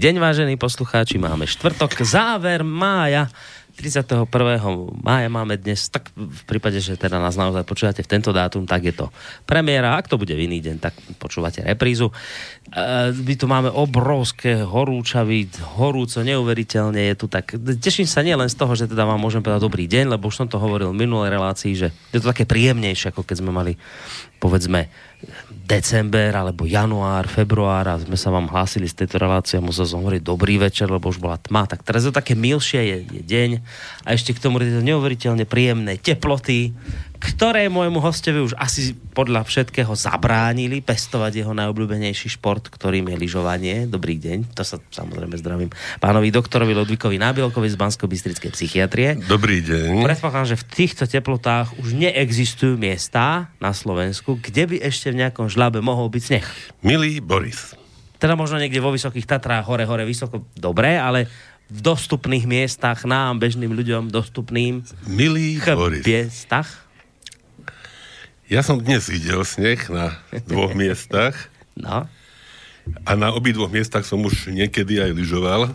Deň, 0.00 0.16
vážení 0.16 0.56
poslucháči. 0.56 1.20
Máme 1.20 1.44
štvrtok, 1.44 2.00
záver 2.08 2.64
mája. 2.64 3.28
31. 3.76 4.24
mája 4.96 5.28
máme 5.28 5.60
dnes, 5.60 5.92
tak 5.92 6.08
v 6.16 6.42
prípade, 6.48 6.80
že 6.80 6.96
teda 6.96 7.20
nás 7.20 7.36
naozaj 7.36 7.68
počúvate 7.68 8.00
v 8.00 8.08
tento 8.08 8.32
dátum, 8.32 8.64
tak 8.64 8.80
je 8.88 8.96
to 8.96 9.12
premiéra. 9.44 10.00
Ak 10.00 10.08
to 10.08 10.16
bude 10.16 10.32
v 10.32 10.48
iný 10.48 10.64
deň, 10.64 10.76
tak 10.80 10.96
počúvate 11.20 11.60
reprízu. 11.60 12.08
E, 12.08 12.14
my 13.12 13.34
tu 13.36 13.44
máme 13.44 13.68
obrovské 13.68 14.64
horúčavy, 14.64 15.52
horúco, 15.76 16.24
neuveriteľne 16.24 17.12
je 17.12 17.14
tu 17.20 17.28
tak. 17.28 17.60
Teším 17.60 18.08
sa 18.08 18.24
nielen 18.24 18.48
z 18.48 18.56
toho, 18.56 18.72
že 18.72 18.88
teda 18.88 19.04
vám 19.04 19.20
môžem 19.20 19.44
povedať 19.44 19.68
dobrý 19.68 19.84
deň, 19.84 20.16
lebo 20.16 20.32
už 20.32 20.44
som 20.44 20.48
to 20.48 20.56
hovoril 20.56 20.96
v 20.96 21.00
minulej 21.04 21.28
relácii, 21.28 21.72
že 21.76 21.92
je 22.16 22.24
to 22.24 22.32
také 22.32 22.48
príjemnejšie, 22.48 23.12
ako 23.12 23.20
keď 23.20 23.44
sme 23.44 23.52
mali 23.52 23.76
povedzme 24.40 24.88
december 25.70 26.34
alebo 26.34 26.66
január, 26.66 27.30
február 27.30 27.86
a 27.86 27.94
sme 28.02 28.18
sa 28.18 28.34
vám 28.34 28.50
hlásili 28.50 28.90
z 28.90 29.06
tejto 29.06 29.22
relácie 29.22 29.54
a 29.54 29.62
musel 29.62 29.86
som 29.86 30.02
hovoriť 30.02 30.26
dobrý 30.26 30.58
večer, 30.58 30.90
lebo 30.90 31.06
už 31.06 31.22
bola 31.22 31.38
tma. 31.38 31.70
Tak 31.70 31.86
teraz 31.86 32.02
je 32.02 32.10
také 32.10 32.34
milšie, 32.34 32.82
je, 32.82 32.96
je 33.06 33.22
deň 33.22 33.50
a 34.02 34.08
ešte 34.10 34.34
k 34.34 34.42
tomu 34.42 34.58
je 34.58 34.74
to 34.74 34.82
neuveriteľne 34.82 35.46
príjemné 35.46 35.94
teploty, 36.02 36.74
ktoré 37.20 37.68
môjmu 37.68 38.00
hostovi 38.00 38.40
už 38.40 38.56
asi 38.56 38.96
podľa 39.12 39.44
všetkého 39.44 39.92
zabránili 39.92 40.80
pestovať 40.80 41.44
jeho 41.44 41.52
najobľúbenejší 41.52 42.40
šport, 42.40 42.72
ktorým 42.72 43.12
je 43.12 43.16
lyžovanie. 43.20 43.84
Dobrý 43.84 44.16
deň, 44.16 44.56
to 44.56 44.64
sa 44.64 44.80
samozrejme 44.80 45.36
zdravím 45.36 45.68
pánovi 46.00 46.32
doktorovi 46.32 46.72
Ludvíkovi 46.72 47.20
Nábielkovi 47.20 47.68
z 47.68 47.76
bansko 47.76 48.08
bystrickej 48.08 48.50
psychiatrie. 48.56 49.08
Dobrý 49.28 49.60
deň. 49.60 50.00
Predpokladám, 50.00 50.56
že 50.56 50.60
v 50.64 50.64
týchto 50.72 51.04
teplotách 51.04 51.76
už 51.76 51.92
neexistujú 51.92 52.80
miesta 52.80 53.52
na 53.60 53.76
Slovensku, 53.76 54.40
kde 54.40 54.72
by 54.72 54.76
ešte 54.80 55.12
v 55.12 55.20
nejakom 55.20 55.52
žlabe 55.52 55.84
mohol 55.84 56.08
byť 56.08 56.22
sneh. 56.24 56.46
Milý 56.80 57.20
Boris. 57.20 57.76
Teda 58.16 58.32
možno 58.32 58.56
niekde 58.56 58.80
vo 58.80 58.92
Vysokých 58.92 59.28
Tatrách, 59.28 59.68
hore, 59.68 59.84
hore, 59.84 60.08
vysoko, 60.08 60.44
dobre, 60.56 60.96
ale 60.96 61.28
v 61.70 61.80
dostupných 61.80 62.44
miestach, 62.50 63.06
nám, 63.06 63.38
bežným 63.38 63.70
ľuďom, 63.70 64.10
dostupným 64.10 64.82
Milý 65.06 65.60
Boris. 65.62 66.02
miestach. 66.02 66.89
Ja 68.50 68.66
som 68.66 68.82
dnes 68.82 69.06
videl 69.06 69.46
sneh 69.46 69.78
na 69.86 70.18
dvoch 70.50 70.74
miestach 70.74 71.38
No. 71.78 72.10
a 73.06 73.10
na 73.14 73.30
obidvoch 73.30 73.70
miestach 73.70 74.02
som 74.02 74.18
už 74.26 74.50
niekedy 74.50 74.98
aj 74.98 75.14
lyžoval. 75.14 75.70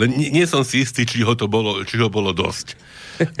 Len 0.00 0.10
nie, 0.14 0.30
nie 0.30 0.46
som 0.46 0.62
si 0.62 0.86
istý, 0.86 1.02
či 1.02 1.26
ho, 1.26 1.34
to 1.34 1.50
bolo, 1.50 1.82
či 1.82 1.98
ho 1.98 2.06
bolo 2.06 2.30
dosť 2.30 2.78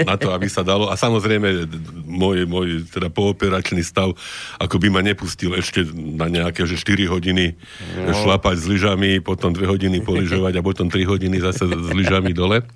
na 0.02 0.18
to, 0.18 0.34
aby 0.34 0.50
sa 0.50 0.66
dalo. 0.66 0.90
A 0.90 0.98
samozrejme, 0.98 1.70
môj, 2.10 2.42
môj 2.50 2.90
teda 2.90 3.06
pooperačný 3.06 3.86
stav, 3.86 4.18
ako 4.58 4.76
by 4.82 4.88
ma 4.90 5.00
nepustil 5.00 5.54
ešte 5.54 5.86
na 5.94 6.26
nejaké, 6.26 6.66
že 6.66 6.74
4 6.74 7.06
hodiny 7.06 7.54
no. 8.02 8.18
šlapať 8.18 8.56
s 8.58 8.66
lyžami, 8.66 9.22
potom 9.22 9.54
2 9.54 9.62
hodiny 9.62 10.02
poližovať 10.02 10.58
a 10.58 10.66
potom 10.66 10.90
3 10.90 11.06
hodiny 11.06 11.38
zase 11.38 11.70
s 11.70 11.88
lyžami 11.94 12.34
dole. 12.34 12.66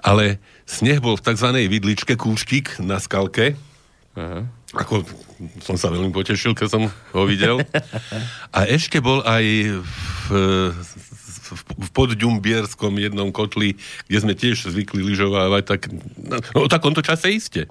Ale 0.00 0.40
sneh 0.64 0.96
bol 0.96 1.20
v 1.20 1.28
tzv. 1.28 1.48
vidličke, 1.68 2.16
kúštik 2.16 2.80
na 2.80 2.96
skalke. 2.96 3.52
Aha. 4.16 4.63
Ako 4.74 5.06
som 5.62 5.78
sa 5.78 5.90
veľmi 5.90 6.10
potešil, 6.10 6.54
keď 6.54 6.68
som 6.70 6.82
ho 6.88 7.22
videl. 7.26 7.62
A 8.56 8.66
ešte 8.66 8.98
bol 8.98 9.22
aj 9.22 9.44
v, 9.82 10.30
v, 10.30 11.60
v 11.78 11.88
podďumbierskom 11.94 12.94
jednom 12.98 13.30
kotli, 13.30 13.78
kde 14.06 14.18
sme 14.18 14.34
tiež 14.34 14.70
zvykli 14.70 15.02
lyžovávať, 15.02 15.62
tak 15.66 15.80
no, 16.18 16.38
o 16.58 16.70
takomto 16.70 17.02
čase 17.02 17.34
iste. 17.34 17.70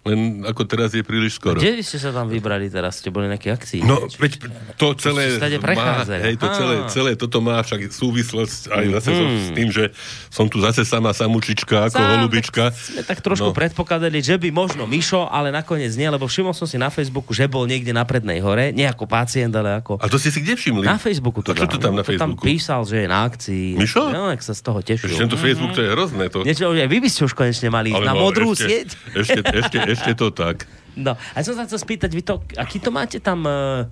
Len 0.00 0.48
ako 0.48 0.64
teraz 0.64 0.96
je 0.96 1.04
príliš 1.04 1.36
skoro. 1.36 1.60
Kde 1.60 1.84
ste 1.84 2.00
sa 2.00 2.08
tam 2.08 2.24
vybrali 2.24 2.72
teraz? 2.72 3.04
Ste 3.04 3.12
boli 3.12 3.28
nejaké 3.28 3.52
akcii? 3.52 3.84
No, 3.84 4.08
veď 4.08 4.48
to 4.80 4.96
celé 4.96 5.36
má, 5.60 6.00
hej, 6.08 6.40
to 6.40 6.48
celé, 6.56 6.74
celé 6.88 7.10
toto 7.20 7.44
má 7.44 7.60
však 7.60 7.92
súvislosť 7.92 8.72
aj 8.72 8.84
zase 8.96 9.10
so, 9.12 9.24
Mhm. 9.28 9.36
s 9.36 9.48
tým, 9.52 9.68
že 9.68 9.84
som 10.32 10.48
tu 10.48 10.56
zase 10.56 10.88
sama 10.88 11.12
samučička 11.12 11.92
ako 11.92 12.00
Sám, 12.00 12.10
holubička. 12.16 12.72
Tak 12.72 12.80
sme 12.80 13.02
tak 13.04 13.18
trošku 13.20 13.44
no. 13.44 13.52
No. 13.52 13.58
predpokladali, 13.60 14.24
že 14.24 14.40
by 14.40 14.48
možno 14.48 14.88
Mišo, 14.88 15.28
ale 15.28 15.52
nakoniec 15.52 15.92
nie, 15.92 16.08
lebo 16.08 16.24
všimol 16.24 16.56
som 16.56 16.64
si 16.64 16.80
na 16.80 16.88
Facebooku, 16.88 17.36
že 17.36 17.44
bol 17.44 17.68
niekde 17.68 17.92
na 17.92 18.08
prednej 18.08 18.40
hore, 18.40 18.72
nie 18.72 18.88
ako 18.88 19.04
pacient, 19.04 19.52
ale 19.52 19.84
ako... 19.84 20.00
A 20.00 20.08
to 20.08 20.16
ste 20.16 20.32
si 20.32 20.40
kde 20.40 20.56
všimli? 20.56 20.88
Na 20.88 20.96
Facebooku 20.96 21.44
to 21.44 21.52
A 21.52 21.60
čo 21.60 21.68
to 21.68 21.76
tam 21.76 21.92
na 21.92 22.00
To 22.00 22.16
tam 22.16 22.40
Facebooku? 22.40 22.48
písal, 22.48 22.88
že 22.88 23.04
je 23.04 23.08
na 23.10 23.28
akcii. 23.28 23.76
Mišo? 23.76 24.08
No, 24.08 24.32
jak 24.32 24.40
sa 24.40 24.56
z 24.56 24.62
toho 24.64 24.80
tešil. 24.80 25.12
Ešte 25.12 25.28
tento 25.28 25.36
Facebook, 25.36 25.76
to 25.76 25.84
je 25.84 25.90
hrozné. 25.92 26.24
To, 26.32 26.40
Niečo, 26.40 26.72
aj 26.72 26.88
vy 26.88 26.98
by 27.04 27.08
ste 27.12 27.20
už 27.28 27.36
konečne 27.36 27.68
mali 27.68 27.92
ísť 27.92 28.00
na 28.00 28.14
no, 28.16 28.24
modrú 28.24 28.56
ešte, 28.56 28.64
sieť. 28.64 28.88
Ešte, 29.12 29.40
ešte, 29.44 29.78
ešte 29.92 30.12
to 30.14 30.30
tak. 30.30 30.64
No, 30.94 31.14
a 31.14 31.36
som 31.40 31.54
sa 31.54 31.64
chcel 31.66 31.78
spýtať, 31.78 32.10
vy 32.10 32.22
to, 32.26 32.42
aký 32.58 32.82
to 32.82 32.90
máte 32.90 33.22
tam, 33.22 33.46
uh, 33.46 33.86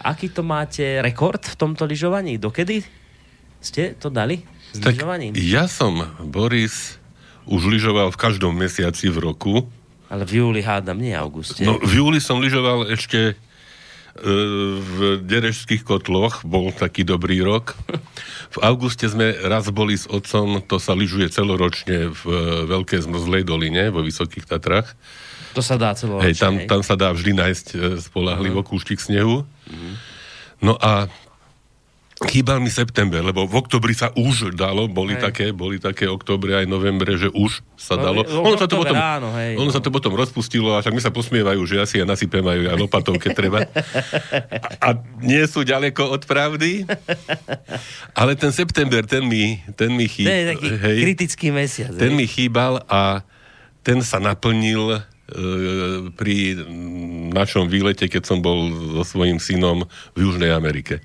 aký 0.00 0.32
to 0.32 0.40
máte 0.40 1.04
rekord 1.04 1.40
v 1.44 1.56
tomto 1.56 1.84
lyžovaní? 1.84 2.40
Dokedy 2.40 2.80
ste 3.60 3.92
to 3.92 4.08
dali 4.08 4.40
s 4.72 4.80
Tak 4.80 4.96
lyžovaním? 4.96 5.36
ja 5.36 5.68
som, 5.68 6.00
Boris, 6.24 6.96
už 7.44 7.68
lyžoval 7.68 8.08
v 8.08 8.18
každom 8.18 8.56
mesiaci 8.56 9.12
v 9.12 9.20
roku. 9.20 9.68
Ale 10.08 10.24
v 10.26 10.42
júli 10.42 10.64
hádam, 10.64 10.98
nie 10.98 11.12
auguste. 11.14 11.62
No, 11.62 11.76
v 11.78 12.02
júli 12.02 12.18
som 12.18 12.42
lyžoval 12.42 12.90
ešte 12.90 13.30
e, 13.30 13.34
v 14.80 15.22
Derežských 15.22 15.86
kotloch, 15.86 16.42
bol 16.42 16.74
taký 16.74 17.06
dobrý 17.06 17.44
rok. 17.44 17.78
V 18.50 18.58
auguste 18.58 19.06
sme 19.06 19.38
raz 19.46 19.70
boli 19.70 19.94
s 19.94 20.10
otcom, 20.10 20.58
to 20.66 20.82
sa 20.82 20.98
lyžuje 20.98 21.30
celoročne 21.30 22.10
v 22.10 22.22
Veľkej 22.66 23.06
zmrzlej 23.06 23.46
doline, 23.46 23.94
vo 23.94 24.02
Vysokých 24.02 24.50
Tatrách. 24.50 24.98
To 25.50 25.60
sa 25.60 25.74
dá 25.74 25.90
celo 25.92 26.18
Hej, 26.18 26.36
tam, 26.36 26.54
tam 26.64 26.80
sa 26.80 26.94
dá 26.94 27.10
vždy 27.10 27.32
nájsť 27.32 27.66
e, 27.70 27.76
spolahlivo 27.98 28.62
kúštik 28.62 28.98
snehu. 28.98 29.42
No 30.58 30.76
a 30.76 31.08
chýbal 32.20 32.60
mi 32.60 32.68
september, 32.68 33.24
lebo 33.24 33.48
v 33.48 33.56
oktobri 33.56 33.90
sa 33.90 34.12
už 34.12 34.52
dalo, 34.52 34.84
boli 34.86 35.16
Hej. 35.16 35.22
také, 35.24 35.46
boli 35.50 35.80
také 35.80 36.04
oktobre 36.04 36.52
aj 36.54 36.68
novembre, 36.68 37.16
že 37.16 37.32
už 37.32 37.64
sa 37.74 37.96
No, 37.96 38.04
dalo. 38.04 38.20
v 38.22 38.44
Ono 38.44 38.60
sa 38.60 38.68
to 38.68 38.76
potom, 38.76 38.92
áno, 38.92 39.32
hej, 39.34 39.56
ono 39.56 39.66
no. 39.66 39.72
sa 39.72 39.80
to 39.80 39.88
potom 39.88 40.12
rozpustilo 40.12 40.68
a 40.70 40.84
však 40.84 40.92
mi 40.92 41.00
sa 41.00 41.08
posmievajú, 41.08 41.64
že 41.64 41.80
asi 41.80 41.96
ja 41.96 42.04
nasypem 42.04 42.44
aj, 42.44 42.58
aj 42.66 42.76
lopatou, 42.76 43.16
keď 43.16 43.30
treba. 43.32 43.58
A, 43.64 44.68
a 44.84 44.88
nie 45.18 45.40
sú 45.48 45.64
ďaleko 45.64 46.12
od 46.12 46.22
pravdy. 46.24 46.84
Ale 48.12 48.36
ten 48.36 48.52
september, 48.52 49.00
ten 49.02 49.24
mi, 49.24 49.56
ten 49.72 49.88
mi 49.88 50.04
To 50.04 50.12
je 50.12 50.20
chýbal. 50.20 50.52
taký 50.52 50.68
kritický 50.76 51.48
mesiac. 51.50 51.96
Ten 51.96 52.12
hej. 52.12 52.18
mi 52.20 52.26
chýbal 52.28 52.84
a 52.84 53.24
ten 53.80 54.04
sa 54.04 54.20
naplnil 54.20 55.00
pri 56.12 56.36
našom 57.30 57.66
výlete, 57.66 58.06
keď 58.06 58.22
som 58.24 58.38
bol 58.38 58.68
so 58.98 59.04
svojím 59.06 59.38
synom 59.38 59.84
v 60.12 60.18
Južnej 60.20 60.50
Amerike. 60.50 61.00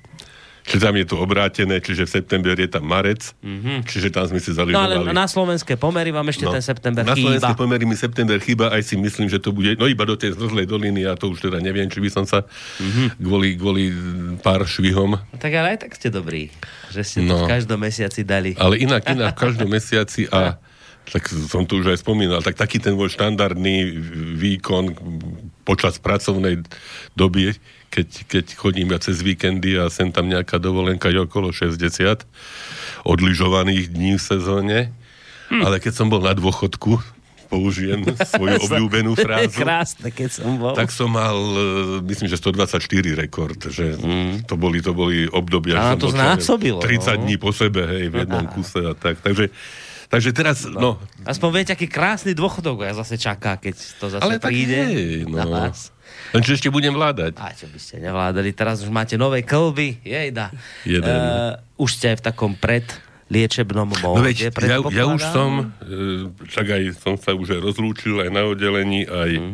Čiže 0.66 0.82
tam 0.82 0.98
je 0.98 1.06
to 1.06 1.16
obrátené, 1.16 1.78
čiže 1.78 2.02
v 2.02 2.12
september 2.12 2.50
je 2.52 2.66
tam 2.66 2.82
marec, 2.82 3.22
mm-hmm. 3.38 3.86
čiže 3.86 4.10
tam 4.10 4.26
sme 4.26 4.42
si 4.42 4.50
Mhm. 4.50 4.66
No 4.66 4.82
ale 4.82 4.98
zaližovali. 4.98 5.14
na 5.14 5.24
slovenské 5.24 5.78
pomery 5.78 6.10
vám 6.10 6.26
ešte 6.26 6.42
ten 6.44 6.58
september 6.60 7.06
na 7.06 7.14
slovenské 7.14 7.38
chýba. 7.46 7.54
pomery 7.56 7.86
mi 7.86 7.94
september 7.94 8.34
chýba, 8.36 8.74
aj 8.74 8.82
si 8.82 8.98
myslím, 8.98 9.30
že 9.30 9.38
to 9.38 9.54
bude, 9.54 9.78
no 9.78 9.86
iba 9.86 10.02
do 10.02 10.18
tej 10.18 10.34
zrzlej 10.34 10.66
doliny, 10.66 11.06
a 11.06 11.14
to 11.14 11.30
už 11.30 11.38
teda 11.40 11.62
neviem, 11.62 11.86
či 11.86 12.02
by 12.02 12.10
som 12.10 12.26
sa 12.26 12.42
Mhm. 12.42 12.82
mm-hmm. 12.82 13.08
kvôli, 13.16 13.48
kvôli 13.54 13.84
pár 14.42 14.66
švihom 14.66 15.14
Tak 15.32 15.54
ale 15.54 15.78
aj 15.78 15.86
tak 15.86 15.94
ste 15.94 16.10
dobrí, 16.10 16.50
že 16.90 17.06
ste 17.06 17.22
to 17.22 17.30
v 17.32 17.42
No. 17.42 17.46
každom 17.46 17.78
mesiaci 17.78 18.26
dali. 18.26 18.58
Ale 18.58 18.74
inak, 18.76 19.06
inak 19.06 19.32
v 19.32 19.42
každom 19.44 19.70
mesiaci 19.70 20.26
a 20.26 20.58
tak 21.06 21.30
som 21.30 21.62
tu 21.62 21.78
už 21.78 21.94
aj 21.94 22.02
spomínal, 22.02 22.42
tak 22.42 22.58
taký 22.58 22.82
ten 22.82 22.98
môj 22.98 23.14
štandardný 23.14 23.94
výkon 24.36 24.98
počas 25.62 26.02
pracovnej 26.02 26.66
doby, 27.14 27.54
keď, 27.90 28.08
keď 28.26 28.44
chodím 28.58 28.90
ja 28.90 28.98
cez 28.98 29.22
víkendy 29.22 29.78
a 29.78 29.86
sem 29.86 30.10
tam 30.10 30.26
nejaká 30.26 30.58
dovolenka 30.58 31.10
je 31.10 31.22
okolo 31.22 31.54
60 31.54 32.26
odlyžovaných 33.06 33.94
dní 33.94 34.18
v 34.18 34.22
sezóne, 34.22 34.78
hm. 35.48 35.62
ale 35.62 35.78
keď 35.78 35.92
som 35.94 36.10
bol 36.10 36.22
na 36.22 36.34
dôchodku, 36.34 36.98
použijem 37.46 38.02
svoju 38.34 38.58
obľúbenú 38.66 39.14
frázu, 39.14 39.62
Krásne, 39.62 40.10
keď 40.10 40.30
som 40.42 40.58
bol. 40.58 40.74
tak 40.74 40.90
som 40.90 41.06
mal, 41.06 41.38
e, 41.38 42.02
myslím, 42.10 42.26
že 42.26 42.36
124 42.42 42.82
rekord, 43.14 43.58
že 43.70 43.94
mm. 43.94 44.50
to, 44.50 44.58
boli, 44.58 44.82
to 44.82 44.90
boli 44.90 45.30
obdobia, 45.30 45.94
že 45.94 46.02
to 46.02 46.10
som 46.10 46.18
bol, 46.18 46.34
znásobilo, 46.34 46.78
neviem, 46.82 46.98
30 46.98 47.06
no. 47.06 47.18
dní 47.22 47.36
po 47.38 47.50
sebe, 47.54 47.86
hej, 47.86 48.04
v 48.10 48.14
jednom 48.26 48.44
kuse 48.50 48.82
a 48.82 48.92
tak. 48.98 49.22
Takže, 49.22 49.54
takže 50.08 50.30
teraz, 50.30 50.66
no, 50.66 51.00
Aspoň 51.26 51.48
viete, 51.52 51.72
aký 51.74 51.90
krásny 51.90 52.32
dôchodok 52.32 52.86
ja 52.86 52.94
zase 52.94 53.18
čaká, 53.18 53.58
keď 53.58 53.74
to 53.98 54.06
zase 54.10 54.22
ale 54.22 54.38
tak 54.38 54.50
príde. 54.54 54.78
na 55.26 55.44
no. 55.44 55.50
vás. 55.50 55.90
Len 56.32 56.42
či 56.42 56.54
ešte 56.54 56.68
budem 56.70 56.94
vládať. 56.94 57.38
A 57.38 57.50
čo 57.52 57.66
by 57.66 57.78
ste 57.78 57.98
nevládali, 57.98 58.50
teraz 58.54 58.82
už 58.82 58.90
máte 58.90 59.18
nové 59.18 59.42
klby, 59.42 60.00
jejda. 60.02 60.54
Jeden. 60.86 61.06
Uh, 61.06 61.58
už 61.82 61.98
ste 61.98 62.14
aj 62.14 62.18
v 62.18 62.24
takom 62.24 62.52
pred 62.54 62.86
liečebnom 63.26 63.90
No 63.90 64.14
móde, 64.22 64.54
veď, 64.54 64.54
ja, 64.54 64.78
ja 64.86 65.04
už 65.10 65.22
som, 65.34 65.74
e, 65.82 66.30
však 66.46 66.66
aj 66.78 66.82
som 66.94 67.14
sa 67.18 67.34
už 67.34 67.58
aj 67.58 67.60
rozlúčil 67.62 68.22
aj 68.22 68.30
na 68.30 68.46
oddelení, 68.46 69.02
aj, 69.02 69.30
Mhm. 69.34 69.52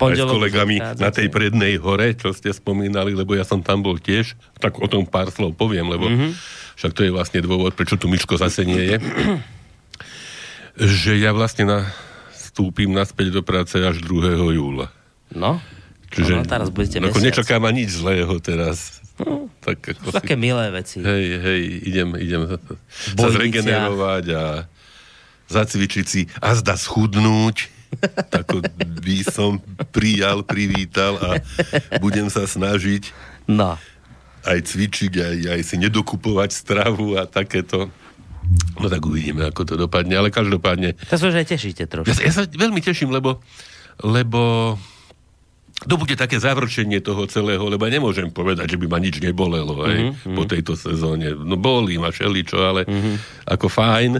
aj 0.00 0.14
s 0.16 0.24
kolegami 0.24 0.76
na 0.80 1.10
tej 1.12 1.28
prednej 1.28 1.76
hore, 1.76 2.16
čo 2.16 2.32
ste 2.32 2.48
spomínali, 2.56 3.12
lebo 3.12 3.36
ja 3.36 3.44
som 3.44 3.60
tam 3.60 3.84
bol 3.84 4.00
tiež, 4.00 4.32
tak 4.56 4.80
o 4.80 4.88
tom 4.88 5.04
pár 5.04 5.28
slov 5.28 5.52
poviem, 5.60 5.92
lebo 5.92 6.08
Mhm. 6.08 6.32
však 6.80 6.92
to 6.96 7.04
je 7.04 7.12
vlastne 7.12 7.44
dôvod, 7.44 7.76
prečo 7.76 8.00
tu 8.00 8.08
Miško 8.08 8.40
zase 8.40 8.64
nie 8.64 8.80
je. 8.80 8.96
Že 10.74 11.16
ja 11.16 11.30
vlastne 11.30 11.64
nastúpim 11.64 12.88
naspäť 12.88 13.32
do 13.32 13.42
práce 13.42 13.76
až 13.76 14.00
2. 14.00 14.52
júla. 14.52 14.88
No, 15.30 15.60
Čiže 16.12 16.32
no, 16.34 16.44
teraz 16.44 16.68
budete 16.68 17.00
ako 17.00 17.08
mesiac. 17.08 17.24
nečaká 17.24 17.56
ma 17.56 17.72
nič 17.72 17.96
zlého 17.96 18.36
teraz. 18.36 19.00
tak 19.60 19.80
ako 19.96 20.12
také 20.12 20.36
milé 20.36 20.68
veci. 20.68 21.00
Hej, 21.00 21.24
hej, 21.40 21.62
idem, 21.84 22.08
idem 22.16 22.42
sa 23.16 23.28
zregenerovať 23.32 24.24
a 24.30 24.44
zacvičiť 25.48 26.04
si 26.04 26.28
a 26.36 26.52
zda 26.52 26.76
schudnúť. 26.76 27.80
tak 28.32 28.48
by 29.00 29.20
som 29.22 29.60
prijal, 29.88 30.40
privítal 30.42 31.16
a 31.20 31.30
budem 32.00 32.28
sa 32.28 32.44
snažiť 32.44 33.12
No. 33.44 33.76
aj 34.44 34.58
cvičiť, 34.64 35.12
aj, 35.12 35.36
aj 35.50 35.60
si 35.60 35.76
nedokupovať 35.76 36.50
stravu 36.52 37.16
a 37.16 37.24
takéto. 37.24 37.92
No 38.80 38.86
tak 38.88 39.02
uvidíme, 39.04 39.48
ako 39.48 39.62
to 39.68 39.74
dopadne, 39.76 40.16
ale 40.16 40.32
každopádne 40.32 40.96
To 41.08 41.16
sa 41.16 41.24
už 41.28 41.44
aj 41.44 41.46
tešíte 41.52 41.84
ja, 41.84 41.90
trošku. 41.90 42.14
sa- 42.14 42.24
ja 42.24 42.32
sa 42.32 42.42
veľmi 42.48 42.80
teším, 42.80 43.12
lebo, 43.12 43.42
lebo 44.00 44.74
to 45.82 45.98
bude 45.98 46.14
také 46.14 46.38
zavrčenie 46.38 47.02
toho 47.02 47.26
celého, 47.26 47.62
lebo 47.66 47.82
ja 47.82 47.92
nemôžem 47.98 48.30
povedať, 48.30 48.76
že 48.76 48.78
by 48.78 48.86
ma 48.86 48.98
nič 49.02 49.18
nebolelo 49.18 49.82
aj, 49.82 49.96
mm-hmm. 49.98 50.36
po 50.38 50.42
tejto 50.46 50.78
sezóne. 50.78 51.34
No 51.34 51.58
bolí 51.58 51.98
ma 51.98 52.14
všeličo, 52.14 52.58
ale 52.62 52.86
mm-hmm. 52.86 53.14
ako 53.50 53.66
fajn 53.66 54.12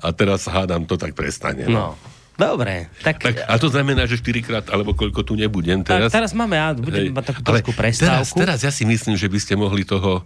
a 0.00 0.06
teraz 0.16 0.48
hádam 0.48 0.88
to 0.88 0.96
tak 0.96 1.12
prestane. 1.12 1.68
No. 1.68 1.96
Dobre, 2.40 2.88
tak, 3.04 3.20
Tak, 3.20 3.36
a 3.44 3.54
to 3.60 3.68
znamená, 3.68 4.08
že 4.08 4.16
4 4.16 4.40
krát, 4.40 4.64
alebo 4.72 4.96
koľko 4.96 5.20
tu 5.28 5.36
nebudem 5.36 5.84
tak 5.84 6.08
teraz. 6.08 6.08
teraz 6.08 6.32
máme, 6.32 6.56
a 6.56 6.72
budeme 6.72 7.12
Hej, 7.12 7.16
mať 7.16 7.24
takú 7.36 7.40
trošku 7.44 7.72
teraz, 7.76 8.00
prestávku. 8.00 8.36
teraz 8.40 8.58
ja 8.64 8.72
si 8.72 8.88
myslím, 8.88 9.12
že 9.20 9.28
by 9.28 9.38
ste 9.44 9.60
mohli 9.60 9.84
toho 9.84 10.24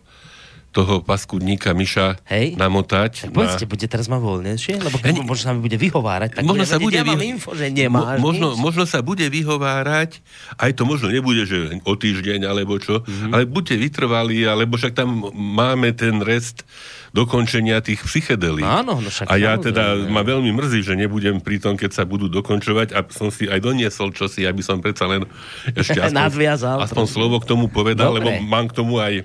toho 0.75 0.99
paskudníka 1.01 1.71
Miša 1.71 2.19
Hej. 2.27 2.59
namotať. 2.59 3.31
Povedzte, 3.31 3.65
bude 3.65 3.87
teraz 3.87 4.05
ma 4.05 4.19
voľnejšie? 4.19 4.77
Lebo 4.77 4.97
Ja 4.97 5.05
keď 5.05 5.15
ne- 5.15 5.25
možno 5.25 5.45
sa 5.45 5.53
mi 5.53 5.63
bude 5.63 5.79
vyhovárať, 5.79 6.31
tak 6.33 6.43
možno 6.43 6.59
budem 6.59 6.67
sa 6.67 6.75
vedieť, 6.75 6.85
bude 6.85 6.99
ja 6.99 7.05
mám 7.05 7.15
vy- 7.17 7.31
info, 7.31 7.51
že 7.53 7.67
nemáš 7.69 8.19
Mo- 8.19 8.25
možno, 8.27 8.47
nič. 8.51 8.59
možno 8.61 8.83
sa 8.85 8.99
bude 8.99 9.23
vyhovárať, 9.25 10.11
aj 10.57 10.71
to 10.73 10.83
možno 10.83 11.07
nebude, 11.09 11.43
že 11.43 11.57
o 11.81 11.95
týždeň 11.95 12.43
alebo 12.43 12.75
čo, 12.77 12.99
Mhm. 12.99 13.07
mm-hmm. 13.07 13.31
ale 13.31 13.43
buďte 13.47 13.75
vytrvalí, 13.79 14.43
alebo 14.43 14.75
však 14.75 14.93
tam 14.93 15.09
máme 15.33 15.93
ten 15.93 16.19
rest 16.19 16.67
dokončenia 17.11 17.79
tých 17.79 18.03
psychedelík. 18.03 18.67
Áno, 18.67 18.99
no 18.99 19.07
však 19.07 19.27
A 19.27 19.35
ja 19.37 19.55
teda, 19.57 19.95
ma 20.05 20.21
veľmi 20.21 20.51
mrzí, 20.51 20.83
že 20.83 20.95
nebudem 20.95 21.39
pri 21.39 21.57
tom, 21.57 21.75
keď 21.75 21.91
sa 21.93 22.03
budú 22.03 22.27
dokončovať 22.29 22.91
a 22.91 23.07
som 23.07 23.31
si 23.31 23.47
aj 23.47 23.61
doniesol 23.61 24.11
čosi, 24.11 24.43
aby 24.43 24.59
som 24.59 24.79
predsa 24.79 25.07
len 25.07 25.23
ešte 25.73 26.03
aspoň, 26.03 26.51
aspoň 26.83 27.07
slovo 27.07 27.39
k 27.39 27.47
tomu 27.47 27.69
povedal, 27.69 28.11
Dobre. 28.13 28.35
lebo 28.35 28.43
mám 28.43 28.67
k 28.67 28.75
tomu 28.75 28.99
aj 28.99 29.23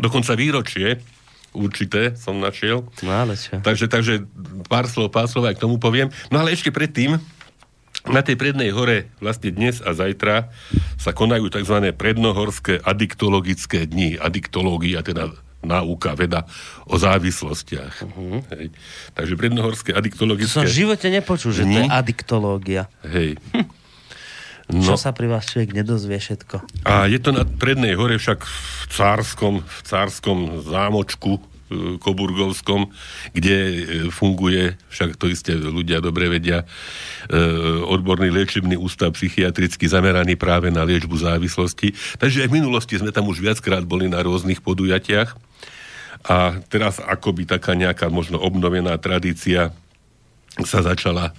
dokonca 0.00 0.32
výročie 0.38 1.00
určité 1.56 2.12
som 2.20 2.36
našiel. 2.36 2.84
No 3.00 3.12
ale 3.12 3.34
čo? 3.34 3.58
Takže, 3.64 3.88
takže 3.88 4.28
pár 4.68 4.84
slov, 4.86 5.08
pár 5.08 5.26
slov 5.26 5.48
aj 5.48 5.56
k 5.56 5.64
tomu 5.64 5.80
poviem. 5.80 6.12
No 6.28 6.44
ale 6.44 6.52
ešte 6.52 6.68
predtým, 6.68 7.16
na 8.06 8.22
tej 8.22 8.38
prednej 8.38 8.70
hore 8.70 9.10
vlastne 9.18 9.50
dnes 9.50 9.82
a 9.82 9.90
zajtra 9.90 10.52
sa 10.94 11.10
konajú 11.10 11.50
tzv. 11.50 11.90
prednohorské 11.90 12.78
adiktologické 12.78 13.88
dni. 13.88 14.14
Adiktológia, 14.20 15.02
teda 15.02 15.34
náuka, 15.66 16.14
veda 16.14 16.46
o 16.86 16.94
závislostiach. 16.94 18.06
Uh-huh. 18.06 18.38
Hej. 18.54 18.70
Takže 19.18 19.34
prednohorské 19.34 19.90
To 19.90 19.98
adiktologické... 19.98 20.62
som 20.62 20.68
v 20.68 20.86
živote 20.86 21.10
nepočul, 21.10 21.50
že 21.50 21.66
to 21.66 21.82
je 21.82 21.90
adiktológia. 21.90 22.86
Hej. 23.02 23.40
Čo 24.66 24.92
No, 24.92 24.98
sa 24.98 25.14
pri 25.14 25.30
vás 25.30 25.46
človek 25.46 25.70
nedozvie 25.72 26.18
všetko. 26.18 26.58
a 26.82 27.06
je 27.06 27.22
to 27.22 27.30
na 27.30 27.46
prednej 27.46 27.94
hore 27.94 28.18
však 28.18 28.42
v 28.42 28.84
cárskom, 28.90 29.54
v 29.62 29.80
cárskom 29.86 30.38
zámočku 30.66 31.38
e, 31.38 31.40
Koburgovskom, 32.02 32.90
kde 33.30 33.54
e, 33.54 33.74
funguje, 34.10 34.74
však 34.90 35.14
to 35.14 35.30
isté 35.30 35.54
ľudia 35.54 36.02
dobre 36.02 36.26
vedia, 36.26 36.66
e, 37.30 37.36
odborný 37.86 38.26
liečebný 38.34 38.74
ústav 38.74 39.14
psychiatricky 39.14 39.86
zameraný 39.86 40.34
práve 40.34 40.74
na 40.74 40.82
liečbu 40.82 41.14
závislosti. 41.14 41.94
Takže 42.18 42.42
aj 42.42 42.50
v 42.50 42.56
minulosti 42.58 42.98
sme 42.98 43.14
tam 43.14 43.30
už 43.30 43.38
viackrát 43.38 43.86
boli 43.86 44.10
na 44.10 44.18
rôznych 44.18 44.66
podujatiach 44.66 45.30
a 46.26 46.58
teraz 46.66 46.98
akoby 46.98 47.46
taká 47.46 47.78
nejaká 47.78 48.10
možno 48.10 48.42
obnovená 48.42 48.98
tradícia 48.98 49.70
sa 50.58 50.82
začala 50.82 51.30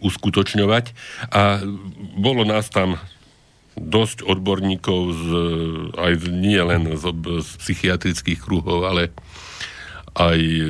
uskutočňovať. 0.00 0.94
A 1.32 1.60
bolo 2.16 2.46
nás 2.46 2.70
tam 2.72 2.96
dosť 3.76 4.24
odborníkov 4.28 5.00
z, 5.16 5.24
aj 5.96 6.12
nie 6.28 6.60
len 6.60 6.92
z, 6.92 7.04
z 7.40 7.50
psychiatrických 7.56 8.40
kruhov, 8.44 8.84
ale 8.84 9.16
aj 10.12 10.38
e, 10.38 10.64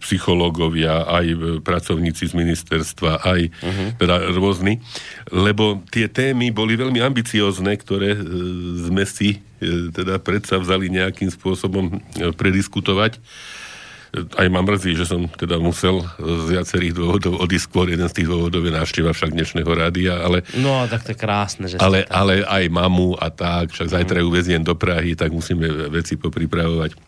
psychológovia, 0.00 1.04
aj 1.04 1.26
e, 1.28 1.36
pracovníci 1.60 2.32
z 2.32 2.32
ministerstva, 2.32 3.20
aj 3.20 3.40
uh-huh. 3.52 3.88
teda 4.00 4.32
rôzni, 4.32 4.80
lebo 5.28 5.84
tie 5.92 6.08
témy 6.08 6.48
boli 6.48 6.72
veľmi 6.72 7.04
ambiciozne, 7.04 7.76
ktoré 7.76 8.16
e, 8.16 8.20
sme 8.88 9.04
si 9.04 9.44
teda 9.92 10.16
predsa 10.24 10.56
vzali 10.56 10.88
nejakým 10.88 11.28
spôsobom 11.28 12.00
prediskutovať 12.32 13.20
aj 14.10 14.46
ma 14.50 14.60
mrzí, 14.60 14.98
že 14.98 15.06
som 15.06 15.30
teda 15.30 15.62
musel 15.62 16.02
z 16.18 16.58
viacerých 16.58 16.98
dôvodov 16.98 17.38
odísť 17.38 17.66
skôr. 17.70 17.86
Jeden 17.86 18.10
z 18.10 18.16
tých 18.22 18.28
dôvodov 18.28 18.66
je 18.66 18.72
návšteva 18.74 19.14
však 19.14 19.30
dnešného 19.30 19.70
rádia, 19.70 20.18
ale, 20.18 20.42
No, 20.58 20.82
tak 20.90 21.06
to 21.06 21.14
je 21.14 21.18
krásne, 21.18 21.70
že 21.70 21.78
ale, 21.78 22.02
tam. 22.10 22.26
ale 22.26 22.42
aj 22.42 22.64
mamu 22.66 23.14
a 23.14 23.30
tak, 23.30 23.70
však 23.70 23.86
zajtra 23.86 24.18
ju 24.26 24.28
veziem 24.34 24.62
do 24.66 24.74
Prahy, 24.74 25.14
tak 25.14 25.30
musíme 25.30 25.66
veci 25.94 26.18
popripravovať. 26.18 26.98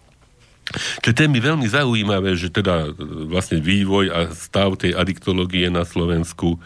Čiže 1.03 1.27
témy 1.27 1.43
veľmi 1.43 1.67
zaujímavé, 1.67 2.39
že 2.39 2.49
teda 2.49 2.87
e, 2.87 2.91
vlastne 3.29 3.59
vývoj 3.59 4.05
a 4.15 4.19
stav 4.31 4.79
tej 4.79 4.95
adiktológie 4.95 5.67
na 5.69 5.83
Slovensku, 5.83 6.55
e, 6.55 6.59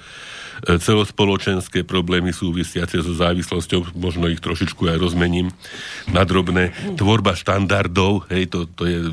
celospoločenské 0.67 1.87
problémy 1.87 2.35
súvisiace 2.35 2.99
so 2.99 3.15
závislosťou, 3.15 3.95
možno 3.95 4.27
ich 4.27 4.43
trošičku 4.43 4.91
aj 4.91 4.99
rozmením 4.99 5.55
na 6.11 6.27
drobné. 6.27 6.75
Tvorba 6.99 7.39
štandardov, 7.39 8.27
hej, 8.35 8.51
to, 8.51 8.67
to 8.67 8.83
je 8.83 8.99
e, 8.99 9.11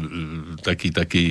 taký, 0.66 0.90
taký 0.90 1.26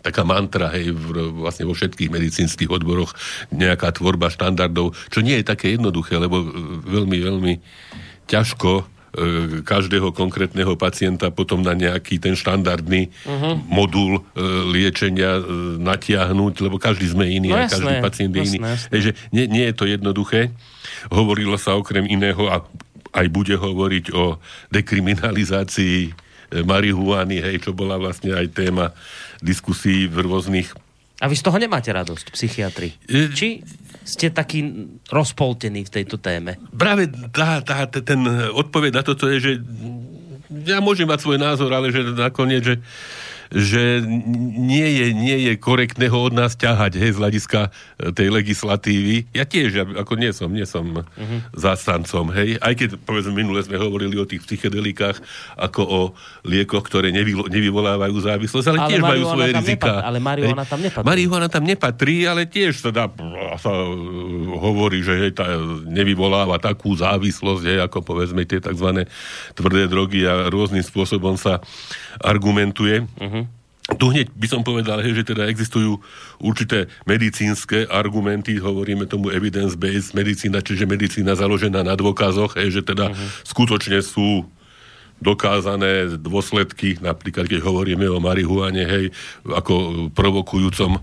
taká 0.00 0.24
mantra, 0.24 0.72
hej, 0.72 0.96
v, 0.96 1.28
vlastne 1.44 1.68
vo 1.68 1.76
všetkých 1.76 2.08
medicínskych 2.08 2.72
odboroch, 2.72 3.12
nejaká 3.52 3.92
tvorba 3.92 4.32
štandardov, 4.32 4.96
čo 5.12 5.20
nie 5.20 5.38
je 5.38 5.44
také 5.44 5.76
jednoduché, 5.76 6.16
lebo 6.16 6.40
e, 6.40 6.46
veľmi, 6.88 7.18
veľmi 7.20 7.52
ťažko 8.26 8.99
každého 9.66 10.14
konkrétneho 10.14 10.78
pacienta 10.78 11.34
potom 11.34 11.66
na 11.66 11.74
nejaký 11.74 12.22
ten 12.22 12.38
štandardný 12.38 13.10
uh-huh. 13.26 13.58
modul 13.66 14.22
e, 14.22 14.40
liečenia 14.70 15.42
e, 15.42 15.42
natiahnuť, 15.82 16.54
lebo 16.62 16.78
každý 16.78 17.10
sme 17.10 17.26
iný 17.26 17.50
No 17.50 17.58
a 17.58 17.66
jasné, 17.66 17.74
každý 17.74 17.94
pacient 17.98 18.32
je 18.32 18.40
jasné, 18.40 18.54
iný. 18.54 18.58
jasné. 18.62 18.90
Takže 18.94 19.10
nie, 19.34 19.44
nie 19.50 19.64
je 19.66 19.74
to 19.74 19.84
jednoduché. 19.90 20.54
Hovorilo 21.10 21.58
sa 21.58 21.74
okrem 21.74 22.06
iného 22.06 22.46
a 22.46 22.62
aj 23.10 23.26
bude 23.34 23.58
hovoriť 23.58 24.14
o 24.14 24.38
dekriminalizácii 24.70 25.98
e, 26.06 26.10
marihuany, 26.62 27.42
hej, 27.42 27.66
čo 27.66 27.74
bola 27.74 27.98
vlastne 27.98 28.30
aj 28.30 28.46
téma 28.54 28.94
diskusí 29.42 30.06
v 30.06 30.22
rôznych 30.22 30.70
A 31.18 31.26
vy 31.26 31.34
z 31.34 31.42
toho 31.44 31.58
nemáte 31.58 31.90
radosť, 31.90 32.30
psychiatri? 32.30 32.94
E- 33.10 33.34
Či 33.34 33.60
ste 34.04 34.32
takí 34.32 34.88
rozpoltení 35.08 35.84
v 35.84 35.90
tejto 35.90 36.16
téme? 36.16 36.56
Práve 36.72 37.08
tá, 37.32 37.60
tá, 37.60 37.84
ten 37.86 38.20
odpoveď 38.54 38.90
na 38.96 39.02
toto 39.04 39.28
je, 39.28 39.38
že 39.38 39.52
ja 40.66 40.82
môžem 40.82 41.06
mať 41.06 41.20
svoj 41.22 41.38
názor, 41.38 41.70
ale 41.70 41.94
že 41.94 42.02
nakoniec, 42.10 42.62
že, 42.64 42.74
že 43.50 43.98
nie 44.54 44.88
je, 45.02 45.06
nie 45.10 45.38
je 45.50 45.52
korektné 45.58 46.06
ho 46.06 46.30
od 46.30 46.34
nás 46.34 46.54
ťahať 46.54 47.02
hej, 47.02 47.18
z 47.18 47.18
hľadiska 47.18 47.60
e, 47.66 47.70
tej 48.14 48.30
legislatívy. 48.30 49.26
Ja 49.34 49.42
tiež, 49.42 49.98
ako 49.98 50.14
nie 50.14 50.30
som, 50.30 50.54
nie 50.54 50.62
som 50.62 51.02
uh-huh. 51.02 51.40
zástancom, 51.58 52.30
hej. 52.30 52.62
Aj 52.62 52.70
keď, 52.78 53.02
povedzme, 53.02 53.34
minule 53.34 53.58
sme 53.66 53.74
hovorili 53.74 54.14
o 54.22 54.26
tých 54.26 54.46
psychedelikách 54.46 55.18
ako 55.58 55.82
o 55.82 56.00
liekoch, 56.46 56.86
ktoré 56.86 57.10
nevy, 57.10 57.34
nevyvolávajú 57.34 58.16
závislosť, 58.22 58.66
ale, 58.70 58.78
Ale 58.78 58.90
tiež 58.94 59.02
majú 59.02 59.22
svoje 59.26 59.52
rizika. 59.58 59.98
nepatrí, 59.98 60.06
ale 60.06 60.18
marihuana 60.22 60.64
tam 60.64 60.80
nepatrí. 60.86 61.06
Marihuana 61.10 61.48
tam 61.50 61.64
nepatrí, 61.66 62.16
ale 62.30 62.42
tiež 62.46 62.72
sa 62.78 62.90
dá, 62.94 63.10
sa 63.58 63.72
uh, 63.74 63.90
hovorí, 64.62 65.02
že 65.02 65.26
hej, 65.26 65.34
tá 65.34 65.58
nevyvoláva 65.90 66.62
takú 66.62 66.94
závislosť, 66.94 67.64
hej, 67.66 67.78
ako 67.82 67.98
povedzme 68.06 68.46
tie 68.46 68.62
tzv. 68.62 69.10
tvrdé 69.58 69.90
drogy 69.90 70.22
a 70.22 70.46
rôznym 70.46 70.86
spôsobom 70.86 71.34
sa 71.34 71.58
argumentuje. 72.18 73.06
Uh-huh. 73.20 73.46
Tu 73.90 74.06
hneď 74.06 74.30
by 74.34 74.46
som 74.46 74.62
povedal, 74.62 75.02
že 75.02 75.26
teda 75.26 75.50
existujú 75.50 75.98
určité 76.38 76.86
medicínske 77.10 77.90
argumenty, 77.90 78.58
hovoríme 78.62 79.06
tomu 79.10 79.34
evidence-based 79.34 80.14
medicína, 80.14 80.62
čiže 80.62 80.86
medicína 80.86 81.34
založená 81.34 81.82
na 81.82 81.98
dôkazoch, 81.98 82.54
že 82.58 82.82
teda 82.82 83.10
uh-huh. 83.10 83.28
skutočne 83.42 83.98
sú 84.02 84.46
dokázané 85.20 86.16
dôsledky, 86.16 86.96
napríklad 87.04 87.46
keď 87.46 87.60
hovoríme 87.60 88.08
o 88.08 88.18
marihuane, 88.18 88.84
hej, 88.88 89.04
ako 89.44 90.08
provokujúcom 90.16 90.96
e, 90.96 91.00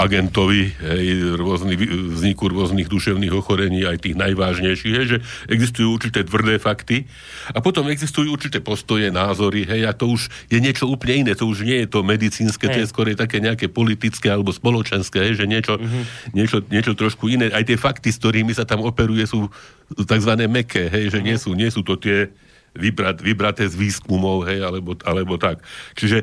agentovi, 0.00 0.72
hej, 0.72 1.36
rôzny, 1.36 1.76
vzniku 2.16 2.48
rôznych 2.48 2.88
duševných 2.88 3.36
ochorení, 3.36 3.84
aj 3.84 4.08
tých 4.08 4.16
najvážnejších, 4.16 4.94
hej, 4.96 5.06
že 5.06 5.18
existujú 5.52 5.92
určité 5.92 6.24
tvrdé 6.24 6.56
fakty 6.56 7.04
a 7.52 7.60
potom 7.60 7.86
existujú 7.92 8.32
určité 8.32 8.64
postoje, 8.64 9.12
názory, 9.12 9.68
hej, 9.68 9.84
a 9.84 9.92
to 9.92 10.08
už 10.16 10.32
je 10.48 10.56
niečo 10.56 10.88
úplne 10.88 11.28
iné, 11.28 11.32
to 11.36 11.44
už 11.44 11.68
nie 11.68 11.84
je 11.84 11.88
to 11.92 12.00
medicínske, 12.00 12.64
to 12.64 12.80
je 12.80 12.88
Hej. 12.88 12.92
skôr 12.92 13.12
také 13.12 13.42
nejaké 13.42 13.68
politické 13.68 14.32
alebo 14.32 14.54
spoločenské, 14.54 15.20
hej, 15.20 15.44
že 15.44 15.44
niečo, 15.44 15.76
mm-hmm. 15.76 16.04
niečo, 16.32 16.58
niečo 16.72 16.92
trošku 16.96 17.28
iné. 17.28 17.52
Aj 17.52 17.60
tie 17.60 17.76
fakty, 17.76 18.08
s 18.08 18.18
ktorými 18.22 18.56
sa 18.56 18.64
tam 18.64 18.80
operuje, 18.86 19.26
sú 19.28 19.52
tzv. 19.92 20.32
meké, 20.46 20.88
hej, 20.88 21.12
že 21.12 21.20
nie 21.20 21.36
sú, 21.36 21.52
nie 21.52 21.68
sú 21.68 21.84
to 21.84 21.98
tie 22.00 22.30
vybrat, 22.76 23.18
vybraté 23.18 23.66
z 23.66 23.74
výskumov, 23.74 24.46
hej, 24.46 24.62
alebo, 24.62 24.94
alebo 25.02 25.36
tak. 25.36 25.62
Čiže 25.98 26.22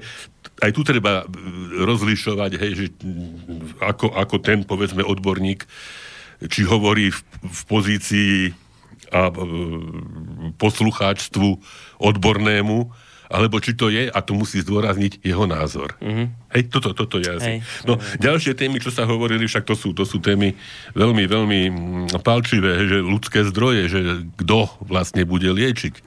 aj 0.63 0.71
tu 0.73 0.81
treba 0.81 1.27
rozlišovať, 1.85 2.51
hej, 2.57 2.71
že 2.73 2.85
ako, 3.83 4.15
ako 4.15 4.35
ten, 4.41 4.63
povedzme, 4.63 5.05
odborník, 5.05 5.67
či 6.47 6.61
hovorí 6.65 7.09
v, 7.09 7.19
v 7.45 7.61
pozícii 7.65 8.33
a 9.07 9.31
poslucháčstvu 10.59 11.49
odbornému, 12.03 12.91
alebo 13.27 13.59
či 13.59 13.75
to 13.75 13.91
je, 13.91 14.07
a 14.07 14.19
to 14.23 14.31
musí 14.31 14.63
zdôrazniť 14.63 15.19
jeho 15.19 15.43
názor. 15.43 15.99
Mm-hmm. 15.99 16.27
Hej, 16.55 16.63
toto, 16.71 16.95
toto 16.95 17.19
je 17.19 17.27
asi. 17.27 17.59
Hej. 17.59 17.59
No, 17.83 17.99
mm-hmm. 17.99 18.23
ďalšie 18.23 18.53
témy, 18.55 18.79
čo 18.79 18.91
sa 18.91 19.03
hovorili, 19.03 19.43
však 19.47 19.67
to 19.67 19.75
sú, 19.75 19.91
to 19.91 20.07
sú 20.07 20.23
témy 20.23 20.55
veľmi, 20.95 21.27
veľmi 21.27 21.61
palčivé, 22.23 22.87
že 22.87 23.03
ľudské 23.03 23.43
zdroje, 23.51 23.91
že 23.91 23.99
kto 24.43 24.71
vlastne 24.87 25.27
bude 25.27 25.51
liečiť 25.51 25.93
e, 25.95 26.01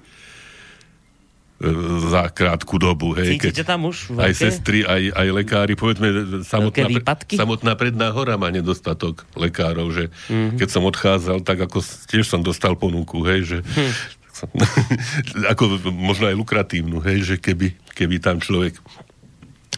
za 2.09 2.33
krátku 2.33 2.81
dobu. 2.81 3.13
Hej, 3.13 3.37
Cítite 3.37 3.69
tam 3.69 3.93
už 3.93 4.17
veľké? 4.17 4.25
Aj 4.25 4.33
sestry, 4.33 4.81
aj, 4.81 5.13
aj 5.13 5.29
lekári, 5.29 5.77
povedzme, 5.77 6.41
samotná, 6.41 6.89
samotná 7.37 7.73
predná 7.77 8.09
hora 8.17 8.41
má 8.41 8.49
nedostatok 8.49 9.29
lekárov, 9.37 9.93
že 9.93 10.05
mm-hmm. 10.09 10.57
keď 10.57 10.69
som 10.73 10.89
odchádzal, 10.89 11.45
tak 11.45 11.61
ako 11.61 11.85
tiež 12.09 12.25
som 12.25 12.41
dostal 12.41 12.81
ponuku, 12.81 13.21
hej, 13.29 13.41
že 13.45 13.59
hm 13.61 14.19
ako 15.53 15.93
možno 15.93 16.33
aj 16.33 16.37
lukratívnu, 16.37 17.03
hej, 17.05 17.19
že 17.25 17.35
keby, 17.37 17.77
keby 17.93 18.17
tam 18.23 18.41
človek 18.41 18.79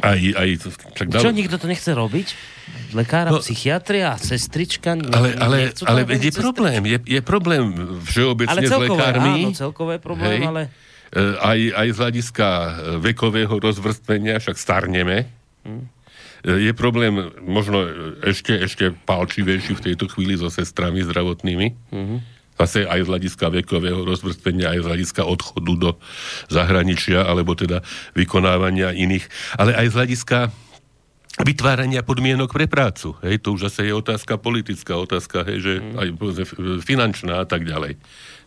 aj, 0.01 0.19
aj 0.39 0.49
čak 0.97 1.07
dal... 1.13 1.21
Čo, 1.21 1.37
nikto 1.37 1.61
to 1.61 1.69
nechce 1.69 1.91
robiť? 1.93 2.29
Lekára, 2.97 3.29
no, 3.29 3.45
psychiatria, 3.45 4.17
sestrička? 4.17 4.97
Ne, 4.97 5.13
ale 5.13 5.29
ale, 5.37 5.59
ale 5.85 6.01
je 6.17 6.33
problém, 6.33 6.81
je, 6.89 6.99
je 7.05 7.21
problém 7.21 7.65
všeobecne 8.09 8.53
ale 8.57 8.61
celkové, 8.65 8.89
s 8.89 8.93
lekármi. 8.97 9.33
Áno, 9.45 9.51
celkové 9.53 9.95
problém, 10.01 10.41
hej, 10.41 10.49
ale... 10.49 10.63
E, 11.13 11.37
aj, 11.37 11.59
aj 11.77 11.89
z 11.93 11.99
hľadiska 12.01 12.49
vekového 13.05 13.55
rozvrstvenia, 13.61 14.41
však 14.41 14.57
starneme. 14.57 15.29
Hmm. 15.63 15.93
Je 16.43 16.75
problém 16.75 17.31
možno 17.39 17.87
ešte, 18.27 18.51
ešte 18.59 18.91
palčivejší 19.07 19.79
v 19.79 19.85
tejto 19.93 20.11
chvíli 20.11 20.35
so 20.35 20.51
sestrami 20.51 21.07
zdravotnými. 21.07 21.67
Hmm 21.95 22.19
zase 22.63 22.87
aj 22.87 23.03
z 23.03 23.11
hľadiska 23.11 23.47
vekového 23.51 24.07
rozvrstvenia, 24.07 24.71
aj 24.77 24.81
z 24.85 24.89
hľadiska 24.89 25.23
odchodu 25.27 25.73
do 25.75 25.91
zahraničia, 26.47 27.27
alebo 27.27 27.59
teda 27.59 27.83
vykonávania 28.15 28.95
iných, 28.95 29.27
ale 29.59 29.75
aj 29.75 29.87
z 29.91 29.95
hľadiska 29.99 30.39
vytvárania 31.41 32.05
podmienok 32.05 32.53
pre 32.53 32.69
prácu. 32.69 33.17
Hej, 33.25 33.41
to 33.41 33.57
už 33.57 33.73
zase 33.73 33.89
je 33.89 33.97
otázka 33.97 34.37
politická, 34.37 35.01
otázka, 35.01 35.49
hej, 35.49 35.59
že 35.65 35.73
mm. 35.81 35.97
aj 35.97 36.09
finančná 36.85 37.41
a 37.41 37.47
tak 37.49 37.65
ďalej. 37.65 37.97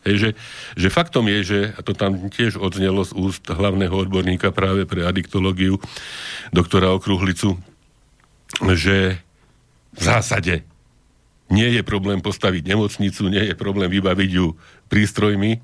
Hej, 0.06 0.16
že, 0.22 0.30
že 0.78 0.94
faktom 0.94 1.26
je, 1.26 1.40
že, 1.42 1.60
a 1.74 1.82
to 1.82 1.98
tam 1.98 2.30
tiež 2.30 2.62
odznelo 2.62 3.02
z 3.02 3.18
úst 3.18 3.50
hlavného 3.50 3.90
odborníka 3.90 4.54
práve 4.54 4.86
pre 4.86 5.02
adiktológiu, 5.02 5.82
doktora 6.54 6.94
Okruhlicu, 6.94 7.58
že 8.78 9.18
v 9.98 10.02
zásade 10.02 10.62
nie 11.50 11.66
je 11.74 11.82
problém 11.82 12.22
postaviť 12.22 12.70
nemocnicu, 12.70 13.34
nie 13.34 13.50
je 13.50 13.56
problém 13.58 13.90
vybaviť 13.90 14.30
ju 14.30 14.54
prístrojmi, 14.94 15.58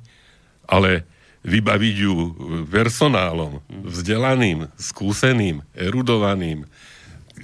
ale 0.65 1.05
vybaviť 1.41 1.95
ju 2.01 2.13
personálom, 2.69 3.61
vzdelaným, 3.69 4.69
skúseným, 4.77 5.65
erudovaným, 5.73 6.69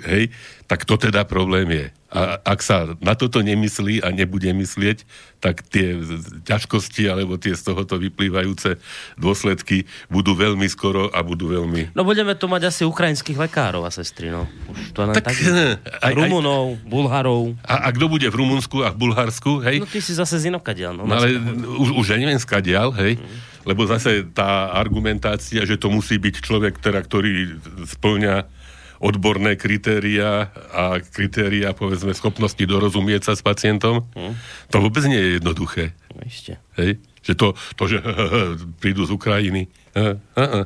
hej, 0.06 0.30
tak 0.68 0.84
to 0.84 1.00
teda 1.00 1.24
problém 1.24 1.70
je. 1.72 1.88
A 2.08 2.39
ak 2.39 2.63
sa 2.63 2.96
na 3.04 3.20
toto 3.20 3.44
nemyslí 3.44 4.00
a 4.00 4.16
nebude 4.16 4.48
myslieť, 4.48 5.04
tak 5.44 5.60
tie 5.68 6.00
ťažkosti 6.48 7.04
alebo 7.04 7.36
tie 7.36 7.51
z 7.51 7.68
tohoto 7.68 8.00
vyplývajúce 8.00 8.80
dôsledky 9.20 9.84
budú 10.08 10.32
veľmi 10.32 10.63
skoro 10.72 11.12
a 11.12 11.20
budú 11.20 11.51
veľmi... 11.51 11.92
No 11.92 12.08
budeme 12.08 12.32
tu 12.39 12.48
mať 12.48 12.72
asi 12.72 12.88
ukrajinských 12.88 13.36
lekárov 13.36 13.84
a 13.84 13.92
sestry, 13.92 14.32
no. 14.32 14.48
Už 14.72 14.96
to 14.96 15.04
tak, 15.20 15.36
tak 15.36 15.36
aj, 16.00 16.13
Rumunov, 16.16 16.80
aj, 16.80 16.88
Bulharov. 16.88 17.44
A, 17.68 17.86
a 17.86 17.89
kto 17.92 18.08
bude 18.08 18.27
v 18.32 18.36
Rumunsku 18.39 18.88
a 18.88 18.89
v 18.96 18.98
Bulharsku, 19.04 19.60
hej? 19.68 19.84
No 19.84 19.88
ty 19.92 20.00
si 20.00 20.16
zase 20.16 20.39
z 20.39 20.48
inokadiaľ, 20.48 20.96
no. 20.96 21.04
no 21.04 21.12
ale 21.12 21.36
už, 21.75 21.92
už 21.92 22.16
ja 22.16 22.18
neviem 22.18 22.39
skadiaľ, 22.39 22.96
hej? 22.96 23.20
Mm. 23.20 23.68
Lebo 23.68 23.84
zase 23.84 24.24
tá 24.32 24.72
argumentácia, 24.72 25.60
že 25.68 25.75
to 25.75 25.92
musí 25.92 26.16
byť 26.16 26.39
človek, 26.39 26.80
teda, 26.80 27.04
ktorý 27.04 27.60
splňa 27.84 28.48
odborné 28.98 29.56
kritéria 29.56 30.50
a 30.74 30.98
kritéria, 31.01 31.74
povedzme, 31.74 32.13
schopnosti 32.18 32.60
dorozumieť 32.60 33.32
sa 33.32 33.34
s 33.38 33.42
pacientom, 33.46 34.06
hm. 34.18 34.34
to 34.74 34.77
vôbec 34.82 35.06
nie 35.06 35.20
je 35.20 35.32
jednoduché. 35.42 35.94
No, 36.13 36.25
ešte. 36.25 36.58
Hej? 36.77 37.01
Že 37.22 37.34
to, 37.38 37.48
to 37.77 37.84
že 37.86 37.98
prídu 38.82 39.06
z 39.06 39.12
Ukrajiny. 39.13 39.70
Uh, 39.94 40.18
uh, 40.38 40.63
uh. 40.63 40.66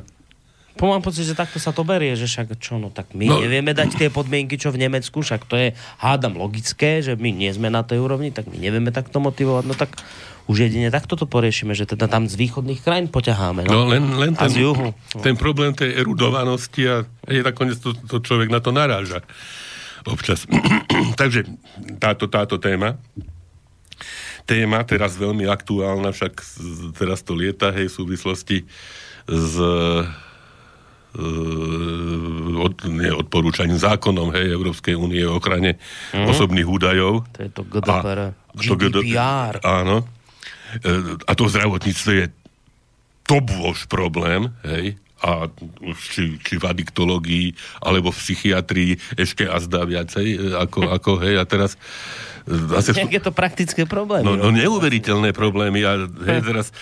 Po 0.72 0.88
mám 0.88 1.04
pocit, 1.04 1.28
že 1.28 1.36
takto 1.36 1.60
sa 1.60 1.68
to 1.68 1.84
berie, 1.84 2.16
že 2.16 2.24
však 2.24 2.56
čo, 2.56 2.80
no 2.80 2.88
tak 2.88 3.12
my 3.12 3.28
no, 3.28 3.44
nevieme 3.44 3.76
dať 3.76 3.92
tie 3.92 4.08
podmienky, 4.08 4.56
čo 4.56 4.72
v 4.72 4.80
Nemecku, 4.80 5.20
však 5.20 5.44
to 5.44 5.60
je, 5.60 5.68
hádam, 6.00 6.40
logické, 6.40 7.04
že 7.04 7.12
my 7.12 7.28
nie 7.28 7.52
sme 7.52 7.68
na 7.68 7.84
tej 7.84 8.00
úrovni, 8.00 8.32
tak 8.32 8.48
my 8.48 8.56
nevieme 8.56 8.88
takto 8.88 9.20
motivovať, 9.20 9.64
no 9.68 9.76
tak 9.76 10.00
už 10.50 10.56
jedine 10.68 10.90
takto 10.90 11.14
to 11.14 11.26
poriešime, 11.26 11.72
že 11.72 11.86
teda 11.86 12.10
tam 12.10 12.26
z 12.26 12.34
východných 12.34 12.82
krajín 12.82 13.06
poťaháme. 13.08 13.66
No, 13.66 13.86
no 13.86 13.94
len, 13.94 14.04
len 14.18 14.32
ten, 14.34 14.52
juhu. 14.52 14.90
ten 15.22 15.38
problém 15.38 15.70
tej 15.74 15.94
erudovanosti 16.02 16.82
a 16.88 16.96
je 17.30 17.40
nakoniec 17.42 17.78
to, 17.78 17.94
to 17.94 18.18
človek 18.18 18.50
na 18.50 18.58
to 18.58 18.74
naráža 18.74 19.22
občas. 20.06 20.46
Takže 21.20 21.46
táto, 22.02 22.26
táto 22.26 22.58
téma 22.58 22.98
téma, 24.42 24.82
teraz 24.82 25.14
veľmi 25.14 25.46
aktuálna, 25.46 26.10
však 26.10 26.42
teraz 26.98 27.22
to 27.22 27.38
lieta, 27.38 27.70
hej, 27.70 27.86
v 27.86 27.94
súvislosti 27.94 28.58
s 29.30 29.54
od, 32.62 32.74
nie, 32.88 33.12
odporúčaním 33.12 33.76
zákonom 33.76 34.32
hej, 34.32 34.48
Európskej 34.48 34.96
únie 34.96 35.20
o 35.28 35.36
ochrane 35.36 35.76
mm. 36.16 36.24
osobných 36.24 36.64
údajov. 36.64 37.28
To 37.36 37.40
je 37.44 37.50
to 37.52 37.62
GDPR. 37.68 38.32
A, 38.32 38.56
GDPR. 38.56 39.54
To, 39.60 39.68
áno. 39.68 39.96
E, 40.80 41.20
a 41.28 41.32
to 41.36 41.44
zdravotníctvo 41.52 42.10
je 42.16 42.26
to 43.28 43.36
bôž 43.44 43.84
problém, 43.86 44.48
hej, 44.64 44.96
a 45.22 45.46
či, 46.10 46.42
či 46.42 46.58
v 46.58 46.64
adiktológii, 46.66 47.54
alebo 47.78 48.10
v 48.10 48.18
psychiatrii 48.18 48.92
ešte 49.14 49.46
a 49.46 49.60
zdá 49.62 49.84
viacej, 49.86 50.26
e, 50.26 50.38
ako, 50.56 50.90
ako 50.90 51.10
hej, 51.22 51.36
a 51.38 51.44
teraz 51.44 51.76
e, 52.48 52.56
zase... 52.72 52.96
Nejaké 52.96 53.20
to 53.20 53.30
praktické 53.30 53.84
problémy. 53.84 54.24
No, 54.26 54.34
no. 54.34 54.48
neuveriteľné 54.50 55.36
problémy. 55.36 55.84
A 55.84 56.08
hej, 56.08 56.40
teraz 56.40 56.74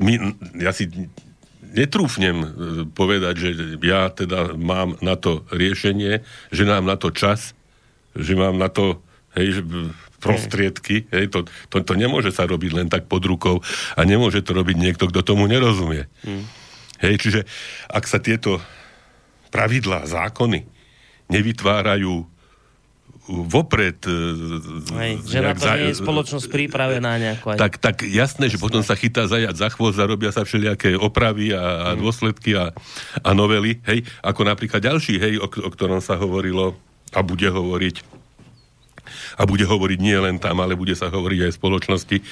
my, 0.00 0.34
ja 0.56 0.72
si 0.72 0.88
netrúfnem 1.76 2.36
povedať, 2.96 3.34
že 3.36 3.48
ja 3.84 4.08
teda 4.08 4.56
mám 4.56 4.96
na 5.04 5.14
to 5.14 5.44
riešenie, 5.52 6.24
že 6.48 6.64
nám 6.64 6.88
na 6.88 6.96
to 6.96 7.12
čas, 7.12 7.52
že 8.16 8.32
mám 8.32 8.56
na 8.56 8.72
to 8.72 9.04
hej, 9.36 9.60
prostriedky. 10.18 11.06
Hej, 11.12 11.32
to, 11.32 11.38
to, 11.68 11.82
to 11.84 11.92
nemôže 11.94 12.32
sa 12.32 12.48
robiť 12.48 12.70
len 12.72 12.88
tak 12.88 13.06
pod 13.06 13.22
rukou 13.24 13.60
a 13.94 14.00
nemôže 14.02 14.40
to 14.42 14.56
robiť 14.56 14.76
niekto, 14.76 15.08
kto 15.08 15.20
tomu 15.22 15.46
nerozumie. 15.46 16.08
Mm. 16.24 16.44
Hej, 17.04 17.14
čiže 17.20 17.40
ak 17.92 18.04
sa 18.08 18.16
tieto 18.16 18.58
pravidlá, 19.52 20.08
zákony 20.08 20.64
nevytvárajú 21.28 22.24
vopred... 23.26 23.98
E, 24.06 24.18
Hej, 24.94 25.12
že 25.26 25.38
na 25.42 25.52
to 25.52 25.66
nie 25.74 25.90
je 25.90 25.98
spoločnosť 25.98 26.46
pripravená 26.46 27.18
nejako. 27.18 27.54
Aj... 27.54 27.58
Tak, 27.58 27.82
tak 27.82 27.96
jasné, 28.06 28.46
že 28.46 28.56
potom 28.56 28.86
sa 28.86 28.94
chytá 28.94 29.26
zajať 29.26 29.54
za 29.58 29.68
chvost, 29.74 29.98
zarobia 29.98 30.30
sa 30.30 30.46
všelijaké 30.46 30.94
opravy 30.94 31.50
a, 31.50 31.58
a 31.58 31.88
mm. 31.94 31.98
dôsledky 31.98 32.54
a, 32.54 32.70
a 33.26 33.30
novely. 33.34 33.82
Hej, 33.82 34.06
ako 34.22 34.46
napríklad 34.46 34.78
ďalší, 34.78 35.18
hej, 35.18 35.34
o, 35.42 35.50
o 35.50 35.70
ktorom 35.74 35.98
sa 35.98 36.14
hovorilo 36.14 36.78
a 37.10 37.20
bude 37.26 37.50
hovoriť 37.50 38.15
a 39.36 39.42
bude 39.44 39.68
hovoriť 39.68 39.98
nie 40.00 40.16
len 40.16 40.36
tam, 40.40 40.64
ale 40.64 40.74
bude 40.76 40.96
sa 40.96 41.12
hovoriť 41.12 41.40
aj 41.46 41.52
v 41.52 41.60
spoločnosti. 41.60 42.16
E, 42.16 42.24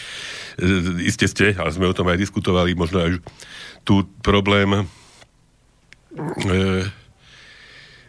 iste 1.04 1.28
ste, 1.28 1.52
ale 1.52 1.70
sme 1.70 1.88
o 1.88 1.96
tom 1.96 2.08
aj 2.08 2.18
diskutovali, 2.20 2.72
možno 2.72 3.04
aj 3.04 3.10
tu 3.84 4.08
problém 4.24 4.72
e, 4.72 4.84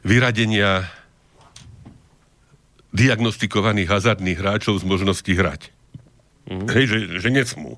vyradenia 0.08 0.88
diagnostikovaných 2.96 3.92
hazardných 3.92 4.40
hráčov 4.40 4.80
z 4.80 4.88
možnosti 4.88 5.28
hrať. 5.28 5.76
Mm. 6.48 6.68
Hej, 6.72 6.86
že, 6.88 6.98
že 7.20 7.30
nesmú. 7.30 7.76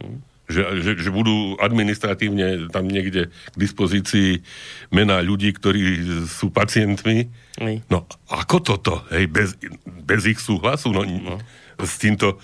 Mm 0.00 0.35
že, 0.46 0.62
že, 0.82 0.92
že 1.02 1.10
budú 1.10 1.58
administratívne 1.58 2.70
tam 2.70 2.86
niekde 2.86 3.28
k 3.30 3.56
dispozícii 3.58 4.46
mená 4.94 5.18
ľudí, 5.18 5.50
ktorí 5.50 6.06
sú 6.30 6.54
pacientmi. 6.54 7.30
Hej. 7.58 7.82
No 7.90 8.06
ako 8.30 8.56
toto? 8.62 8.92
Hej, 9.10 9.26
bez, 9.30 9.48
bez 9.86 10.22
ich 10.26 10.38
súhlasu? 10.38 10.94
No, 10.94 11.02
no. 11.02 11.42
s 11.82 11.98
týmto, 11.98 12.38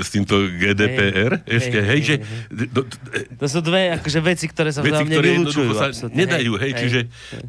s 0.00 0.08
týmto 0.14 0.46
GDPR. 0.46 1.42
Hej, 1.42 1.50
ešte, 1.50 1.78
hej, 1.82 1.90
hej, 1.90 2.00
že... 2.00 2.14
Do, 2.48 2.64
do, 2.70 2.80
to 3.34 3.46
sú 3.50 3.60
dve 3.66 3.98
akože 3.98 4.20
veci, 4.22 4.46
ktoré 4.46 4.70
sa 4.70 4.80
veci, 4.80 5.02
ktoré 5.02 5.42
vylúčujú. 5.42 5.70
sa 5.74 5.90
nedajú, 6.06 6.54
hej, 6.62 6.70
hej 6.70 6.72
čiže 6.78 7.00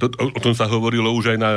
to, 0.02 0.10
o, 0.18 0.26
o 0.34 0.40
tom 0.42 0.58
sa 0.58 0.66
hovorilo 0.66 1.14
už 1.14 1.38
aj 1.38 1.38
na 1.38 1.50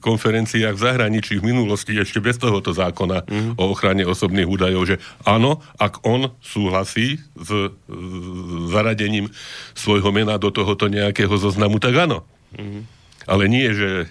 konferenciách 0.00 0.72
v 0.72 0.80
zahraničí 0.80 1.36
v 1.36 1.52
minulosti, 1.52 2.00
ešte 2.00 2.24
bez 2.24 2.40
tohoto 2.40 2.72
zákona 2.72 3.28
mm-hmm. 3.28 3.52
o 3.60 3.64
ochrane 3.68 4.08
osobných 4.08 4.48
údajov, 4.48 4.88
že 4.88 4.96
áno, 5.28 5.60
ak 5.76 6.00
on 6.08 6.32
súhlasí 6.40 7.20
s, 7.36 7.50
s 7.76 8.52
zaradením 8.72 9.28
svojho 9.76 10.08
mena 10.16 10.40
do 10.40 10.48
tohoto 10.48 10.88
nejakého 10.88 11.32
zoznamu, 11.36 11.76
tak 11.76 11.92
áno. 12.08 12.24
Mm-hmm. 12.56 12.82
Ale 13.26 13.50
nie, 13.50 13.68
že 13.74 14.06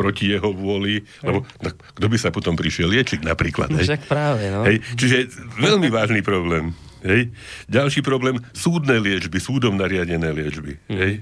proti 0.00 0.32
jeho 0.32 0.48
vôli, 0.56 1.04
lebo 1.20 1.44
no, 1.44 1.68
kto 1.76 2.06
by 2.08 2.16
sa 2.16 2.32
potom 2.32 2.56
prišiel 2.56 2.88
liečiť 2.88 3.20
napríklad. 3.20 3.68
No, 3.68 3.84
však 3.84 4.08
práve, 4.08 4.48
no. 4.48 4.64
Hej, 4.64 4.80
čiže 4.96 5.28
veľmi 5.60 5.92
vážny 5.92 6.24
problém. 6.24 6.72
Hej. 7.04 7.32
Ďalší 7.68 8.00
problém, 8.00 8.40
súdne 8.56 8.96
liečby, 8.96 9.36
súdom 9.36 9.76
nariadené 9.76 10.32
liečby. 10.32 10.80
Mm. 10.88 10.96
Hej. 10.96 11.12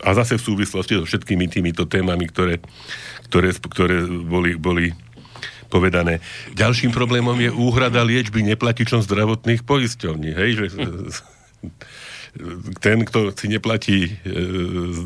A 0.00 0.14
zase 0.16 0.40
v 0.40 0.46
súvislosti 0.54 0.96
so 0.96 1.04
všetkými 1.04 1.50
týmito 1.52 1.84
témami, 1.84 2.30
ktoré, 2.30 2.62
ktoré, 3.28 3.50
ktoré 3.52 3.96
boli, 4.06 4.54
boli 4.56 4.94
povedané. 5.68 6.24
Ďalším 6.56 6.94
problémom 6.94 7.36
je 7.36 7.50
úhrada 7.52 8.00
liečby 8.06 8.40
neplatičom 8.46 9.04
zdravotných 9.04 9.66
poisťovní. 9.68 10.30
Hej, 10.32 10.50
že 10.54 10.66
ten, 12.82 13.04
kto 13.04 13.32
si 13.34 13.46
neplatí 13.48 13.98
e, 14.06 14.10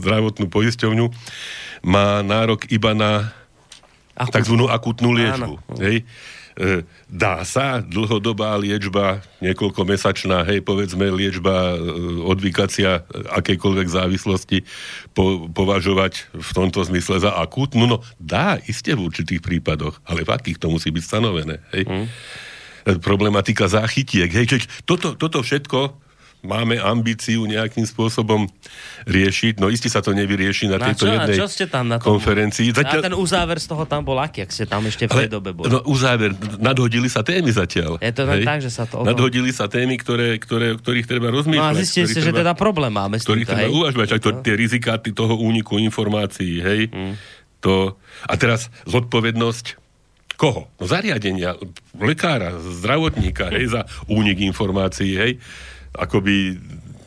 zdravotnú 0.01 0.49
poisťovňu, 0.51 1.07
má 1.87 2.23
nárok 2.23 2.69
iba 2.71 2.95
na 2.95 3.35
Akut. 4.15 4.45
tzv. 4.45 4.55
akutnú 4.69 5.11
liečbu. 5.17 5.55
Hej? 5.81 6.05
E, 6.53 6.85
dá 7.09 7.41
sa 7.49 7.81
dlhodobá 7.81 8.53
liečba, 8.61 9.25
niekoľkomesačná, 9.41 10.45
hej, 10.45 10.61
povedzme 10.61 11.09
liečba, 11.09 11.73
e, 11.73 11.77
odvykacia 12.29 13.09
akejkoľvek 13.41 13.89
závislosti 13.89 14.59
po, 15.17 15.49
považovať 15.49 16.29
v 16.37 16.51
tomto 16.53 16.85
zmysle 16.85 17.25
za 17.25 17.33
akutnú? 17.41 17.89
No 17.89 17.99
dá, 18.21 18.61
iste 18.69 18.93
v 18.93 19.09
určitých 19.09 19.41
prípadoch, 19.41 20.05
ale 20.05 20.29
v 20.29 20.31
akých 20.37 20.61
to 20.61 20.69
musí 20.69 20.93
byť 20.93 21.05
stanovené. 21.05 21.65
Hej? 21.73 21.89
Hmm. 21.89 22.07
Problematika 23.01 23.71
záchytiek. 23.71 24.29
Hej, 24.29 24.47
čiže 24.53 24.67
toto, 24.85 25.17
toto 25.17 25.41
všetko 25.41 26.02
máme 26.43 26.75
ambíciu 26.83 27.47
nejakým 27.47 27.87
spôsobom 27.87 28.51
riešiť. 29.07 29.63
No 29.63 29.71
isté 29.71 29.87
sa 29.87 30.03
to 30.03 30.11
nevyrieši 30.11 30.67
na, 30.67 30.77
na 30.79 30.91
tejto 30.91 31.07
čo, 31.07 31.15
jednej 31.15 31.37
čo 31.39 31.47
ste 31.47 31.65
tam 31.71 31.87
na 31.87 32.03
tom? 32.03 32.19
konferencii. 32.19 32.75
Zatiaľ... 32.75 33.01
A 33.01 33.07
ten 33.07 33.17
uzáver 33.17 33.63
z 33.63 33.67
toho 33.71 33.87
tam 33.87 34.03
bol 34.03 34.19
aký, 34.19 34.43
ak 34.43 34.51
ste 34.51 34.67
tam 34.67 34.83
ešte 34.83 35.07
v 35.07 35.27
tej 35.27 35.31
dobe 35.31 35.55
boli? 35.55 35.71
No 35.71 35.87
uzáver, 35.87 36.35
nadhodili 36.59 37.07
sa 37.07 37.23
témy 37.23 37.55
zatiaľ. 37.55 38.03
Je 38.03 38.11
to 38.11 38.27
hej? 38.27 38.43
tak, 38.43 38.59
že 38.59 38.71
sa 38.75 38.85
to... 38.91 39.07
Nadhodili 39.07 39.55
sa 39.55 39.71
témy, 39.71 39.95
ktoré, 40.03 40.43
ktoré, 40.43 40.75
ktorých 40.75 41.07
treba 41.07 41.31
rozmýšľať. 41.31 41.63
No 41.63 41.79
a 41.79 41.79
zistili 41.79 42.11
ste, 42.11 42.21
že 42.21 42.35
teda 42.35 42.59
problém 42.59 42.91
máme 42.91 43.23
s 43.23 43.25
týmto, 43.25 43.47
treba 43.47 43.71
hej? 43.71 43.71
uvažovať, 43.71 44.07
to, 44.19 44.31
no. 44.35 44.43
tie 44.43 44.55
rizika 44.59 44.99
toho 44.99 45.39
úniku 45.39 45.79
informácií, 45.79 46.59
hej? 46.59 46.91
Hmm. 46.91 47.15
To, 47.63 47.95
a 48.27 48.35
teraz 48.35 48.67
zodpovednosť 48.91 49.79
koho? 50.35 50.67
No 50.83 50.85
zariadenia, 50.91 51.55
lekára, 51.95 52.59
zdravotníka, 52.59 53.55
hej, 53.55 53.79
za 53.79 53.87
únik 54.11 54.43
informácií, 54.43 55.15
hej 55.15 55.33
akoby 55.97 56.57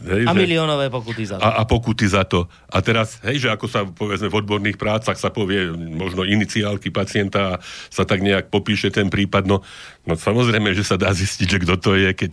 Hej, 0.06 0.30
a 0.30 0.38
že, 0.38 0.38
miliónové 0.38 0.94
pokuty 0.94 1.25
za 1.25 1.42
to. 1.42 1.44
A, 1.44 1.50
a 1.58 1.63
pokuty 1.65 2.06
za 2.06 2.22
to. 2.30 2.46
A 2.70 2.77
teraz, 2.86 3.18
hej, 3.25 3.42
že 3.42 3.50
ako 3.50 3.65
sa 3.65 3.82
povedzme 3.89 4.30
v 4.30 4.38
odborných 4.38 4.77
prácach 4.77 5.18
sa 5.18 5.34
povie 5.34 5.74
možno 5.74 6.22
iniciálky 6.22 6.94
pacienta 6.94 7.57
a 7.57 7.60
sa 7.90 8.05
tak 8.05 8.22
nejak 8.22 8.53
popíše 8.53 8.94
ten 8.94 9.10
prípad, 9.10 9.50
no, 9.50 9.66
no 10.05 10.14
samozrejme, 10.14 10.77
že 10.77 10.86
sa 10.86 11.01
dá 11.01 11.10
zistiť, 11.10 11.48
že 11.50 11.62
kto 11.66 11.75
to 11.81 11.92
je, 11.98 12.10
keď 12.14 12.31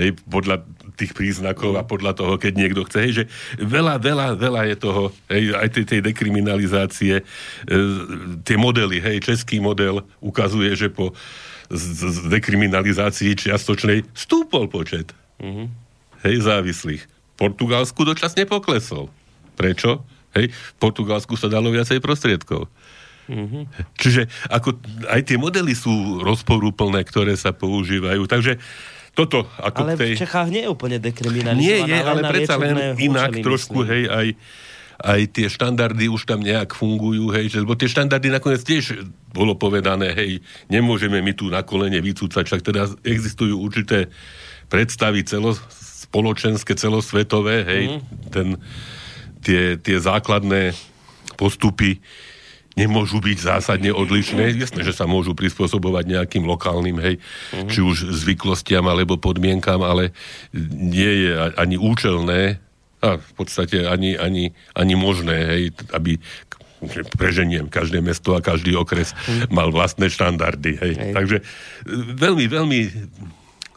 hej, 0.00 0.16
podľa 0.32 0.64
tých 0.96 1.12
príznakov 1.12 1.76
a 1.76 1.84
podľa 1.84 2.16
toho, 2.16 2.40
keď 2.40 2.52
niekto 2.56 2.88
chce, 2.88 2.98
hej, 3.04 3.12
že 3.12 3.24
veľa, 3.60 4.00
veľa, 4.00 4.26
veľa 4.40 4.62
je 4.72 4.76
toho, 4.80 5.12
hej, 5.28 5.52
aj 5.52 5.68
tej, 5.76 5.84
tej 5.84 6.00
dekriminalizácie, 6.00 7.20
e, 7.20 7.24
tie 8.48 8.56
modely, 8.56 8.96
hej, 8.96 9.20
český 9.20 9.60
model 9.60 10.08
ukazuje, 10.24 10.72
že 10.72 10.88
po 10.88 11.12
z, 11.70 12.02
z 12.02 12.18
dekriminalizácii 12.32 13.30
čiastočnej 13.36 14.02
stúpol 14.10 14.66
počet. 14.66 15.14
Mm-hmm 15.38 15.89
hej, 16.24 16.36
závislých. 16.44 17.02
V 17.06 17.34
Portugalsku 17.36 18.04
dočasne 18.04 18.44
poklesol. 18.44 19.08
Prečo? 19.56 20.04
Hej, 20.36 20.52
v 20.52 20.74
Portugalsku 20.78 21.34
sa 21.34 21.50
dalo 21.50 21.72
viacej 21.74 21.98
prostriedkov. 21.98 22.70
Mm-hmm. 23.30 23.62
Čiže 23.94 24.26
ako, 24.50 24.78
aj 25.06 25.20
tie 25.22 25.38
modely 25.38 25.74
sú 25.74 26.18
rozporúplné, 26.22 27.06
ktoré 27.06 27.38
sa 27.38 27.54
používajú. 27.54 28.26
Takže 28.26 28.58
toto 29.14 29.46
ako 29.58 29.80
ale 29.86 29.92
tej... 29.98 30.18
v 30.18 30.22
Čechách 30.22 30.48
nie 30.50 30.62
je 30.66 30.70
úplne 30.70 30.98
dekriminalizované. 31.02 31.62
Nie 31.62 31.78
je, 31.82 31.98
ale 31.98 32.20
predsa 32.26 32.54
len 32.58 32.74
inak 32.98 33.32
trošku, 33.42 33.82
myslím. 33.82 33.90
hej, 33.90 34.02
aj, 34.06 34.26
aj 35.02 35.20
tie 35.34 35.46
štandardy 35.50 36.06
už 36.10 36.22
tam 36.26 36.40
nejak 36.42 36.74
fungujú, 36.74 37.30
hej, 37.34 37.50
že, 37.50 37.58
lebo 37.62 37.74
tie 37.74 37.90
štandardy 37.90 38.30
nakoniec 38.30 38.62
tiež 38.62 39.02
bolo 39.34 39.58
povedané, 39.58 40.14
hej, 40.14 40.30
nemôžeme 40.70 41.18
my 41.22 41.32
tu 41.34 41.50
na 41.50 41.66
kolene 41.66 41.98
vycúcať, 41.98 42.44
však 42.46 42.62
teda 42.62 42.86
existujú 43.02 43.58
určité 43.58 44.10
predstavy 44.70 45.26
celo, 45.26 45.58
spoločenské, 46.10 46.74
celosvetové, 46.74 47.62
hej, 47.62 47.84
mm. 47.86 48.00
ten, 48.34 48.48
tie, 49.46 49.78
tie 49.78 49.96
základné 50.02 50.74
postupy 51.38 52.02
nemôžu 52.74 53.22
byť 53.22 53.38
zásadne 53.38 53.94
odlišné. 53.94 54.58
Jasné, 54.58 54.82
že 54.82 54.90
sa 54.90 55.06
môžu 55.06 55.38
prispôsobovať 55.38 56.10
nejakým 56.10 56.42
lokálnym, 56.42 56.98
hej, 56.98 57.14
mm. 57.54 57.70
či 57.70 57.78
už 57.78 58.10
zvyklostiam 58.10 58.82
alebo 58.90 59.22
podmienkam, 59.22 59.86
ale 59.86 60.10
nie 60.74 61.30
je 61.30 61.32
ani 61.54 61.78
účelné 61.78 62.58
a 63.00 63.16
v 63.16 63.32
podstate 63.38 63.86
ani, 63.86 64.18
ani, 64.18 64.50
ani 64.74 64.94
možné, 64.98 65.36
hej, 65.46 65.62
aby 65.94 66.18
preženiem, 67.14 67.68
každé 67.70 68.02
mesto 68.02 68.34
a 68.34 68.42
každý 68.42 68.74
okres 68.74 69.14
mm. 69.14 69.54
mal 69.54 69.70
vlastné 69.70 70.10
štandardy. 70.10 70.74
Hej. 70.74 70.92
Hej. 70.98 71.12
Takže 71.14 71.36
veľmi, 72.18 72.44
veľmi 72.50 72.80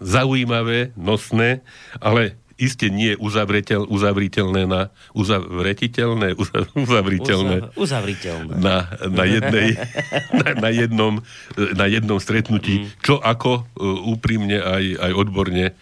zaujímavé, 0.04 0.92
nosné, 1.00 1.63
ale 2.04 2.36
iste 2.60 2.88
nie 2.94 3.18
uzavriteľ, 3.18 3.89
uzavriteľné 3.89 4.70
na 4.70 4.94
uzavretiteľné, 5.18 6.38
uzavriteľné 6.86 7.74
uzavriteľné 7.74 8.54
na, 8.62 8.94
na, 9.10 9.26
jednej, 9.26 9.68
na, 10.39 10.48
na, 10.54 10.70
jednom, 10.70 11.13
na 11.58 11.86
jednom 11.89 12.20
stretnutí, 12.22 12.86
mm. 12.86 12.88
čo 13.02 13.18
ako 13.18 13.66
uh, 13.66 14.12
úprimne 14.13 14.62
aj, 14.62 14.84
aj 15.02 15.12
odborne 15.18 15.74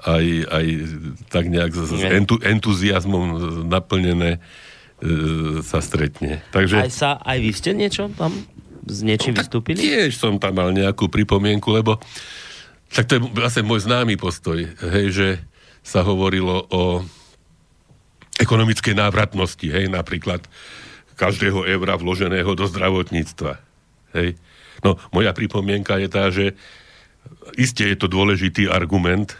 aj, 0.00 0.26
aj 0.48 0.66
tak 1.28 1.44
nejak 1.52 1.76
s 1.76 1.92
entu, 2.08 2.40
entuziasmom 2.40 3.36
naplnené 3.68 4.40
uh, 4.40 5.60
sa 5.60 5.84
stretne. 5.84 6.40
Takže... 6.50 6.88
Aj 6.88 6.90
sa, 6.90 7.10
aj 7.20 7.38
vy 7.38 7.50
ste 7.52 7.70
niečo 7.76 8.08
tam 8.16 8.32
s 8.80 9.04
niečím 9.04 9.36
no, 9.36 9.44
vystúpili? 9.44 9.78
Tiež 9.78 10.16
som 10.16 10.40
tam 10.40 10.56
mal 10.56 10.72
nejakú 10.72 11.12
pripomienku, 11.12 11.68
lebo 11.70 12.00
tak 12.90 13.06
to 13.06 13.16
je 13.16 13.24
vlastne 13.34 13.62
môj 13.66 13.86
známy 13.86 14.18
postoj, 14.18 14.66
hej, 14.66 15.06
že 15.10 15.28
sa 15.80 16.02
hovorilo 16.04 16.66
o 16.70 17.00
ekonomickej 18.36 18.94
návratnosti, 18.98 19.68
hej, 19.70 19.88
napríklad 19.88 20.44
každého 21.14 21.68
eura 21.68 22.00
vloženého 22.00 22.56
do 22.56 22.64
zdravotníctva. 22.64 23.60
Hej. 24.16 24.40
No, 24.80 24.96
moja 25.12 25.36
pripomienka 25.36 26.00
je 26.00 26.08
tá, 26.08 26.32
že 26.32 26.56
Isté 27.60 27.92
je 27.92 27.98
to 28.00 28.08
dôležitý 28.08 28.72
argument 28.72 29.36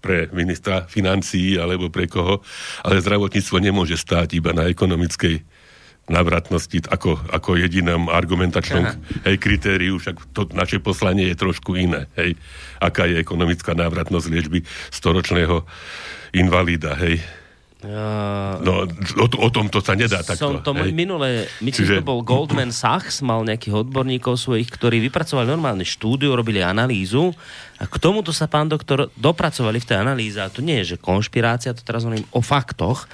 pre 0.00 0.32
ministra 0.32 0.88
financií 0.88 1.60
alebo 1.60 1.92
pre 1.92 2.08
koho, 2.08 2.40
ale 2.80 3.04
zdravotníctvo 3.04 3.60
nemôže 3.60 4.00
stáť 4.00 4.40
iba 4.40 4.56
na 4.56 4.70
ekonomickej 4.72 5.44
návratnosti 6.10 6.90
ako, 6.90 7.22
ako 7.30 7.56
jedinom 7.56 8.10
argumentačnom 8.10 8.84
hej, 9.24 9.36
kritériu, 9.38 9.96
však 9.96 10.34
to 10.34 10.50
naše 10.52 10.82
poslanie 10.82 11.30
je 11.30 11.38
trošku 11.38 11.78
iné. 11.78 12.10
Hej. 12.18 12.34
Aká 12.82 13.06
je 13.06 13.22
ekonomická 13.22 13.78
návratnosť 13.78 14.26
liečby 14.26 14.66
storočného 14.90 15.62
invalida, 16.34 16.98
hej. 16.98 17.22
Uh, 17.80 18.60
no, 18.60 18.84
o, 19.16 19.24
o 19.24 19.48
tom 19.48 19.72
to 19.72 19.80
sa 19.80 19.96
nedá 19.96 20.20
takto. 20.20 20.36
Som 20.36 20.60
to 20.60 20.76
hej. 20.76 20.92
minule, 20.92 21.48
myslím, 21.64 21.80
Čiže... 21.88 22.04
to 22.04 22.12
bol 22.12 22.20
Goldman 22.20 22.76
Sachs, 22.76 23.24
mal 23.24 23.40
nejakých 23.40 23.88
odborníkov 23.88 24.36
svojich, 24.36 24.68
ktorí 24.68 25.00
vypracovali 25.08 25.48
normálne 25.48 25.88
štúdiu, 25.88 26.36
robili 26.36 26.60
analýzu 26.60 27.32
a 27.80 27.88
k 27.88 27.96
tomuto 27.96 28.36
sa 28.36 28.52
pán 28.52 28.68
doktor 28.68 29.08
dopracovali 29.16 29.80
v 29.80 29.88
tej 29.88 29.96
analýze 29.96 30.36
a 30.36 30.52
to 30.52 30.60
nie 30.60 30.84
je, 30.84 30.92
že 30.92 30.96
konšpirácia, 31.00 31.72
to 31.72 31.80
teraz 31.80 32.04
hovorím 32.04 32.28
o 32.36 32.44
faktoch, 32.44 33.08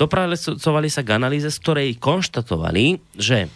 dopracovali 0.00 0.88
sa 0.88 1.04
k 1.04 1.12
analýze, 1.12 1.52
z 1.52 1.60
ktorej 1.60 2.00
konštatovali, 2.00 3.04
že 3.20 3.52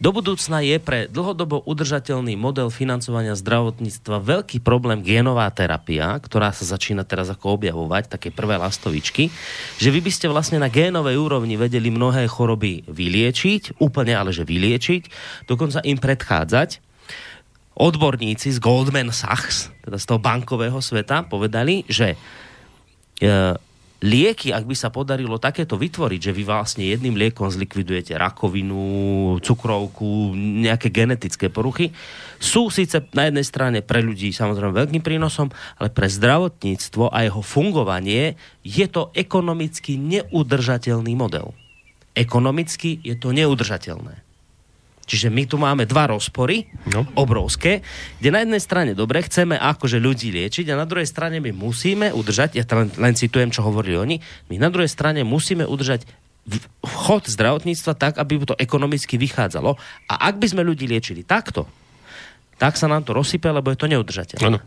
do 0.00 0.10
budúcna 0.12 0.60
je 0.64 0.76
pre 0.82 1.08
dlhodobo 1.08 1.64
udržateľný 1.64 2.34
model 2.36 2.68
financovania 2.68 3.38
zdravotníctva 3.38 4.20
veľký 4.20 4.60
problém 4.60 5.00
genová 5.00 5.48
terapia, 5.52 6.12
ktorá 6.18 6.52
sa 6.52 6.66
začína 6.66 7.06
teraz 7.06 7.30
ako 7.32 7.60
objavovať, 7.60 8.10
také 8.10 8.28
prvé 8.34 8.58
lastovičky, 8.58 9.32
že 9.78 9.88
vy 9.88 10.00
by 10.02 10.10
ste 10.12 10.26
vlastne 10.28 10.58
na 10.60 10.68
génovej 10.68 11.16
úrovni 11.16 11.56
vedeli 11.56 11.88
mnohé 11.88 12.26
choroby 12.28 12.84
vyliečiť, 12.88 13.80
úplne 13.80 14.16
ale 14.16 14.34
že 14.34 14.44
vyliečiť, 14.44 15.02
dokonca 15.48 15.84
im 15.86 15.98
predchádzať. 15.98 16.92
Odborníci 17.72 18.52
z 18.52 18.60
Goldman 18.60 19.16
Sachs, 19.16 19.72
teda 19.80 19.96
z 19.96 20.04
toho 20.04 20.20
bankového 20.20 20.76
sveta, 20.84 21.24
povedali, 21.24 21.88
že 21.88 22.12
e, 22.12 23.56
lieky, 24.02 24.50
ak 24.50 24.66
by 24.66 24.74
sa 24.74 24.90
podarilo 24.90 25.38
takéto 25.38 25.78
vytvoriť, 25.78 26.20
že 26.20 26.34
vy 26.34 26.42
vlastne 26.42 26.84
jedným 26.84 27.14
liekom 27.14 27.46
zlikvidujete 27.46 28.18
rakovinu, 28.18 29.38
cukrovku, 29.38 30.34
nejaké 30.36 30.90
genetické 30.90 31.46
poruchy, 31.46 31.94
sú 32.42 32.68
síce 32.74 32.98
na 33.14 33.30
jednej 33.30 33.46
strane 33.46 33.78
pre 33.80 34.02
ľudí 34.02 34.34
samozrejme 34.34 34.74
veľkým 34.74 35.02
prínosom, 35.06 35.54
ale 35.78 35.88
pre 35.94 36.10
zdravotníctvo 36.10 37.14
a 37.14 37.22
jeho 37.22 37.40
fungovanie 37.40 38.34
je 38.66 38.86
to 38.90 39.14
ekonomicky 39.14 39.94
neudržateľný 39.94 41.14
model. 41.14 41.54
Ekonomicky 42.18 42.98
je 43.06 43.14
to 43.14 43.30
neudržateľné. 43.30 44.31
Čiže 45.02 45.34
my 45.34 45.44
tu 45.50 45.58
máme 45.58 45.82
dva 45.82 46.14
rozpory, 46.14 46.70
no. 46.94 47.02
obrovské, 47.18 47.82
kde 48.22 48.30
na 48.30 48.40
jednej 48.46 48.62
strane 48.62 48.92
dobre 48.94 49.22
chceme 49.26 49.58
akože 49.58 49.98
ľudí 49.98 50.30
liečiť 50.30 50.70
a 50.70 50.78
na 50.78 50.86
druhej 50.86 51.10
strane 51.10 51.42
my 51.42 51.50
musíme 51.50 52.14
udržať, 52.14 52.54
ja 52.54 52.64
len, 52.78 52.88
len 52.94 53.14
citujem, 53.18 53.50
čo 53.50 53.66
hovorili 53.66 53.98
oni, 53.98 54.16
my 54.48 54.62
na 54.62 54.70
druhej 54.70 54.90
strane 54.90 55.26
musíme 55.26 55.66
udržať 55.66 56.06
chod 56.82 57.30
zdravotníctva 57.30 57.92
tak, 57.94 58.14
aby 58.18 58.42
to 58.42 58.58
ekonomicky 58.58 59.14
vychádzalo. 59.14 59.78
A 60.10 60.14
ak 60.26 60.42
by 60.42 60.46
sme 60.50 60.66
ľudí 60.66 60.90
liečili 60.90 61.22
takto, 61.22 61.70
tak 62.58 62.78
sa 62.78 62.86
nám 62.86 63.02
to 63.02 63.14
rozsype, 63.14 63.50
lebo 63.50 63.74
je 63.74 63.78
to 63.78 63.90
neudržateľné. 63.90 64.42
Ano. 64.46 64.58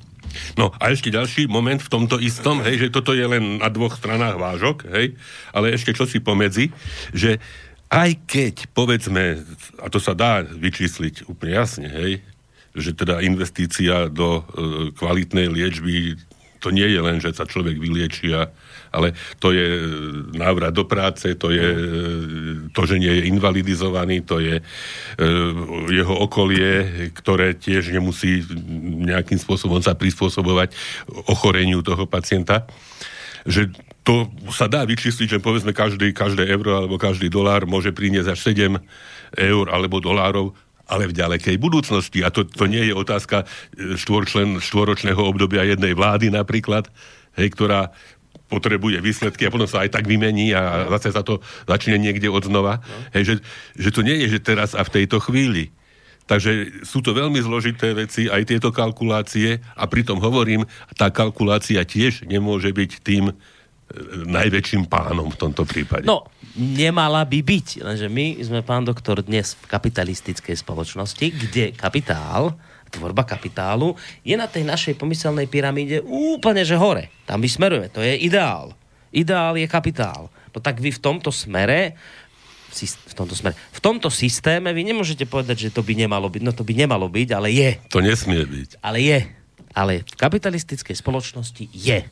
No 0.59 0.75
a 0.75 0.91
ešte 0.91 1.13
ďalší 1.15 1.47
moment 1.47 1.79
v 1.79 1.91
tomto 1.91 2.19
istom, 2.19 2.59
hej, 2.59 2.87
že 2.87 2.89
toto 2.91 3.15
je 3.15 3.23
len 3.23 3.63
na 3.63 3.71
dvoch 3.71 3.95
stranách 3.95 4.35
vážok, 4.35 4.83
hej, 4.91 5.15
ale 5.55 5.71
ešte 5.71 5.95
čo 5.95 6.03
si 6.03 6.19
pomedzi, 6.19 6.75
že 7.15 7.39
aj 7.89 8.11
keď, 8.25 8.55
povedzme, 8.73 9.45
a 9.81 9.87
to 9.93 10.01
sa 10.01 10.17
dá 10.17 10.41
vyčísliť 10.41 11.29
úplne 11.29 11.53
jasne, 11.53 11.87
hej, 11.89 12.21
že 12.75 12.91
teda 12.91 13.23
investícia 13.23 14.11
do 14.11 14.41
e, 14.41 14.43
kvalitnej 14.97 15.47
liečby, 15.47 16.19
to 16.59 16.73
nie 16.73 16.89
je 16.89 16.99
len, 16.99 17.21
že 17.21 17.31
sa 17.31 17.45
človek 17.45 17.77
vyliečia, 17.77 18.49
ale 18.95 19.11
to 19.37 19.51
je 19.51 19.67
e, 19.67 19.81
návrat 20.33 20.71
do 20.71 20.87
práce, 20.87 21.27
to 21.35 21.51
je 21.51 21.67
e, 21.67 21.81
to, 22.71 22.81
že 22.87 22.97
nie 22.97 23.11
je 23.11 23.27
invalidizovaný, 23.29 24.23
to 24.23 24.39
je 24.39 24.59
e, 24.59 24.63
jeho 25.91 26.15
okolie, 26.15 27.11
ktoré 27.11 27.53
tiež 27.53 27.91
nemusí 27.91 28.47
nejakým 29.05 29.37
spôsobom 29.37 29.83
sa 29.83 29.93
prispôsobovať 29.93 30.71
ochoreniu 31.27 31.83
toho 31.83 32.07
pacienta. 32.07 32.65
Že 33.45 33.75
to 34.05 34.29
sa 34.53 34.69
dá 34.69 34.85
vyčísliť, 34.85 35.37
že 35.37 35.43
povedzme 35.43 35.73
každý, 35.73 36.13
každé 36.13 36.45
euro 36.45 36.77
alebo 36.77 37.01
každý 37.01 37.25
dolár 37.25 37.65
môže 37.65 37.89
priniesť 37.89 38.37
až 38.37 38.39
7 38.53 38.77
eur 39.33 39.65
alebo 39.73 39.97
dolárov 39.97 40.53
ale 40.85 41.09
v 41.09 41.17
ďalekej 41.17 41.57
budúcnosti. 41.57 42.21
A 42.21 42.29
to, 42.29 42.45
to 42.45 42.69
nie 42.69 42.85
je 42.85 42.93
otázka 42.93 43.41
e, 43.73 43.97
štvorčlen, 43.97 44.61
štvoročného 44.61 45.17
obdobia 45.17 45.65
jednej 45.65 45.97
vlády 45.97 46.29
napríklad, 46.29 46.85
hej, 47.41 47.49
ktorá 47.57 47.89
potrebuje 48.45 49.01
výsledky 49.01 49.49
a 49.49 49.53
potom 49.53 49.65
sa 49.65 49.81
aj 49.81 49.97
tak 49.97 50.05
vymení 50.05 50.53
a 50.53 50.85
zase 50.93 51.09
sa 51.09 51.25
to 51.25 51.41
začne 51.65 51.97
niekde 51.97 52.29
od 52.29 52.45
znova. 52.45 52.85
No. 52.85 52.97
Hej, 53.17 53.23
že, 53.25 53.35
že 53.73 53.89
to 53.89 54.05
nie 54.05 54.21
je, 54.21 54.37
že 54.37 54.45
teraz 54.45 54.77
a 54.77 54.85
v 54.85 55.01
tejto 55.01 55.17
chvíli. 55.17 55.73
Takže 56.25 56.81
sú 56.85 57.05
to 57.05 57.13
veľmi 57.13 57.37
zložité 57.41 57.93
veci, 57.93 58.29
aj 58.29 58.49
tieto 58.49 58.69
kalkulácie 58.69 59.61
a 59.77 59.83
pritom 59.85 60.17
hovorím, 60.17 60.65
tá 60.97 61.09
kalkulácia 61.09 61.81
tiež 61.85 62.25
nemôže 62.25 62.69
byť 62.73 62.91
tým 63.01 63.33
najväčším 64.25 64.89
pánom 64.89 65.29
v 65.29 65.37
tomto 65.37 65.63
prípade. 65.63 66.09
No, 66.09 66.25
nemala 66.57 67.21
by 67.21 67.39
byť, 67.45 67.85
lenže 67.85 68.07
my 68.09 68.41
sme, 68.41 68.59
pán 68.65 68.81
doktor, 68.81 69.21
dnes 69.21 69.53
v 69.53 69.65
kapitalistickej 69.69 70.57
spoločnosti, 70.57 71.25
kde 71.29 71.71
kapitál, 71.77 72.57
tvorba 72.89 73.27
kapitálu, 73.27 73.93
je 74.25 74.33
na 74.33 74.49
tej 74.49 74.65
našej 74.65 74.97
pomyselnej 74.97 75.45
pyramíde 75.45 76.01
úplne, 76.01 76.65
že 76.65 76.79
hore. 76.79 77.13
Tam 77.29 77.43
my 77.43 77.49
smerujeme, 77.49 77.93
to 77.93 78.01
je 78.01 78.17
ideál. 78.17 78.73
Ideál 79.13 79.55
je 79.59 79.67
kapitál. 79.69 80.33
No 80.49 80.57
tak 80.63 80.81
vy 80.81 80.89
v 80.89 81.03
tomto 81.03 81.29
smere 81.29 81.95
v 82.83 83.15
tomto 83.15 83.31
smere. 83.39 83.55
V 83.71 83.79
tomto 83.79 84.11
systéme 84.11 84.75
vy 84.75 84.83
nemôžete 84.83 85.23
povedať, 85.23 85.69
že 85.69 85.69
to 85.71 85.79
by 85.79 85.95
nemalo 85.95 86.27
byť. 86.27 86.43
No 86.43 86.51
to 86.51 86.67
by 86.67 86.75
nemalo 86.75 87.07
byť, 87.07 87.29
ale 87.31 87.47
je. 87.47 87.79
To 87.87 88.03
nesmie 88.03 88.43
byť. 88.43 88.83
Ale 88.83 88.99
je. 88.99 89.31
Ale 89.71 90.03
v 90.03 90.15
kapitalistickej 90.19 90.99
spoločnosti 90.99 91.71
je. 91.71 92.03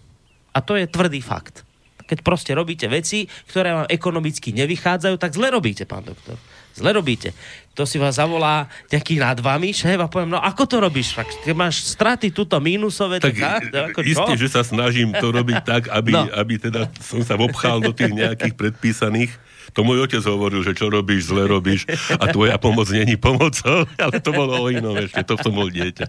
A 0.54 0.62
to 0.62 0.78
je 0.78 0.86
tvrdý 0.86 1.20
fakt. 1.20 1.66
Keď 2.04 2.20
proste 2.22 2.52
robíte 2.54 2.86
veci, 2.86 3.26
ktoré 3.50 3.74
vám 3.74 3.88
ekonomicky 3.90 4.54
nevychádzajú, 4.54 5.16
tak 5.18 5.34
zle 5.34 5.50
robíte, 5.50 5.90
pán 5.90 6.06
doktor. 6.06 6.38
Zle 6.74 6.90
robíte. 6.90 7.38
To 7.78 7.86
si 7.86 8.02
vás 8.02 8.18
zavolá 8.18 8.66
nejaký 8.90 9.22
nad 9.22 9.38
vami, 9.38 9.74
šéf, 9.74 9.98
a 10.02 10.10
poviem, 10.10 10.34
no 10.34 10.42
ako 10.42 10.66
to 10.66 10.78
robíš? 10.82 11.14
Tak 11.14 11.30
ty 11.46 11.54
máš 11.54 11.86
straty 11.86 12.34
tuto 12.34 12.58
mínusové. 12.58 13.22
Tak, 13.22 13.34
tak 13.38 13.94
ako 13.94 14.02
isté, 14.02 14.34
že 14.38 14.50
sa 14.50 14.66
snažím 14.66 15.14
to 15.14 15.30
robiť 15.30 15.62
tak, 15.62 15.84
aby, 15.94 16.14
no. 16.14 16.26
aby 16.34 16.58
teda 16.58 16.90
som 16.98 17.22
sa 17.22 17.38
obchal 17.38 17.78
do 17.78 17.94
tých 17.94 18.14
nejakých 18.14 18.58
predpísaných 18.58 19.32
to 19.72 19.88
môj 19.88 20.04
otec 20.04 20.24
hovoril, 20.28 20.60
že 20.68 20.76
čo 20.76 20.92
robíš, 20.92 21.32
zle 21.32 21.48
robíš 21.48 21.88
a 22.20 22.28
tvoja 22.28 22.60
pomoc 22.60 22.92
není 22.92 23.16
pomocou, 23.16 23.88
ale 24.04 24.20
to 24.20 24.36
bolo 24.36 24.60
o 24.60 24.68
inom 24.68 25.00
ešte, 25.00 25.24
to 25.24 25.40
som 25.40 25.56
bol 25.56 25.72
dieťa. 25.72 26.06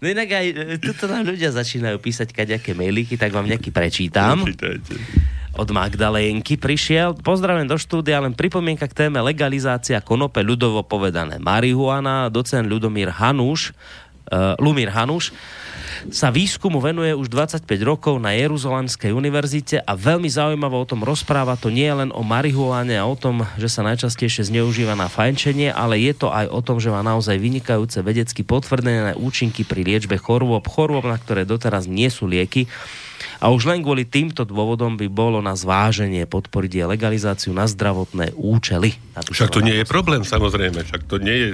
No 0.00 0.04
inak 0.08 0.28
aj 0.28 0.46
e, 0.52 0.54
tuto 0.76 1.08
nám 1.08 1.24
ľudia 1.24 1.52
začínajú 1.52 1.96
písať 2.00 2.36
kaďaké 2.36 2.76
mailíky, 2.76 3.16
tak 3.16 3.32
vám 3.32 3.48
nejaký 3.48 3.72
prečítam. 3.72 4.44
Prečítajte 4.44 4.96
od 5.60 5.68
Magdalénky 5.74 6.54
prišiel. 6.56 7.18
Pozdravujem 7.20 7.68
do 7.68 7.76
štúdia, 7.76 8.22
len 8.22 8.32
pripomienka 8.32 8.86
k 8.86 9.06
téme 9.06 9.20
legalizácia 9.20 9.98
konope 10.00 10.40
ľudovo 10.40 10.86
povedané. 10.86 11.36
Marihuana, 11.36 12.30
docen 12.30 12.70
Ľudomír 12.70 13.10
Hanuš, 13.10 13.74
Lumír 14.62 14.94
Hanuš 14.94 15.34
sa 16.08 16.32
výskumu 16.32 16.80
venuje 16.80 17.12
už 17.12 17.28
25 17.28 17.66
rokov 17.84 18.16
na 18.16 18.32
Jeruzalemskej 18.32 19.12
univerzite 19.12 19.84
a 19.84 19.92
veľmi 19.92 20.32
zaujímavo 20.32 20.80
o 20.80 20.88
tom 20.88 21.04
rozpráva. 21.04 21.60
To 21.60 21.68
nie 21.68 21.84
je 21.84 22.06
len 22.06 22.10
o 22.14 22.24
marihuáne 22.24 22.96
a 22.96 23.04
o 23.04 23.18
tom, 23.18 23.44
že 23.60 23.68
sa 23.68 23.84
najčastejšie 23.84 24.48
zneužíva 24.48 24.96
na 24.96 25.12
fajnčenie, 25.12 25.68
ale 25.68 26.00
je 26.00 26.16
to 26.16 26.32
aj 26.32 26.48
o 26.48 26.60
tom, 26.64 26.80
že 26.80 26.88
má 26.88 27.04
naozaj 27.04 27.36
vynikajúce 27.36 28.00
vedecky 28.00 28.40
potvrdené 28.40 29.12
účinky 29.18 29.66
pri 29.68 29.84
liečbe 29.84 30.16
chorôb, 30.16 30.64
chorôb, 30.64 31.04
na 31.04 31.20
ktoré 31.20 31.44
doteraz 31.44 31.84
nie 31.84 32.08
sú 32.08 32.24
lieky. 32.24 32.64
A 33.40 33.52
už 33.52 33.68
len 33.68 33.84
kvôli 33.84 34.08
týmto 34.08 34.48
dôvodom 34.48 34.96
by 34.96 35.08
bolo 35.12 35.44
na 35.44 35.52
zváženie 35.52 36.24
podporiť 36.24 36.70
jej 36.80 36.86
legalizáciu 36.88 37.52
na 37.52 37.68
zdravotné 37.68 38.32
účely. 38.36 38.96
Však 39.16 39.52
to 39.52 39.60
nie 39.60 39.80
je 39.80 39.84
problém, 39.84 40.24
samozrejme. 40.24 40.80
Však 40.88 41.04
to 41.04 41.20
nie 41.20 41.36
je 41.36 41.48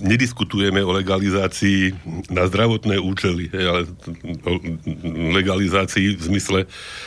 nediskutujeme 0.00 0.80
o 0.84 0.90
legalizácii 0.92 1.94
na 2.32 2.48
zdravotné 2.48 2.96
účely, 2.98 3.52
hej, 3.52 3.64
ale 3.64 3.80
o 4.44 4.52
legalizácii 5.36 6.16
v 6.16 6.22
zmysle 6.22 6.58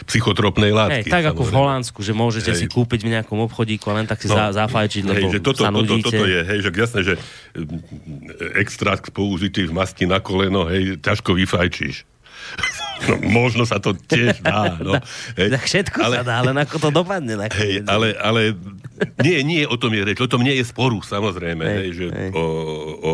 psychotropnej 0.05 0.71
látky. 0.71 1.09
Hej, 1.09 1.13
tak 1.13 1.25
samozrejme. 1.25 1.33
ako 1.33 1.43
v 1.43 1.53
Holandsku, 1.53 1.99
že 2.05 2.13
môžete 2.13 2.51
hej. 2.53 2.59
si 2.63 2.65
kúpiť 2.69 3.01
v 3.05 3.09
nejakom 3.19 3.39
obchodíku 3.49 3.89
a 3.91 4.01
len 4.01 4.07
tak 4.07 4.21
si 4.21 4.29
no, 4.29 4.37
zafajčiť, 4.37 5.01
lebo 5.03 5.27
hej, 5.29 5.35
že 5.35 5.41
toto, 5.41 5.61
sa 5.65 5.73
toto, 5.73 5.95
toto 5.99 6.25
je, 6.25 6.41
hej, 6.45 6.59
že 6.63 6.69
jasné, 6.73 6.99
že 7.01 7.13
mm, 7.57 8.57
extrakt 8.61 9.09
použitý 9.11 9.65
v 9.67 9.73
masti 9.73 10.05
na 10.05 10.21
koleno, 10.21 10.69
hej, 10.69 11.01
ťažko 11.01 11.33
vyfajčíš. 11.33 12.05
No, 13.09 13.15
možno 13.27 13.63
sa 13.67 13.77
to 13.83 13.91
tiež 13.95 14.39
dá. 14.39 14.79
No. 14.79 14.95
Hej. 15.39 15.59
Všetko 15.59 15.99
ale, 15.99 16.15
sa 16.21 16.23
dá, 16.23 16.37
len 16.43 16.57
ako 16.59 16.75
to 16.79 16.89
dopadne. 16.89 17.35
Hej, 17.51 17.83
ale, 17.87 18.15
ale 18.19 18.55
nie, 19.19 19.43
nie 19.43 19.61
o 19.67 19.75
tom 19.75 19.91
je 19.91 20.01
reč, 20.03 20.17
o 20.23 20.29
tom 20.29 20.43
nie 20.43 20.55
je 20.55 20.65
sporu, 20.67 21.03
samozrejme, 21.03 21.63
hej, 21.65 21.75
hej, 21.75 21.89
že 21.91 22.05
hej. 22.11 22.29
o, 22.35 22.45
o 22.99 23.11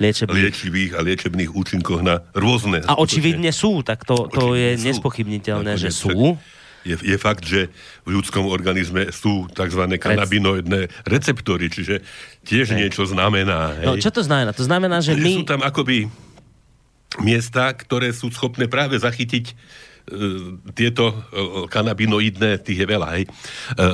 liečebných. 0.00 0.36
liečivých 0.36 0.90
a 0.96 1.00
liečebných 1.04 1.50
účinkoch 1.52 2.00
na 2.00 2.24
rôzne. 2.32 2.80
A 2.88 2.96
očividne 2.96 3.52
sú, 3.52 3.84
tak 3.84 4.08
to, 4.08 4.26
to 4.32 4.56
je 4.56 4.80
sú. 4.80 4.84
nespochybniteľné, 4.90 5.76
že 5.76 5.92
sú. 5.92 6.40
Je, 6.80 6.96
je 6.96 7.16
fakt, 7.20 7.44
že 7.44 7.68
v 8.08 8.16
ľudskom 8.16 8.48
organizme 8.48 9.12
sú 9.12 9.44
tzv. 9.52 9.84
kanabinoidné 10.00 10.88
receptory, 11.04 11.68
čiže 11.68 12.00
tiež 12.48 12.72
hej. 12.72 12.88
niečo 12.88 13.04
znamená. 13.04 13.76
Hej. 13.76 13.84
No, 13.84 13.92
čo 14.00 14.08
to 14.08 14.24
znamená? 14.24 14.56
To 14.56 14.64
znamená, 14.64 15.04
že 15.04 15.12
my... 15.12 15.32
Sú 15.36 15.44
tam 15.44 15.60
akoby 15.60 16.08
miesta, 17.18 17.74
ktoré 17.74 18.14
sú 18.14 18.30
schopné 18.30 18.70
práve 18.70 18.94
zachytiť 18.94 19.58
E, 20.10 20.58
tieto 20.74 21.12
e, 21.12 21.16
kanabinoidné, 21.70 22.58
tých 22.66 22.82
je 22.82 22.86
veľa, 22.88 23.08
hej, 23.14 23.24
e, 23.26 23.30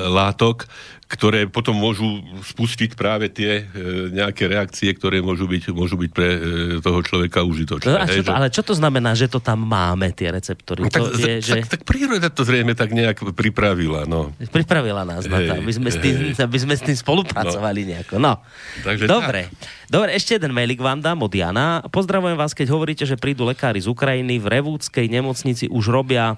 látok, 0.09 0.65
ktoré 1.07 1.47
potom 1.47 1.79
môžu 1.79 2.19
spustiť 2.43 2.99
práve 2.99 3.31
tie 3.31 3.63
e, 3.63 4.11
nejaké 4.11 4.51
reakcie, 4.51 4.91
ktoré 4.91 5.23
môžu 5.23 5.47
byť, 5.47 5.71
môžu 5.71 5.95
byť 5.95 6.11
pre 6.11 6.29
e, 6.35 6.39
toho 6.83 6.99
človeka 7.07 7.47
užitočné. 7.47 7.87
No, 7.87 8.03
čo 8.11 8.23
to, 8.27 8.33
ale 8.35 8.47
čo 8.51 8.63
to 8.67 8.75
znamená, 8.75 9.15
že 9.15 9.31
to 9.31 9.39
tam 9.39 9.63
máme, 9.63 10.11
tie 10.11 10.35
receptory? 10.35 10.83
No, 10.83 10.91
tak, 10.91 11.07
to 11.07 11.15
je, 11.15 11.39
tak, 11.39 11.47
že... 11.47 11.55
tak, 11.63 11.67
tak 11.79 11.83
príroda 11.87 12.27
to 12.27 12.43
zrejme 12.43 12.75
tak 12.75 12.91
nejak 12.91 13.23
pripravila. 13.39 14.03
No. 14.11 14.35
Pripravila 14.51 15.07
nás 15.07 15.31
na 15.31 15.39
to, 15.47 15.53
aby 15.63 15.71
sme, 15.71 15.95
s 15.95 15.99
tým, 16.03 16.35
aby 16.35 16.59
sme 16.59 16.75
s 16.75 16.83
tým 16.83 16.99
spolupracovali 16.99 17.87
no. 17.87 17.89
nejako. 17.95 18.15
No. 18.19 18.43
Takže 18.83 19.07
Dobre. 19.07 19.47
Tak. 19.47 19.87
Dobre, 19.87 20.19
ešte 20.19 20.35
jeden 20.35 20.51
mailik 20.51 20.83
vám 20.83 20.99
dám 20.99 21.23
od 21.23 21.31
Jana. 21.31 21.87
Pozdravujem 21.87 22.35
vás, 22.35 22.51
keď 22.51 22.67
hovoríte, 22.75 23.07
že 23.07 23.15
prídu 23.15 23.47
lekári 23.47 23.79
z 23.79 23.87
Ukrajiny. 23.87 24.43
V 24.43 24.51
Revúdskej 24.51 25.07
nemocnici 25.07 25.71
už 25.71 25.87
robia 25.87 26.35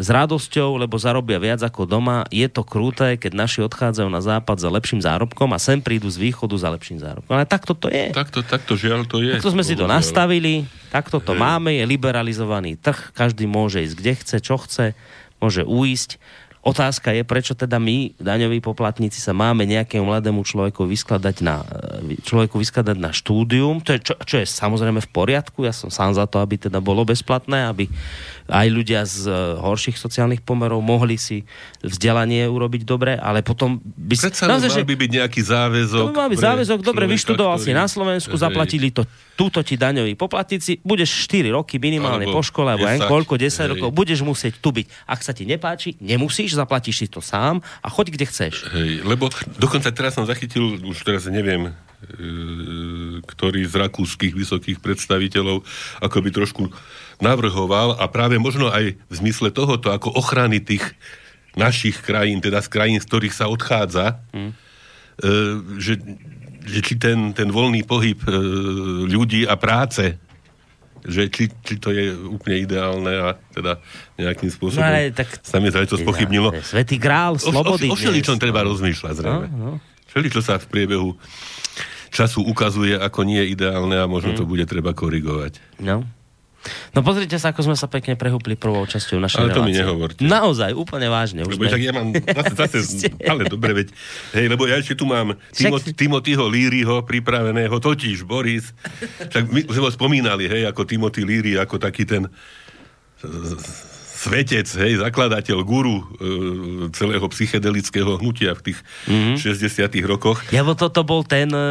s 0.00 0.06
radosťou, 0.08 0.80
lebo 0.80 0.96
zarobia 0.96 1.36
viac 1.36 1.60
ako 1.60 1.84
doma. 1.84 2.24
Je 2.32 2.46
to 2.48 2.64
kruté, 2.64 3.20
keď 3.20 3.32
naši 3.36 3.60
odchádzajú 3.64 4.08
na 4.08 4.24
západ 4.24 4.56
za 4.60 4.68
lepším 4.72 5.00
zárobkom 5.04 5.50
a 5.52 5.58
sem 5.60 5.80
prídu 5.80 6.08
z 6.08 6.20
východu 6.20 6.56
za 6.56 6.68
lepším 6.72 6.98
zárobkom. 7.00 7.32
Ale 7.36 7.44
takto 7.44 7.76
to 7.76 7.92
je. 7.92 8.12
Takto, 8.14 8.40
takto 8.40 8.76
žiaľ 8.76 9.04
to 9.04 9.20
je. 9.20 9.36
Takto 9.36 9.52
sme 9.52 9.64
si 9.66 9.76
to 9.76 9.84
nastavili, 9.84 10.64
takto 10.88 11.20
to 11.20 11.36
máme, 11.36 11.74
je 11.74 11.84
liberalizovaný 11.84 12.80
trh, 12.80 13.12
každý 13.12 13.44
môže 13.44 13.84
ísť 13.84 13.94
kde 13.96 14.12
chce, 14.16 14.36
čo 14.40 14.56
chce, 14.60 14.96
môže 15.40 15.64
uísť. 15.64 16.20
Otázka 16.60 17.16
je, 17.16 17.24
prečo 17.24 17.56
teda 17.56 17.80
my, 17.80 18.20
daňoví 18.20 18.60
poplatníci, 18.60 19.16
sa 19.16 19.32
máme 19.32 19.64
nejakému 19.64 20.04
mladému 20.04 20.44
človeku 20.44 20.84
vyskladať 20.84 21.40
na, 21.40 21.64
e, 22.04 22.20
človeku 22.20 22.60
vyskladať 22.60 23.00
na 23.00 23.16
štúdium, 23.16 23.80
to 23.80 23.96
je, 23.96 24.12
čo, 24.12 24.14
čo 24.20 24.36
je 24.36 24.44
samozrejme 24.44 25.00
v 25.00 25.08
poriadku, 25.08 25.64
ja 25.64 25.72
som 25.72 25.88
sám 25.88 26.12
za 26.12 26.28
to, 26.28 26.36
aby 26.36 26.60
teda 26.60 26.84
bolo 26.84 27.08
bezplatné, 27.08 27.64
aby 27.64 27.88
aj 28.50 28.66
ľudia 28.68 29.06
z 29.06 29.30
e, 29.30 29.32
horších 29.62 29.94
sociálnych 29.94 30.42
pomerov 30.42 30.82
mohli 30.82 31.14
si 31.16 31.46
vzdelanie 31.80 32.50
urobiť 32.50 32.82
dobre, 32.82 33.14
ale 33.14 33.46
potom 33.46 33.78
by... 33.80 34.14
Predsa 34.18 34.50
len 34.50 34.58
naozaj, 34.58 34.82
mal 34.82 34.90
by 34.90 34.96
byť 34.98 35.10
nejaký 35.22 35.40
záväzok. 35.40 36.04
to 36.04 36.10
by 36.10 36.18
mal 36.18 36.28
byť 36.28 36.42
záväzok, 36.42 36.78
dobre, 36.82 37.04
vyštudoval 37.06 37.56
si 37.62 37.70
ktorý- 37.70 37.78
na 37.78 37.86
Slovensku, 37.86 38.34
Hej. 38.34 38.42
zaplatili 38.42 38.90
to, 38.90 39.06
túto 39.38 39.62
ti 39.62 39.78
daňoví 39.78 40.18
poplatníci, 40.18 40.82
budeš 40.82 41.30
4 41.30 41.54
roky 41.54 41.78
minimálne 41.80 42.28
Alebo 42.28 42.36
po 42.36 42.42
škole, 42.44 42.74
alebo 42.74 42.90
aj 42.90 43.06
10, 43.06 43.08
koľko, 43.08 43.34
10 43.38 43.48
hej. 43.48 43.68
rokov, 43.72 43.88
budeš 43.94 44.20
musieť 44.26 44.58
tu 44.58 44.74
byť. 44.74 44.86
Ak 45.06 45.22
sa 45.22 45.32
ti 45.32 45.46
nepáči, 45.46 45.96
nemusíš, 46.02 46.58
zaplatíš 46.58 46.96
si 47.00 47.06
to 47.08 47.22
sám 47.22 47.62
a 47.80 47.88
choď 47.88 48.18
kde 48.18 48.26
chceš. 48.28 48.68
Hej, 48.74 49.06
lebo 49.06 49.32
dokonca 49.56 49.88
teraz 49.94 50.18
som 50.18 50.26
zachytil, 50.26 50.82
už 50.84 51.06
teraz 51.06 51.30
neviem, 51.30 51.70
e, 51.70 53.22
ktorý 53.24 53.64
z 53.64 53.74
rakúskych 53.78 54.34
vysokých 54.34 54.82
predstaviteľov 54.82 55.62
ako 56.00 56.16
by 56.20 56.30
trošku 56.34 56.62
navrhoval 57.20 57.96
a 58.00 58.04
práve 58.08 58.40
možno 58.40 58.72
aj 58.72 58.96
v 58.96 59.14
zmysle 59.14 59.52
tohoto, 59.52 59.92
ako 59.92 60.12
ochrany 60.12 60.60
tých 60.60 60.84
našich 61.54 62.00
krajín, 62.00 62.40
teda 62.40 62.60
z 62.64 62.68
krajín, 62.72 62.98
z 63.00 63.06
ktorých 63.08 63.34
sa 63.34 63.46
odchádza, 63.52 64.20
e, 64.32 64.44
že, 65.76 66.00
že 66.64 66.78
či 66.80 66.94
ten, 66.96 67.32
ten 67.36 67.48
voľný 67.52 67.84
pohyb 67.84 68.18
e, 68.24 68.30
ľudí 69.08 69.44
a 69.44 69.54
práce 69.60 70.16
že 71.00 71.32
či, 71.32 71.48
či 71.64 71.80
to 71.80 71.88
je 71.96 72.12
úplne 72.12 72.60
ideálne 72.60 73.08
a 73.08 73.28
teda 73.56 73.80
nejakým 74.20 74.52
spôsobom 74.52 74.84
No 74.84 74.88
ale 74.92 75.08
tak- 75.16 75.40
sa 75.40 75.56
mi 75.56 75.72
to 75.72 75.96
spochybnilo. 75.96 76.52
Svetý 76.60 77.00
grál, 77.00 77.40
slobody. 77.40 77.88
O, 77.88 77.92
o, 77.92 77.96
o 77.96 78.00
všeličom 78.00 78.36
treba 78.36 78.60
rozmýšľať 78.68 79.14
zrejme. 79.16 79.46
No, 79.48 79.56
no. 79.56 79.70
Všeličo 80.12 80.44
sa 80.44 80.60
v 80.60 80.66
priebehu 80.68 81.16
času 82.12 82.44
ukazuje, 82.44 82.98
ako 82.98 83.22
nie 83.22 83.40
je 83.40 83.48
ideálne 83.54 83.96
a 83.96 84.10
možno 84.10 84.34
to 84.34 84.44
bude 84.44 84.66
treba 84.68 84.92
korigovať. 84.92 85.62
No. 85.80 86.04
No 86.92 87.00
pozrite 87.00 87.40
sa, 87.40 87.50
ako 87.50 87.64
sme 87.64 87.76
sa 87.76 87.88
pekne 87.88 88.14
prehúpli 88.14 88.52
prvou 88.52 88.84
časťou 88.84 89.16
našej 89.16 89.38
Ale 89.38 89.50
to 89.50 89.60
mi 89.60 89.72
relácie. 89.72 89.80
nehovorte. 89.80 90.20
Naozaj, 90.20 90.70
úplne 90.72 91.08
vážne. 91.08 91.40
Už 91.42 91.56
Lebo 91.56 91.64
sme... 91.64 91.70
však 91.72 91.82
ja 91.82 91.92
mám 91.92 92.08
zase, 92.12 92.78
zase 92.78 93.06
ale 93.32 93.48
dobre, 93.48 93.70
veď, 93.72 93.88
hej, 94.36 94.46
lebo 94.46 94.68
ja 94.68 94.76
ešte 94.76 94.92
tu 94.92 95.08
mám 95.08 95.32
Timot, 95.50 95.80
Však- 95.80 95.96
Timothyho 95.96 96.44
Líryho 96.44 97.00
pripraveného, 97.02 97.72
totiž 97.72 98.22
Boris, 98.22 98.76
však 99.24 99.44
my 99.46 99.60
sme 99.64 99.80
ho 99.80 99.90
spomínali, 99.90 100.44
hej, 100.46 100.68
ako 100.68 100.84
Timothy 100.84 101.24
Leary, 101.24 101.56
ako 101.56 101.80
taký 101.80 102.04
ten 102.04 102.28
svetec, 104.20 104.68
hej, 104.76 105.00
zakladateľ, 105.00 105.58
guru 105.64 105.96
e, 105.96 106.04
celého 106.92 107.24
psychedelického 107.24 108.20
hnutia 108.20 108.52
v 108.52 108.68
tých 108.68 108.78
Mhm. 109.08 109.40
60 109.40 110.04
rokoch. 110.04 110.44
Ja, 110.52 110.60
bo 110.60 110.76
toto 110.76 111.00
bol 111.00 111.24
ten 111.24 111.48
e, 111.48 111.64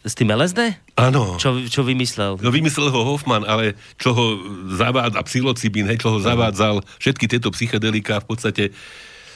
s 0.00 0.16
tým 0.16 0.32
LSD? 0.32 0.80
Áno. 0.96 1.36
Čo, 1.36 1.60
čo 1.68 1.84
vymyslel? 1.84 2.40
No 2.40 2.48
vymyslel 2.48 2.88
ho 2.88 3.00
Hoffman, 3.04 3.44
ale 3.44 3.76
čo 4.00 4.16
ho 4.16 4.24
zavádza, 4.72 5.20
psilocibín, 5.22 5.84
hej, 5.86 6.00
čo 6.00 6.16
ho 6.16 6.18
zavádzal, 6.18 6.80
všetky 6.96 7.28
tieto 7.28 7.52
psychedelika 7.52 8.24
v 8.24 8.26
podstate 8.26 8.64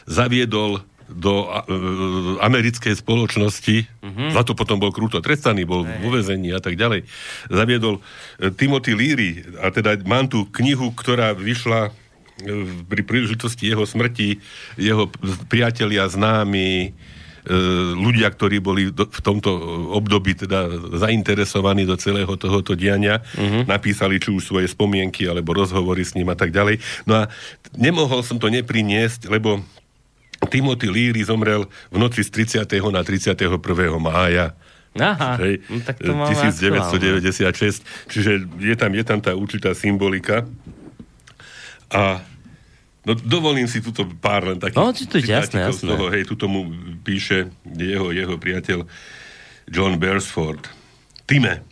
zaviedol 0.08 0.80
do 1.12 1.44
e, 1.44 1.48
americkej 2.40 2.96
spoločnosti, 2.96 3.84
za 4.32 4.42
to 4.42 4.56
potom 4.56 4.80
bol 4.80 4.88
krúto 4.88 5.20
trestaný, 5.20 5.68
bol 5.68 5.84
vo 5.84 6.08
vezení 6.08 6.48
a 6.48 6.58
tak 6.58 6.74
ďalej. 6.74 7.04
Zaviedol 7.46 8.00
e, 8.40 8.48
Timothy 8.50 8.96
Leary, 8.96 9.30
a 9.60 9.68
teda 9.68 10.00
mám 10.08 10.24
tu 10.26 10.48
knihu, 10.48 10.88
ktorá 10.96 11.36
vyšla 11.36 11.92
pri 12.88 13.02
príležitosti 13.02 13.70
jeho 13.70 13.86
smrti, 13.86 14.38
jeho 14.76 15.08
priatelia, 15.46 16.06
známi, 16.10 16.70
e, 16.86 16.88
ľudia, 17.94 18.30
ktorí 18.30 18.58
boli 18.62 18.90
v 18.92 19.20
tomto 19.22 19.50
období 19.94 20.34
teda 20.34 20.68
zainteresovaní 20.98 21.86
do 21.86 21.98
celého 21.98 22.34
tohoto 22.36 22.74
diania, 22.74 23.22
uh-huh. 23.22 23.66
napísali 23.66 24.18
či 24.18 24.34
už 24.34 24.42
svoje 24.42 24.66
spomienky 24.70 25.26
alebo 25.26 25.54
rozhovory 25.54 26.02
s 26.02 26.14
ním 26.18 26.30
a 26.30 26.36
tak 26.36 26.50
ďalej. 26.50 26.82
No 27.06 27.24
a 27.24 27.32
nemohol 27.74 28.26
som 28.26 28.38
to 28.38 28.50
nepriniesť, 28.50 29.30
lebo 29.30 29.62
Timothy 30.50 30.90
Leary 30.90 31.22
zomrel 31.22 31.70
v 31.94 31.96
noci 32.02 32.26
z 32.26 32.30
30. 32.66 32.66
na 32.90 33.06
31. 33.06 33.38
mája. 34.02 34.58
Aha, 34.92 35.40
Hej, 35.40 35.64
no, 35.72 35.80
tak 35.80 35.96
to 36.04 36.12
máme 36.12 36.36
1996. 36.36 38.12
Čiže 38.12 38.32
je 38.60 38.76
tam, 38.76 38.92
je 38.92 39.04
tam 39.06 39.18
tá 39.24 39.32
určitá 39.32 39.72
symbolika. 39.72 40.44
A 41.88 42.20
no, 43.06 43.12
dovolím 43.14 43.68
si 43.68 43.82
tuto 43.82 44.06
pár 44.20 44.46
len 44.46 44.58
takých 44.58 44.78
No, 44.78 44.92
to 44.92 45.18
jasné, 45.18 45.22
citátikov 45.22 45.74
z 45.74 45.80
jasné. 45.82 45.88
toho, 45.88 46.04
hej, 46.10 46.22
tuto 46.26 46.46
mu 46.48 46.60
píše 47.02 47.50
jeho, 47.66 48.14
jeho 48.14 48.34
priateľ 48.38 48.86
John 49.70 49.98
Beresford. 49.98 50.66
Time, 51.26 51.62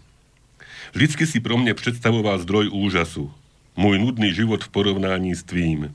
vždycky 0.95 1.27
si 1.27 1.39
pro 1.43 1.59
mne 1.59 1.75
predstavoval 1.75 2.43
zdroj 2.43 2.71
úžasu. 2.71 3.31
Môj 3.79 3.97
nudný 4.03 4.35
život 4.35 4.63
v 4.63 4.73
porovnání 4.73 5.33
s 5.35 5.47
tvým. 5.47 5.95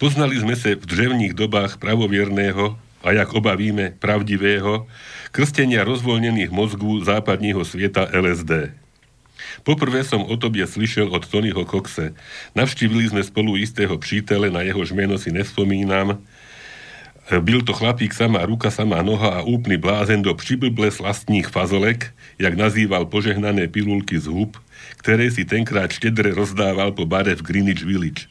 Poznali 0.00 0.40
sme 0.40 0.56
sa 0.56 0.72
v 0.72 0.84
dřevných 0.84 1.36
dobách 1.36 1.76
pravovierného 1.76 2.76
a 3.04 3.08
jak 3.12 3.28
oba 3.36 3.54
víme, 3.54 3.94
pravdivého, 4.00 4.88
krstenia 5.30 5.84
rozvoľnených 5.84 6.50
mozgů 6.50 7.04
západního 7.04 7.62
sveta 7.62 8.08
LSD. 8.10 8.72
Poprvé 9.62 10.04
som 10.04 10.24
o 10.24 10.34
tobie 10.36 10.66
slyšel 10.66 11.08
od 11.08 11.26
Tonyho 11.26 11.64
Coxe. 11.64 12.14
Navštívili 12.54 13.08
sme 13.08 13.22
spolu 13.22 13.56
istého 13.56 13.98
přítele, 13.98 14.50
na 14.50 14.62
jehož 14.62 14.92
meno 14.92 15.18
si 15.18 15.32
nespomínam. 15.32 16.18
Byl 17.26 17.62
to 17.66 17.74
chlapík 17.74 18.14
samá 18.14 18.46
ruka, 18.46 18.70
samá 18.70 19.02
noha 19.02 19.42
a 19.42 19.46
úplný 19.46 19.76
blázen 19.76 20.22
do 20.22 20.34
přiblble 20.34 20.90
slastních 20.90 21.50
fazolek, 21.50 22.14
jak 22.38 22.54
nazýval 22.54 23.10
požehnané 23.10 23.66
pilulky 23.66 24.14
z 24.18 24.30
hub, 24.30 24.54
ktoré 25.02 25.26
si 25.34 25.42
tenkrát 25.42 25.90
štedre 25.90 26.30
rozdával 26.30 26.94
po 26.94 27.02
bare 27.02 27.34
v 27.34 27.42
Greenwich 27.42 27.82
Village. 27.82 28.30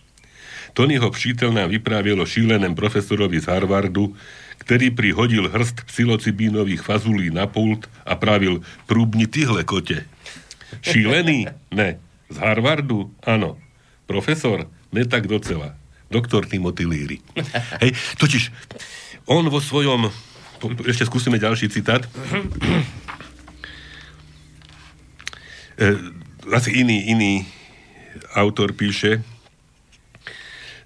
Tonyho 0.74 1.12
přítel 1.12 1.52
nám 1.52 1.70
vyprávěl 1.70 2.22
o 2.22 2.26
šíleném 2.26 2.76
profesorovi 2.76 3.40
z 3.40 3.48
Harvardu, 3.48 4.16
který 4.58 4.90
prihodil 4.92 5.52
hrst 5.52 5.84
psilocibínových 5.84 6.82
fazulí 6.82 7.30
na 7.30 7.48
pult 7.48 7.92
a 8.06 8.16
pravil 8.16 8.62
prúbni 8.88 9.28
tyhle 9.28 9.64
kote. 9.64 10.06
Šílený? 10.82 11.48
Ne. 11.72 12.00
Z 12.32 12.38
Harvardu? 12.42 13.14
Áno. 13.24 13.60
Profesor? 14.10 14.68
Ne 14.92 15.04
tak 15.06 15.28
docela. 15.28 15.76
Doktor 16.10 16.46
Timothy 16.46 16.86
Leary. 16.86 17.18
Hej, 17.84 17.92
totiž 18.18 18.50
on 19.26 19.46
vo 19.50 19.60
svojom... 19.60 20.10
Ešte 20.88 21.06
skúsime 21.06 21.38
ďalší 21.38 21.70
citát. 21.70 22.06
E, 25.76 26.00
Asi 26.54 26.72
iný, 26.72 27.12
iný 27.12 27.44
autor 28.38 28.72
píše, 28.72 29.20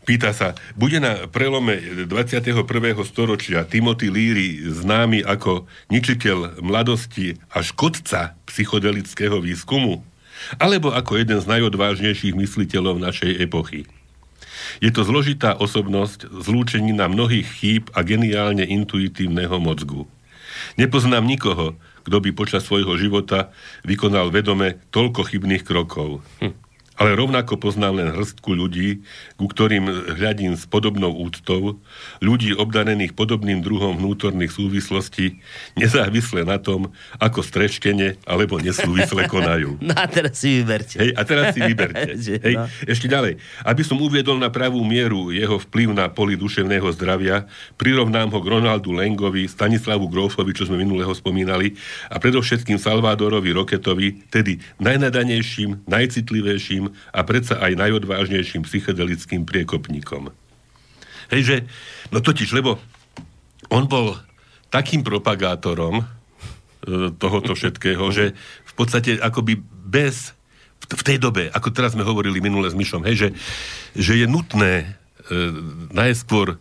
Pýta 0.09 0.33
sa, 0.33 0.57
bude 0.73 0.97
na 0.97 1.29
prelome 1.29 1.77
21. 2.09 2.65
storočia 3.05 3.61
Timothy 3.61 4.09
Leary 4.09 4.57
známy 4.65 5.21
ako 5.21 5.69
ničiteľ 5.93 6.65
mladosti 6.65 7.37
a 7.53 7.61
škodca 7.61 8.38
psychodelického 8.49 9.37
výskumu? 9.39 10.01
Alebo 10.57 10.89
ako 10.91 11.19
jeden 11.19 11.39
z 11.39 11.45
najodvážnejších 11.45 12.33
mysliteľov 12.33 12.97
našej 12.97 13.37
epochy? 13.43 13.85
Je 14.83 14.91
to 14.93 15.03
zložitá 15.03 15.55
osobnosť, 15.55 16.29
zlúčenina 16.29 17.09
mnohých 17.09 17.47
chýb 17.47 17.83
a 17.95 18.03
geniálne 18.05 18.63
intuitívneho 18.63 19.57
mozgu. 19.57 20.05
Nepoznám 20.75 21.25
nikoho, 21.25 21.75
kto 22.07 22.17
by 22.19 22.29
počas 22.33 22.65
svojho 22.65 22.95
života 22.97 23.51
vykonal 23.85 24.31
vedome 24.31 24.79
toľko 24.89 25.27
chybných 25.29 25.63
krokov. 25.63 26.23
Hm. 26.41 26.68
Ale 26.99 27.15
rovnako 27.15 27.55
poznám 27.55 28.03
len 28.03 28.11
hrstku 28.11 28.51
ľudí, 28.51 28.99
ku 29.39 29.47
ktorým 29.47 29.87
hľadím 30.19 30.59
s 30.59 30.67
podobnou 30.67 31.15
úctou, 31.15 31.79
ľudí 32.19 32.51
obdarených 32.51 33.15
podobným 33.15 33.63
druhom 33.63 33.95
vnútorných 33.95 34.51
súvislostí, 34.51 35.39
nezávisle 35.79 36.43
na 36.43 36.59
tom, 36.59 36.91
ako 37.15 37.39
strečkene 37.39 38.19
alebo 38.27 38.59
nesúvisle 38.59 39.25
konajú. 39.31 39.79
No 39.89 39.95
a 39.95 40.05
teraz 40.05 40.43
si 40.43 40.61
vyberte. 40.61 41.01
Hej, 41.01 41.11
a 41.17 41.21
teraz 41.23 41.55
si 41.55 41.59
vyberte. 41.63 42.11
Hej, 42.45 42.55
no. 42.59 42.67
ešte 42.85 43.07
ďalej. 43.09 43.39
Aby 43.63 43.81
som 43.81 43.97
uviedol 43.97 44.37
na 44.37 44.51
pravú 44.51 44.83
mieru 44.83 45.31
jeho 45.31 45.55
vplyv 45.55 45.95
na 45.95 46.11
poli 46.11 46.35
duševného 46.35 46.85
zdravia, 46.93 47.47
prirovnám 47.79 48.29
ho 48.29 48.37
k 48.43 48.49
Ronaldu 48.59 48.91
Lengovi, 48.91 49.47
Stanislavu 49.47 50.05
Grofovi, 50.11 50.51
čo 50.51 50.67
sme 50.67 50.77
minulého 50.77 51.09
spomínali, 51.15 51.73
a 52.11 52.19
predovšetkým 52.19 52.75
Salvadorovi 52.77 53.49
Roketovi, 53.55 54.29
tedy 54.29 54.61
najnadanejším, 54.83 55.89
najcitlivejším 55.89 56.88
a 57.13 57.19
predsa 57.23 57.57
aj 57.59 57.77
najodvážnejším 57.77 58.65
psychedelickým 58.65 59.43
priekopníkom. 59.47 60.33
Hej, 61.29 61.41
že, 61.45 61.57
no 62.09 62.19
totiž, 62.19 62.53
lebo 62.57 62.81
on 63.69 63.85
bol 63.85 64.17
takým 64.73 65.05
propagátorom 65.05 66.01
e, 66.01 66.05
tohoto 67.17 67.53
všetkého, 67.53 68.01
že 68.09 68.33
v 68.65 68.73
podstate 68.73 69.21
akoby 69.21 69.61
bez 69.85 70.33
v 70.89 71.03
tej 71.05 71.17
dobe, 71.21 71.53
ako 71.53 71.69
teraz 71.69 71.93
sme 71.93 72.07
hovorili 72.07 72.41
minule 72.41 72.65
s 72.65 72.73
Myšom, 72.73 73.05
hej, 73.05 73.15
že, 73.15 73.29
že 73.93 74.13
je 74.17 74.25
nutné 74.25 74.73
e, 74.81 74.87
najskôr 75.93 76.57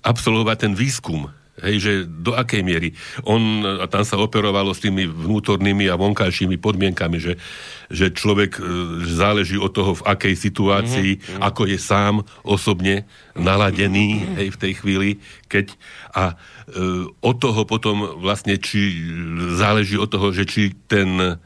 absolvovať 0.00 0.56
ten 0.68 0.72
výskum, 0.72 1.28
Hej, 1.58 1.76
že 1.82 1.92
do 2.06 2.38
akej 2.38 2.62
miery. 2.62 2.94
On, 3.26 3.40
a 3.82 3.86
tam 3.90 4.06
sa 4.06 4.14
operovalo 4.18 4.70
s 4.70 4.82
tými 4.82 5.10
vnútornými 5.10 5.90
a 5.90 5.98
vonkajšími 5.98 6.54
podmienkami, 6.58 7.18
že, 7.18 7.34
že 7.90 8.14
človek 8.14 8.58
e, 8.58 8.62
záleží 9.10 9.58
od 9.58 9.74
toho, 9.74 9.98
v 9.98 10.06
akej 10.06 10.34
situácii, 10.38 11.10
mm-hmm. 11.18 11.40
ako 11.42 11.66
je 11.66 11.78
sám 11.78 12.22
osobne 12.46 13.06
naladený 13.34 14.38
hej, 14.38 14.48
v 14.54 14.60
tej 14.60 14.72
chvíli, 14.78 15.08
keď 15.50 15.74
a 16.14 16.34
e, 16.34 16.34
od 17.10 17.36
toho 17.42 17.66
potom 17.66 18.22
vlastne, 18.22 18.54
či 18.58 18.94
záleží 19.58 19.98
od 19.98 20.10
toho, 20.10 20.30
že 20.30 20.46
či 20.46 20.74
ten 20.86 21.38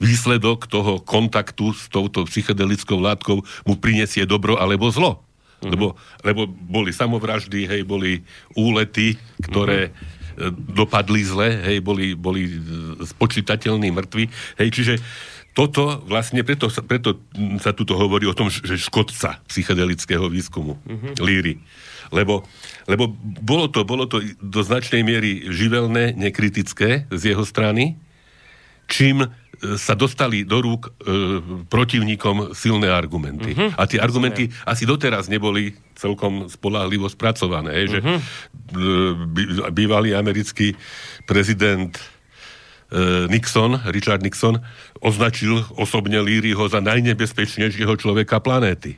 výsledok 0.00 0.64
toho 0.64 0.98
kontaktu 1.04 1.76
s 1.76 1.92
touto 1.92 2.24
psychedelickou 2.24 2.96
látkou 2.96 3.44
mu 3.68 3.74
prinesie 3.76 4.24
dobro 4.24 4.56
alebo 4.56 4.88
zlo. 4.88 5.20
Mm-hmm. 5.60 5.70
Lebo, 5.76 5.86
lebo 6.24 6.42
boli 6.48 6.90
samovraždy, 6.90 7.68
hej, 7.68 7.82
boli 7.84 8.24
úlety, 8.56 9.20
ktoré 9.44 9.92
mm-hmm. 9.92 10.72
dopadli 10.72 11.20
zle, 11.20 11.48
hej, 11.68 11.78
boli, 11.84 12.16
boli 12.16 12.48
e, 12.48 12.52
spočítateľní 13.04 13.92
mŕtvi. 13.92 14.24
Hej, 14.56 14.68
čiže 14.72 14.94
toto 15.52 16.00
vlastne, 16.08 16.40
preto, 16.46 16.72
preto 16.86 17.20
sa 17.60 17.76
tuto 17.76 17.98
hovorí 17.98 18.24
o 18.24 18.36
tom, 18.36 18.48
že 18.48 18.80
škodca 18.80 19.42
psychedelického 19.50 20.30
výskumu, 20.30 20.80
mm-hmm. 20.80 21.14
líry. 21.20 21.60
Lebo, 22.10 22.42
lebo 22.90 23.06
bolo, 23.44 23.70
to, 23.70 23.86
bolo 23.86 24.08
to 24.08 24.24
do 24.42 24.64
značnej 24.64 25.04
miery 25.04 25.46
živelné, 25.46 26.16
nekritické 26.16 27.06
z 27.10 27.22
jeho 27.34 27.44
strany, 27.46 28.00
čím 28.90 29.30
sa 29.76 29.92
dostali 29.92 30.42
do 30.48 30.58
rúk 30.64 30.88
e, 30.88 30.90
protivníkom 31.68 32.56
silné 32.56 32.88
argumenty. 32.88 33.52
Uh-huh. 33.52 33.76
A 33.76 33.84
tie 33.84 34.00
argumenty 34.00 34.48
Rozumiem. 34.48 34.68
asi 34.72 34.84
doteraz 34.88 35.28
neboli 35.28 35.76
celkom 35.92 36.48
spolahlivo 36.48 37.04
spracované. 37.12 37.84
Že 37.84 37.98
uh-huh. 38.00 38.18
bývalý 39.68 40.16
americký 40.16 40.72
prezident 41.28 41.92
e, 41.92 43.28
Nixon, 43.28 43.84
Richard 43.92 44.24
Nixon, 44.24 44.64
označil 45.04 45.60
osobne 45.76 46.24
Líryho 46.24 46.64
za 46.72 46.80
najnebezpečnejšieho 46.80 47.92
človeka 48.00 48.40
planéty. 48.40 48.96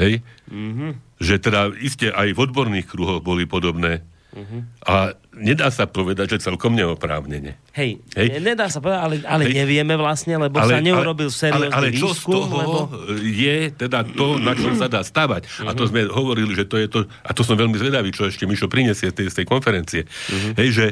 Hej? 0.00 0.22
Uh-huh. 0.46 0.94
Že 1.18 1.34
teda 1.42 1.60
iste 1.82 2.14
aj 2.14 2.30
v 2.30 2.38
odborných 2.46 2.86
kruhoch 2.86 3.22
boli 3.26 3.42
podobné 3.42 4.06
Uh-huh. 4.36 4.68
A 4.84 5.16
nedá 5.36 5.68
sa 5.68 5.84
povedať, 5.84 6.36
že 6.36 6.48
celkom 6.48 6.72
neoprávnene. 6.72 7.60
Hej, 7.76 8.00
Hej. 8.16 8.40
nedá 8.40 8.72
sa 8.72 8.80
povedať, 8.80 9.00
ale, 9.04 9.16
ale 9.28 9.44
Hej. 9.52 9.54
nevieme 9.62 9.94
vlastne, 10.00 10.40
lebo 10.40 10.56
ale, 10.56 10.72
sa 10.72 10.80
neurobil 10.80 11.28
seriózny 11.28 11.68
ale, 11.70 11.92
ale 11.92 11.96
čo 11.96 12.10
výskum. 12.10 12.16
z 12.16 12.24
toho 12.32 12.56
lebo... 12.56 12.78
je 13.20 13.56
teda 13.76 14.00
to, 14.16 14.40
na 14.40 14.56
čom 14.56 14.72
sa 14.74 14.88
dá 14.88 15.04
stavať. 15.04 15.44
Uh-huh. 15.46 15.68
A 15.68 15.70
to 15.76 15.84
mhm. 15.84 15.88
sme 15.92 16.00
hovorili, 16.08 16.52
že 16.56 16.64
to 16.64 16.80
je 16.80 16.88
to, 16.88 16.98
a 17.04 17.30
to 17.36 17.44
som 17.44 17.54
veľmi 17.54 17.76
zvedavý, 17.76 18.10
čo 18.10 18.24
ešte 18.26 18.48
Mišo 18.48 18.72
prinesie 18.72 19.12
z 19.12 19.14
tej, 19.14 19.26
z 19.28 19.34
tej 19.44 19.46
konferencie. 19.46 20.02
Uh-huh. 20.08 20.56
Hej, 20.56 20.68
že 20.72 20.86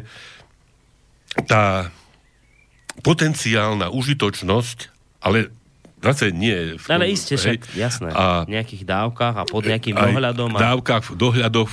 tá 1.48 1.88
potenciálna 3.02 3.90
užitočnosť, 3.90 4.78
ale 5.24 5.50
zase 6.04 6.30
nie. 6.30 6.76
V, 6.76 6.84
ale 6.92 7.10
iste 7.10 7.40
však, 7.40 7.74
jasné. 7.74 8.12
A, 8.12 8.44
v 8.44 8.54
nejakých 8.60 8.84
dávkach 8.84 9.34
a 9.40 9.42
pod 9.48 9.64
nejakým 9.64 9.96
dohľadom. 9.96 10.52
A... 10.54 10.60
dávkach, 10.60 11.16
dohľadoch 11.16 11.70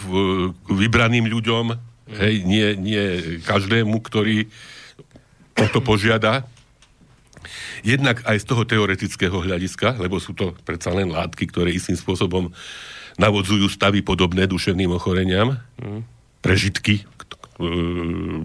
vybraným 0.71 1.27
ľuďom. 1.27 1.90
Hej, 2.17 2.43
nie, 2.43 2.75
nie 2.75 3.03
každému, 3.45 4.01
ktorý 4.03 4.49
o 5.59 5.67
to 5.69 5.79
požiada. 5.79 6.47
Jednak 7.81 8.21
aj 8.25 8.37
z 8.41 8.45
toho 8.45 8.63
teoretického 8.65 9.33
hľadiska, 9.33 9.97
lebo 9.97 10.21
sú 10.21 10.37
to 10.37 10.53
predsa 10.61 10.93
len 10.93 11.09
látky, 11.09 11.49
ktoré 11.49 11.73
istým 11.73 11.97
spôsobom 11.97 12.53
navodzujú 13.17 13.67
stavy 13.67 14.05
podobné 14.05 14.45
duševným 14.45 14.93
ochoreniam, 14.93 15.57
mm. 15.81 16.01
prežitky, 16.45 17.03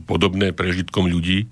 podobné 0.04 0.52
prežitkom 0.52 1.08
ľudí, 1.08 1.48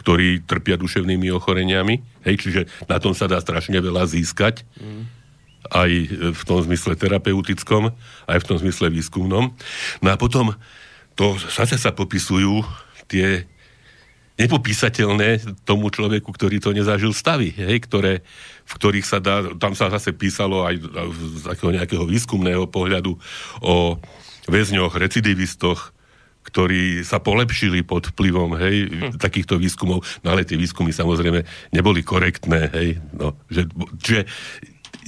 ktorí 0.00 0.44
trpia 0.44 0.76
duševnými 0.80 1.28
ochoreniami. 1.32 2.00
Hej, 2.24 2.34
čiže 2.44 2.60
na 2.88 3.00
tom 3.00 3.12
sa 3.12 3.28
dá 3.28 3.40
strašne 3.40 3.76
veľa 3.78 4.08
získať. 4.08 4.64
Mm. 4.80 5.02
Aj 5.68 5.90
v 6.32 6.42
tom 6.48 6.58
zmysle 6.64 6.96
terapeutickom, 6.96 7.92
aj 8.24 8.38
v 8.40 8.46
tom 8.46 8.56
zmysle 8.56 8.88
výskumnom. 8.88 9.52
No 10.00 10.08
a 10.08 10.16
potom 10.16 10.56
to 11.18 11.34
zase 11.50 11.74
sa 11.74 11.90
popisujú 11.90 12.62
tie 13.10 13.42
nepopísateľné 14.38 15.42
tomu 15.66 15.90
človeku, 15.90 16.30
ktorý 16.30 16.62
to 16.62 16.70
nezažil 16.70 17.10
stavy, 17.10 17.50
hej, 17.58 17.82
ktoré, 17.82 18.22
v 18.62 18.72
ktorých 18.78 19.02
sa 19.02 19.18
dá, 19.18 19.42
tam 19.58 19.74
sa 19.74 19.90
zase 19.90 20.14
písalo 20.14 20.62
aj 20.62 20.78
z 20.78 21.42
takého 21.42 21.74
nejakého 21.74 22.04
výskumného 22.06 22.70
pohľadu 22.70 23.18
o 23.66 23.98
väzňoch, 24.46 24.94
recidivistoch, 24.94 25.90
ktorí 26.46 27.02
sa 27.02 27.18
polepšili 27.18 27.82
pod 27.82 28.14
vplyvom 28.14 28.54
hej, 28.62 28.76
hm. 28.86 29.10
takýchto 29.18 29.58
výskumov, 29.58 30.06
no 30.22 30.28
ale 30.30 30.46
tie 30.46 30.54
výskumy 30.54 30.94
samozrejme 30.94 31.42
neboli 31.74 32.06
korektné, 32.06 32.70
hej, 32.72 32.88
no, 33.18 33.34
že, 33.50 33.66
čiže 34.00 34.22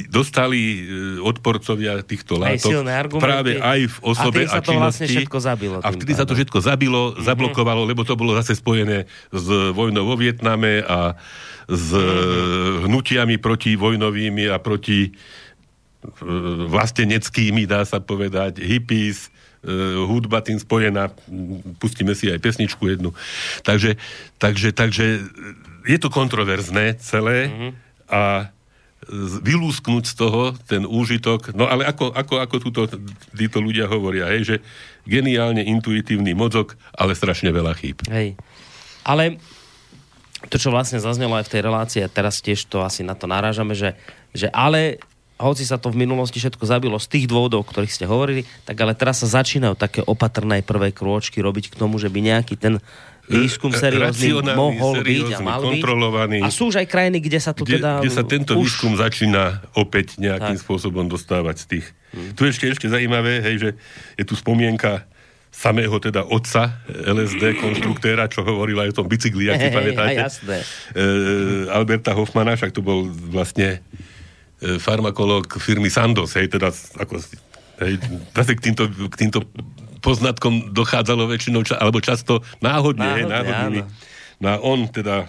dostali 0.08 0.60
e, 0.60 0.78
odporcovia 1.20 2.00
týchto 2.00 2.40
látok 2.40 2.86
práve 3.18 3.60
aj 3.60 3.80
v 3.90 3.96
osobe 4.00 4.40
a, 4.48 4.56
a 4.56 4.64
to 4.64 4.72
vlastne 4.78 5.06
všetko 5.10 5.38
zabilo. 5.42 5.76
A 5.82 5.88
vtedy 5.92 6.12
sa 6.16 6.24
to 6.24 6.32
všetko 6.32 6.58
zabilo, 6.62 7.12
mm-hmm. 7.12 7.26
zablokovalo, 7.26 7.82
lebo 7.84 8.06
to 8.06 8.16
bolo 8.16 8.32
zase 8.38 8.56
spojené 8.56 9.04
s 9.34 9.46
vojnou 9.74 10.06
vo 10.06 10.16
Vietname 10.16 10.80
a 10.86 11.18
s 11.66 11.90
mm-hmm. 11.92 12.88
hnutiami 12.88 13.36
proti 13.42 13.76
vojnovými 13.76 14.48
a 14.48 14.56
proti 14.62 15.08
e, 15.08 15.10
vlasteneckými, 16.70 17.68
dá 17.68 17.84
sa 17.84 17.98
povedať, 17.98 18.62
hippies, 18.62 19.28
hudba 20.08 20.40
tým 20.40 20.56
spojená, 20.56 21.12
pustíme 21.76 22.16
si 22.16 22.32
aj 22.32 22.40
pesničku 22.40 22.80
jednu. 22.80 23.12
Takže, 23.60 24.00
takže, 24.40 24.72
takže 24.72 25.20
je 25.84 25.98
to 26.00 26.08
kontroverzné 26.08 26.96
celé 26.96 27.52
mm-hmm. 27.52 27.70
a 28.08 28.48
vylúsknuť 29.42 30.04
z 30.06 30.14
toho 30.14 30.54
ten 30.70 30.86
úžitok, 30.86 31.50
no 31.58 31.66
ale 31.66 31.82
ako, 31.82 32.14
ako, 32.14 32.34
ako 32.38 32.56
túto, 32.62 32.80
títo 33.34 33.58
ľudia 33.58 33.90
hovoria, 33.90 34.30
hej, 34.30 34.42
že 34.46 34.56
geniálne 35.02 35.66
intuitívny 35.66 36.30
mozog, 36.32 36.78
ale 36.94 37.18
strašne 37.18 37.50
veľa 37.50 37.74
chýb. 37.74 38.06
Hej. 38.06 38.38
Ale 39.02 39.42
to, 40.46 40.56
čo 40.56 40.70
vlastne 40.70 41.02
zaznelo 41.02 41.34
aj 41.36 41.50
v 41.50 41.52
tej 41.52 41.62
relácii, 41.66 42.00
a 42.06 42.12
teraz 42.12 42.38
tiež 42.38 42.70
to 42.70 42.86
asi 42.86 43.02
na 43.02 43.18
to 43.18 43.26
narážame, 43.26 43.74
že, 43.74 43.98
že 44.30 44.46
ale 44.54 45.02
hoci 45.40 45.64
sa 45.64 45.80
to 45.80 45.88
v 45.88 46.04
minulosti 46.04 46.36
všetko 46.36 46.68
zabilo 46.68 47.00
z 47.00 47.08
tých 47.16 47.26
dôvodov, 47.26 47.64
o 47.64 47.68
ktorých 47.68 47.96
ste 47.96 48.04
hovorili, 48.04 48.44
tak 48.68 48.76
ale 48.78 48.92
teraz 48.92 49.24
sa 49.24 49.40
začínajú 49.40 49.74
také 49.74 50.04
opatrné 50.04 50.60
prvé 50.60 50.92
krôčky 50.92 51.40
robiť 51.40 51.72
k 51.72 51.78
tomu, 51.80 51.96
že 51.96 52.12
by 52.12 52.20
nejaký 52.20 52.54
ten 52.60 52.76
výskum 53.30 53.70
seriózny 53.70 54.42
mohol 54.42 55.06
byť 55.06 55.28
a 55.34 55.38
mal 55.38 55.62
byť. 55.62 55.82
A 56.42 56.50
sú 56.50 56.74
už 56.74 56.82
aj 56.82 56.86
krajiny, 56.90 57.22
kde 57.22 57.38
sa 57.38 57.54
to 57.54 57.62
kde, 57.62 57.78
teda... 57.78 58.02
Kde 58.02 58.10
sa 58.10 58.24
tento 58.26 58.58
už... 58.58 58.66
výskum 58.66 58.98
začína 58.98 59.62
opäť 59.78 60.18
nejakým 60.18 60.58
tak. 60.58 60.64
spôsobom 60.66 61.06
dostávať 61.06 61.56
z 61.62 61.64
tých. 61.78 61.86
Hmm. 62.10 62.34
Tu 62.34 62.42
ešte 62.50 62.66
ešte 62.66 62.86
zaujímavé, 62.90 63.38
hej, 63.40 63.56
že 63.62 63.70
je 64.18 64.24
tu 64.26 64.34
spomienka 64.34 65.06
samého 65.50 65.94
teda 66.02 66.26
otca 66.26 66.82
LSD 66.90 67.54
konštruktéra, 67.62 68.26
čo 68.26 68.42
hovoril 68.42 68.82
aj 68.82 68.92
o 68.92 68.96
tom 69.02 69.06
bicykli, 69.06 69.48
ak 69.48 69.58
si 69.62 69.70
pamätáte. 69.70 70.18
Jasné. 70.18 70.58
E, 70.92 71.04
Alberta 71.70 72.12
Hoffmana, 72.18 72.58
však 72.58 72.74
to 72.74 72.82
bol 72.82 73.06
vlastne 73.08 73.78
E, 74.60 74.76
farmakolog 74.76 75.48
firmy 75.56 75.88
Sandoz, 75.88 76.36
hej, 76.36 76.52
teda 76.52 76.68
ako, 77.00 77.16
hej, 77.80 77.96
zase 78.36 78.52
k 78.52 78.60
týmto, 78.60 78.92
k 78.92 79.14
týmto 79.16 79.40
poznatkom 80.00 80.74
dochádzalo 80.74 81.28
väčšinou, 81.28 81.62
ča, 81.64 81.78
alebo 81.78 82.00
často 82.00 82.40
náhodne, 82.64 83.24
náhodne, 83.24 83.30
náhodnými. 83.30 83.80
No 84.40 84.46
a 84.48 84.56
on 84.60 84.88
teda 84.88 85.28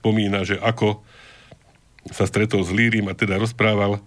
spomína, 0.00 0.44
že 0.44 0.56
ako 0.60 1.04
sa 2.10 2.26
stretol 2.26 2.66
s 2.66 2.74
Lírim 2.74 3.06
a 3.06 3.14
teda 3.14 3.38
rozprával 3.38 4.02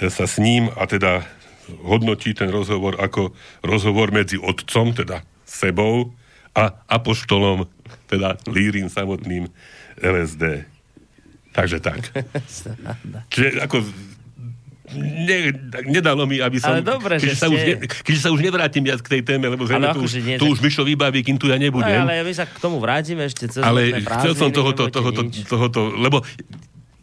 e, 0.00 0.08
sa 0.08 0.24
s 0.24 0.40
ním 0.40 0.72
a 0.72 0.88
teda 0.88 1.26
hodnotí 1.84 2.32
ten 2.32 2.48
rozhovor 2.48 2.98
ako 2.98 3.36
rozhovor 3.62 4.10
medzi 4.10 4.40
otcom, 4.40 4.96
teda 4.96 5.22
sebou 5.44 6.16
a 6.56 6.72
apoštolom, 6.88 7.68
teda 8.08 8.40
Lírim 8.48 8.88
samotným 8.88 9.48
LSD. 10.00 10.64
Takže 11.52 11.78
tak. 11.84 12.00
Čiže 13.32 13.60
ako 13.60 13.84
ne, 14.98 15.38
nedalo 15.88 16.24
mi, 16.28 16.38
aby 16.38 16.60
som... 16.60 16.76
Ale 16.76 16.84
dobre, 16.84 17.18
že 17.18 17.34
sa 17.34 17.48
ste... 17.48 17.54
už 17.54 17.60
ne, 17.64 17.74
keď 17.84 18.14
sa 18.20 18.28
už 18.30 18.40
nevrátim 18.40 18.82
viac 18.84 19.00
k 19.00 19.18
tej 19.18 19.22
téme, 19.24 19.48
lebo 19.48 19.64
zrejme 19.64 19.92
tu, 19.96 20.04
už, 20.04 20.12
nie, 20.20 20.36
tu 20.36 20.46
už 20.52 20.60
Mišo 20.60 20.84
vybaví, 20.84 21.24
kým 21.24 21.36
tu 21.40 21.48
ja 21.48 21.56
nebudem. 21.56 22.04
Ale, 22.04 22.20
ale 22.20 22.28
my 22.28 22.34
sa 22.34 22.44
k 22.44 22.58
tomu 22.60 22.78
vrátime 22.78 23.24
ešte 23.26 23.48
cez 23.48 23.62
Ale 23.64 24.00
chcel 24.00 24.32
som 24.36 24.48
tohoto, 24.52 24.92
tohoto, 24.92 25.22
tohoto, 25.28 25.80
lebo 25.96 26.20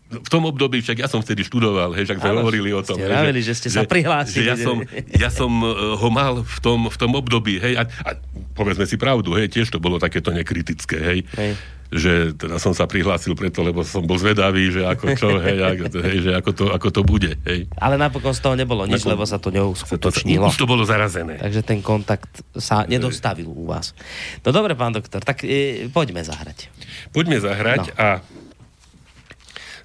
v 0.09 0.29
tom 0.29 0.41
období, 0.49 0.81
však 0.81 1.05
ja 1.05 1.07
som 1.07 1.21
vtedy 1.21 1.45
študoval, 1.45 1.93
hej, 1.93 2.09
však 2.09 2.17
sme 2.17 2.41
hovorili 2.41 2.73
o 2.73 2.81
tom. 2.81 2.97
ste 2.97 3.05
hej, 3.05 3.13
vraveli, 3.13 3.39
že 3.45 3.53
ste 3.53 3.69
sa 3.69 3.85
prihlásili. 3.85 4.41
Že 4.41 4.49
ja 4.49 4.57
som, 4.57 4.77
ja 5.05 5.29
som 5.29 5.51
eh, 5.61 5.69
ho 6.01 6.09
mal 6.09 6.41
v 6.41 6.57
tom, 6.65 6.89
v 6.89 6.97
tom 6.97 7.11
období, 7.13 7.61
hej, 7.61 7.77
a, 7.77 7.85
a 7.85 8.17
povedzme 8.57 8.89
si 8.89 8.97
pravdu, 8.97 9.37
hej, 9.37 9.53
tiež 9.53 9.69
to 9.69 9.77
bolo 9.77 10.01
takéto 10.01 10.33
nekritické, 10.33 10.97
hej. 10.97 11.19
Hej. 11.37 11.53
Že 11.89 12.37
teda 12.37 12.55
som 12.55 12.69
sa 12.69 12.85
prihlásil 12.85 13.33
preto, 13.33 13.59
lebo 13.59 13.81
som 13.81 14.01
bol 14.01 14.13
zvedavý, 14.15 14.69
že 14.69 14.83
ako 14.83 15.05
čo, 15.11 15.27
hej, 15.37 15.57
ako, 15.57 15.83
hej 15.99 16.17
že 16.21 16.31
ako 16.33 16.49
to, 16.51 16.63
ako 16.69 16.87
to 16.91 17.01
bude, 17.01 17.33
hej. 17.43 17.65
Ale 17.75 17.95
napokon 17.95 18.29
z 18.29 18.39
toho 18.39 18.53
nebolo 18.53 18.85
nič, 18.85 19.01
Nakon- 19.01 19.11
lebo 19.11 19.23
sa 19.23 19.35
to 19.35 19.49
To, 19.49 19.55
neuskutočnilo. 19.55 20.45
už 20.45 20.53
to 20.55 20.65
bolo 20.65 20.83
zarazené. 20.83 21.37
Takže 21.37 21.61
ten 21.61 21.79
kontakt 21.79 22.29
sa 22.53 22.85
nedostavil 22.85 23.47
u 23.47 23.65
vás. 23.65 23.97
No 24.39 24.51
dobre, 24.51 24.73
pán 24.73 24.91
doktor, 24.91 25.19
tak 25.19 25.41
e, 25.41 25.87
poďme 25.87 26.21
zahrať. 26.21 26.69
Poďme 27.09 27.37
zahrať 27.37 27.89
No. 27.89 27.93
a 27.95 28.07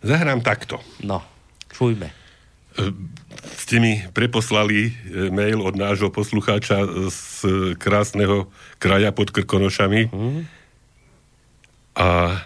zahrám 0.01 0.41
takto. 0.41 0.85
No, 1.01 1.25
čujme. 1.71 2.13
ste 3.57 3.79
mi 3.79 4.03
preposlali 4.05 4.79
e, 4.85 4.93
mail 5.31 5.57
od 5.59 5.73
nášho 5.73 6.11
poslucháča 6.11 6.83
z 7.07 7.21
krásneho 7.77 8.51
kraja 8.77 9.09
pod 9.09 9.31
Krkonošami 9.31 10.11
a 11.95 12.43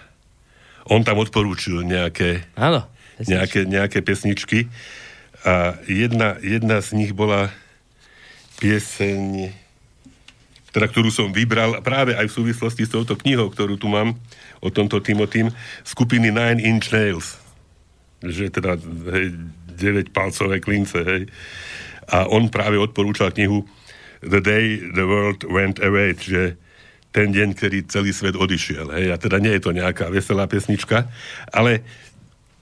on 0.89 1.05
tam 1.05 1.21
odporúčil 1.21 1.85
nejaké, 1.85 2.49
Áno. 2.57 2.85
nejaké, 3.21 3.69
nejaké 3.69 4.01
pesničky 4.01 4.69
a 5.45 5.77
jedna, 5.85 6.41
jedna 6.41 6.81
z 6.81 6.97
nich 6.97 7.13
bola 7.13 7.53
pieseň, 8.59 9.53
teda, 10.75 10.87
ktorú 10.91 11.09
som 11.09 11.31
vybral 11.31 11.79
práve 11.81 12.13
aj 12.17 12.27
v 12.29 12.37
súvislosti 12.43 12.85
s 12.85 12.93
touto 12.93 13.15
knihou, 13.15 13.49
ktorú 13.53 13.79
tu 13.79 13.87
mám 13.87 14.19
o 14.59 14.69
tomto 14.69 14.99
Timotým, 14.99 15.55
skupiny 15.87 16.35
Nine 16.35 16.61
Inch 16.61 16.91
Nails. 16.91 17.39
Že 18.19 18.51
teda 18.51 18.75
hej, 19.15 19.39
9 19.79 20.11
palcové 20.11 20.59
klince, 20.59 21.01
hej. 21.07 21.23
A 22.11 22.27
on 22.27 22.51
práve 22.51 22.75
odporúčal 22.81 23.31
knihu 23.31 23.63
The 24.25 24.43
Day 24.43 24.83
the 24.91 25.05
World 25.07 25.47
Went 25.47 25.79
Away, 25.79 26.19
že 26.19 26.59
ten 27.19 27.35
deň, 27.35 27.59
kedy 27.59 27.91
celý 27.91 28.15
svet 28.15 28.39
odišiel. 28.39 28.95
Hej. 28.95 29.07
A 29.11 29.17
teda 29.19 29.43
nie 29.43 29.51
je 29.59 29.63
to 29.67 29.75
nejaká 29.75 30.07
veselá 30.07 30.47
pesnička, 30.47 31.11
ale 31.51 31.83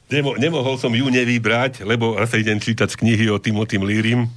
nemo, 0.09 0.33
nemohol 0.41 0.81
som 0.81 0.89
ju 0.97 1.05
nevybrať, 1.13 1.85
lebo 1.85 2.17
zase 2.25 2.41
idem 2.41 2.57
čítať 2.57 2.89
z 2.89 2.97
knihy 3.05 3.29
o 3.29 3.37
Timotym 3.37 3.85
Lírim 3.85 4.33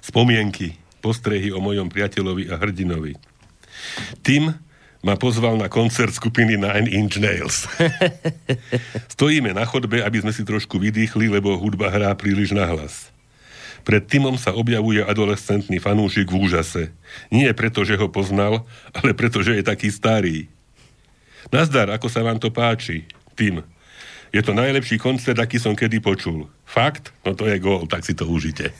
spomienky, 0.00 0.80
postrehy 1.04 1.52
o 1.52 1.60
mojom 1.60 1.92
priateľovi 1.92 2.48
a 2.48 2.56
hrdinovi. 2.56 3.12
Tim 4.24 4.56
ma 5.04 5.14
pozval 5.20 5.60
na 5.60 5.68
koncert 5.68 6.16
skupiny 6.16 6.56
Nine 6.56 6.88
Inch 6.88 7.20
Nails. 7.20 7.68
Stojíme 9.14 9.52
na 9.52 9.68
chodbe, 9.68 10.00
aby 10.00 10.24
sme 10.24 10.32
si 10.32 10.40
trošku 10.40 10.80
vydýchli, 10.80 11.28
lebo 11.28 11.52
hudba 11.60 11.92
hrá 11.92 12.16
príliš 12.16 12.56
nahlas. 12.56 13.12
Pred 13.86 14.10
Timom 14.10 14.34
sa 14.34 14.50
objavuje 14.50 14.98
adolescentný 14.98 15.78
fanúšik 15.78 16.26
v 16.26 16.42
úžase. 16.42 16.90
Nie 17.30 17.54
preto, 17.54 17.86
že 17.86 17.94
ho 17.94 18.10
poznal, 18.10 18.66
ale 18.90 19.14
preto, 19.14 19.46
že 19.46 19.54
je 19.54 19.62
taký 19.62 19.94
starý. 19.94 20.50
Nazdar, 21.54 21.94
ako 21.94 22.10
sa 22.10 22.26
vám 22.26 22.42
to 22.42 22.50
páči? 22.50 23.06
Tim. 23.38 23.62
Je 24.34 24.42
to 24.42 24.50
najlepší 24.50 24.98
koncert, 24.98 25.38
aký 25.38 25.62
som 25.62 25.78
kedy 25.78 26.02
počul. 26.02 26.50
Fakt? 26.66 27.14
No 27.22 27.38
to 27.38 27.46
je 27.46 27.62
gól, 27.62 27.86
tak 27.86 28.02
si 28.02 28.10
to 28.10 28.26
užite. 28.26 28.74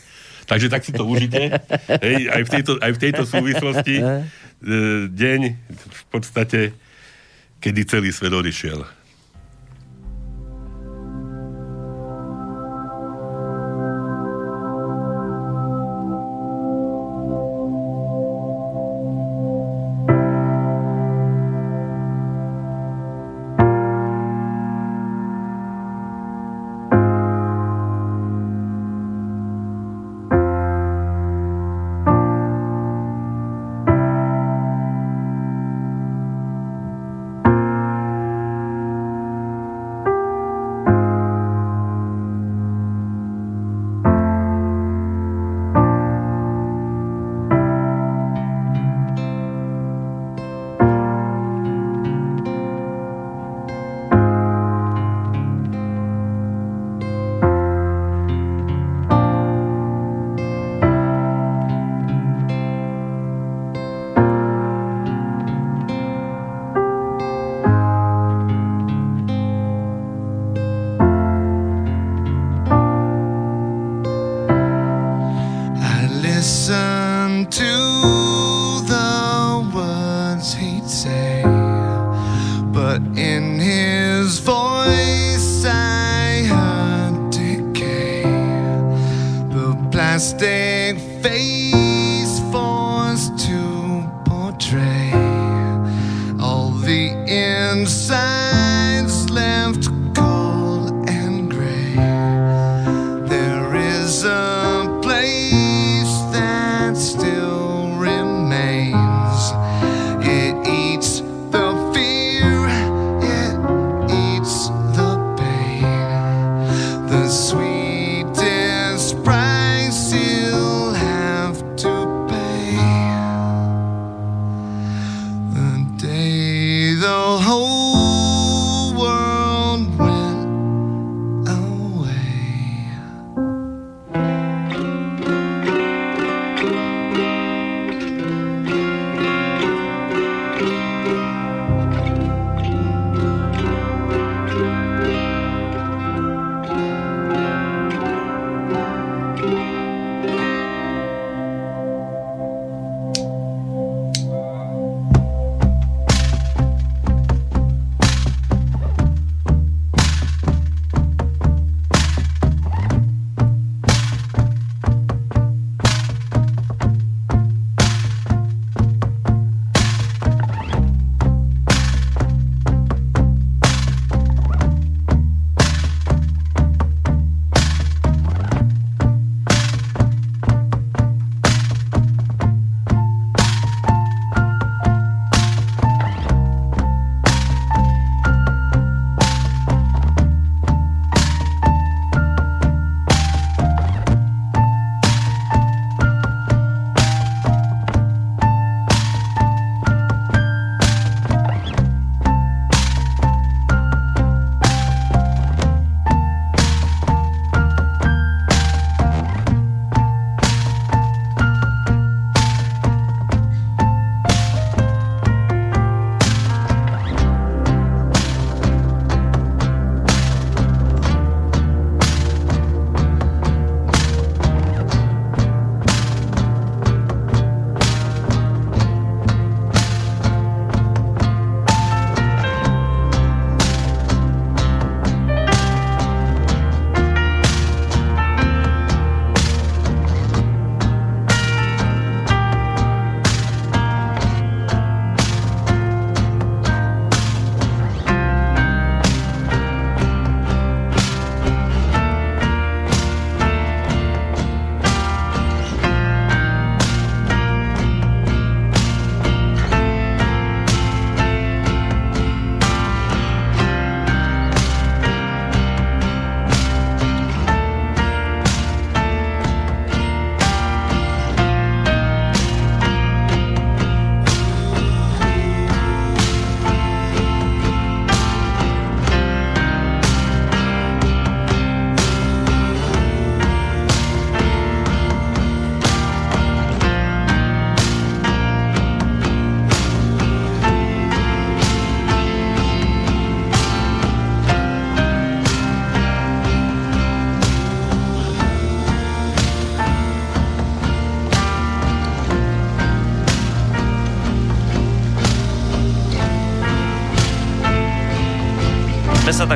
Takže 0.50 0.66
tak 0.66 0.82
si 0.82 0.90
to 0.90 1.06
užite. 1.06 1.54
Hej, 2.02 2.26
aj, 2.26 2.42
v 2.42 2.50
tejto, 2.50 2.72
aj 2.82 2.92
v 2.94 3.02
tejto 3.02 3.22
súvislosti 3.22 4.02
e, 4.02 4.04
deň 5.06 5.40
v 5.78 6.02
podstate, 6.10 6.74
kedy 7.62 7.80
celý 7.86 8.10
svet 8.10 8.34
odišiel. 8.34 8.82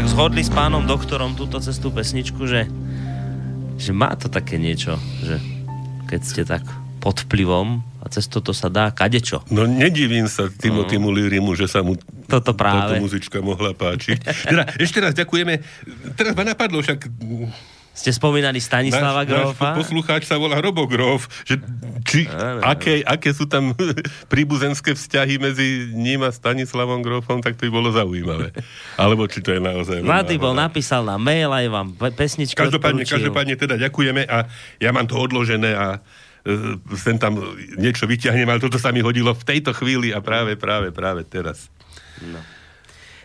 Tak 0.00 0.08
zhodli 0.08 0.40
s 0.40 0.48
pánom 0.48 0.88
doktorom 0.88 1.36
túto 1.36 1.60
cestú 1.60 1.92
pesničku, 1.92 2.48
že, 2.48 2.64
že 3.76 3.92
má 3.92 4.08
to 4.16 4.32
také 4.32 4.56
niečo, 4.56 4.96
že 5.20 5.36
keď 6.08 6.20
ste 6.24 6.42
tak 6.48 6.64
pod 7.04 7.20
vplyvom 7.28 7.84
a 8.00 8.08
cez 8.08 8.24
toto 8.24 8.56
sa 8.56 8.72
dá 8.72 8.88
kadečo. 8.88 9.44
No 9.52 9.68
nedivím 9.68 10.24
sa 10.24 10.48
Timothymu 10.48 11.04
No. 11.04 11.16
Lirimu, 11.20 11.52
že 11.52 11.68
sa 11.68 11.84
mu 11.84 12.00
Toto 12.24 12.56
práve. 12.56 12.96
táto 12.96 13.04
muzička 13.04 13.44
mohla 13.44 13.76
páčiť. 13.76 14.24
Teda, 14.48 14.64
ešte 14.80 15.04
raz 15.04 15.12
ďakujeme. 15.12 15.60
Teraz 16.16 16.32
ma 16.32 16.48
napadlo, 16.48 16.80
však 16.80 17.04
Ste 17.92 18.16
spomínali 18.16 18.56
Stanislava 18.56 19.20
náš, 19.20 19.28
náš 19.28 19.52
Grofa? 19.52 19.68
poslucháč 19.76 20.24
sa 20.24 20.40
volá 20.40 20.64
Robo 20.64 20.88
Grof, 20.88 21.28
že 21.44 21.60
či, 22.10 22.26
Áno. 22.26 22.58
aké, 22.66 23.06
aké 23.06 23.30
sú 23.30 23.46
tam 23.46 23.70
príbuzenské 24.32 24.98
vzťahy 24.98 25.38
medzi 25.38 25.94
ním 25.94 26.26
a 26.26 26.34
Stanislavom 26.34 27.06
Grofom, 27.06 27.38
tak 27.38 27.54
to 27.54 27.70
by 27.70 27.70
bolo 27.70 27.94
zaujímavé. 27.94 28.50
Alebo 29.02 29.30
či 29.30 29.38
to 29.38 29.54
je 29.54 29.62
naozaj... 29.62 30.02
Mladý 30.02 30.34
bol 30.42 30.58
napísal 30.58 31.06
na 31.06 31.14
mail 31.14 31.54
aj 31.54 31.66
vám 31.70 31.88
pe- 31.94 32.10
pesničku 32.10 32.58
Každopádne, 32.58 33.06
odporúčil. 33.06 33.14
každopádne 33.22 33.54
teda 33.54 33.74
ďakujeme 33.78 34.26
a 34.26 34.50
ja 34.82 34.90
mám 34.90 35.06
to 35.06 35.14
odložené 35.14 35.70
a 35.78 36.02
e, 36.42 36.74
sem 36.98 37.14
tam 37.14 37.38
niečo 37.78 38.10
vyťahnem, 38.10 38.50
ale 38.50 38.58
toto 38.58 38.82
sa 38.82 38.90
mi 38.90 38.98
hodilo 38.98 39.30
v 39.30 39.46
tejto 39.46 39.70
chvíli 39.70 40.10
a 40.10 40.18
práve, 40.18 40.58
práve, 40.58 40.90
práve 40.90 41.22
teraz. 41.22 41.70
No 42.18 42.42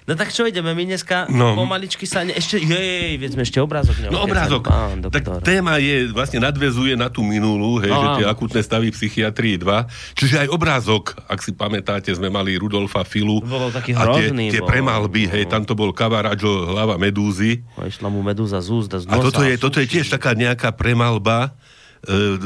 tak 0.07 0.29
čo 0.29 0.45
ideme, 0.45 0.69
my 0.69 0.85
dneska 0.85 1.25
No. 1.25 1.57
pomaličky 1.57 2.05
sa... 2.05 2.21
Ne... 2.21 2.31
Ešte, 2.31 2.61
jej, 2.61 3.17
veď 3.17 3.29
sme 3.31 3.41
ešte 3.41 3.57
obrázok 3.57 3.97
No 3.97 4.13
neokecali, 4.13 4.25
obrázok. 4.27 4.63
Pán 4.63 4.97
Tak 5.03 5.23
téma 5.41 5.81
je, 5.81 6.05
vlastne 6.07 6.37
nadvezuje 6.39 6.93
na 6.93 7.09
tú 7.09 7.21
minulú, 7.21 7.81
hej, 7.81 7.89
No, 7.89 7.97
že 8.13 8.21
tie 8.21 8.25
akutné 8.27 8.61
stavy 8.61 8.93
psychiatrii 8.93 9.57
2. 9.57 9.65
Čiže 10.13 10.45
aj 10.45 10.47
obrázok, 10.47 11.17
ak 11.25 11.39
si 11.39 11.49
pamätáte, 11.49 12.11
sme 12.11 12.29
mali 12.29 12.53
Rudolfa 12.53 13.01
Filu. 13.01 13.41
To 13.41 13.49
bolo 13.49 13.67
taký 13.69 13.91
a 13.91 14.05
tie, 14.13 14.29
hrozný, 14.29 14.53
tie 14.53 14.61
bol. 14.61 14.69
premalby, 14.69 15.25
hej, 15.25 15.49
tam 15.49 15.63
to 15.63 15.73
bol 15.73 15.89
Cavaradžo, 15.89 16.69
hlava 16.69 16.95
medúzy. 16.95 17.65
A 17.73 17.89
Išla 17.89 18.05
mu 18.05 18.21
medúza 18.21 18.61
z 18.61 18.69
úst 18.69 18.93
a 18.93 19.01
z 19.01 19.09
A 19.09 19.17
nosa. 19.17 19.25
toto 19.25 19.41
je, 19.41 19.57
toto 19.57 19.81
je 19.81 19.89
tiež 19.89 20.05
taká 20.07 20.37
nejaká 20.37 20.69
premalba. 20.69 21.57
E, 22.05 22.37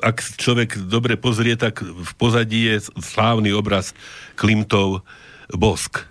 Ak 0.00 0.18
človek 0.18 0.82
dobre 0.82 1.14
pozrie, 1.14 1.54
tak 1.54 1.78
v 1.78 2.10
pozadí 2.14 2.66
je 2.66 2.82
slávny 2.98 3.50
obraz 3.50 3.94
Klimtov 4.34 5.06
Bosk. 5.48 6.02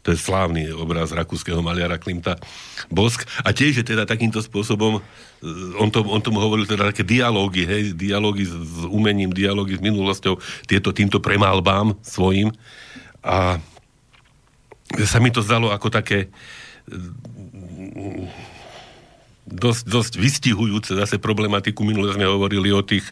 To 0.00 0.16
je 0.16 0.18
slávny 0.18 0.72
obraz 0.72 1.12
rakúskeho 1.12 1.60
maliara 1.60 2.00
Klimta 2.00 2.40
Bosk. 2.88 3.28
A 3.44 3.52
tiež 3.52 3.84
je 3.84 3.84
teda 3.84 4.08
takýmto 4.08 4.40
spôsobom, 4.40 4.98
e, 4.98 5.00
on, 5.76 5.92
to, 5.92 6.00
on 6.08 6.24
tomu 6.24 6.40
hovoril 6.40 6.64
teda 6.64 6.88
také 6.88 7.04
dialógy, 7.04 7.68
hej, 7.68 7.82
dialógy 7.92 8.48
s, 8.48 8.54
s 8.56 8.88
umením, 8.88 9.28
dialógy 9.28 9.76
s 9.76 9.84
minulosťou, 9.84 10.40
tieto 10.64 10.96
týmto 10.96 11.20
premalbám 11.20 12.00
svojim. 12.00 12.48
A 13.20 13.60
sa 15.04 15.18
mi 15.20 15.28
to 15.28 15.44
zdalo 15.44 15.68
ako 15.68 15.92
také 15.92 16.32
dosť, 19.50 19.82
dosť 19.86 20.12
vystihujúce 20.16 20.94
zase 20.94 21.18
problematiku. 21.18 21.82
Minule 21.82 22.14
sme 22.14 22.26
hovorili 22.26 22.70
o 22.70 22.82
tých 22.82 23.04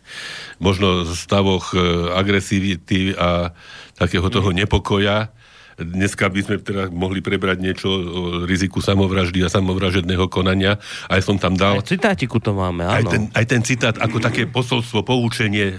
možno 0.63 1.05
stavoch 1.05 1.75
e, 1.75 1.79
agresivity 2.15 3.13
a 3.19 3.53
takého 3.99 4.27
toho 4.31 4.55
nepokoja. 4.55 5.35
Dneska 5.79 6.27
by 6.27 6.41
sme 6.43 6.57
teda 6.59 6.91
mohli 6.91 7.23
prebrať 7.23 7.63
niečo 7.63 7.87
o 7.87 8.21
riziku 8.43 8.83
samovraždy 8.83 9.47
a 9.47 9.49
samovražedného 9.49 10.27
konania. 10.27 10.83
Aj 11.07 11.23
som 11.23 11.39
tam 11.39 11.55
dal 11.55 11.79
Aj 11.79 11.87
citátiku 11.87 12.43
to 12.43 12.51
máme, 12.51 12.83
aj 12.83 13.07
áno. 13.07 13.11
ten, 13.15 13.23
aj 13.31 13.45
ten 13.47 13.63
citát 13.63 13.95
ako 13.95 14.19
také 14.19 14.51
posolstvo, 14.51 15.07
poučenie, 15.07 15.79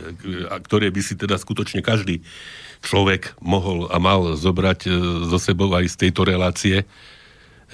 ktoré 0.64 0.88
by 0.88 1.02
si 1.04 1.20
teda 1.20 1.36
skutočne 1.36 1.84
každý 1.84 2.24
človek 2.80 3.36
mohol 3.44 3.92
a 3.92 4.00
mal 4.00 4.40
zobrať 4.40 4.80
e, 4.88 4.90
zo 5.28 5.36
sebou 5.36 5.68
aj 5.76 5.92
z 5.92 5.96
tejto 6.08 6.24
relácie, 6.24 6.88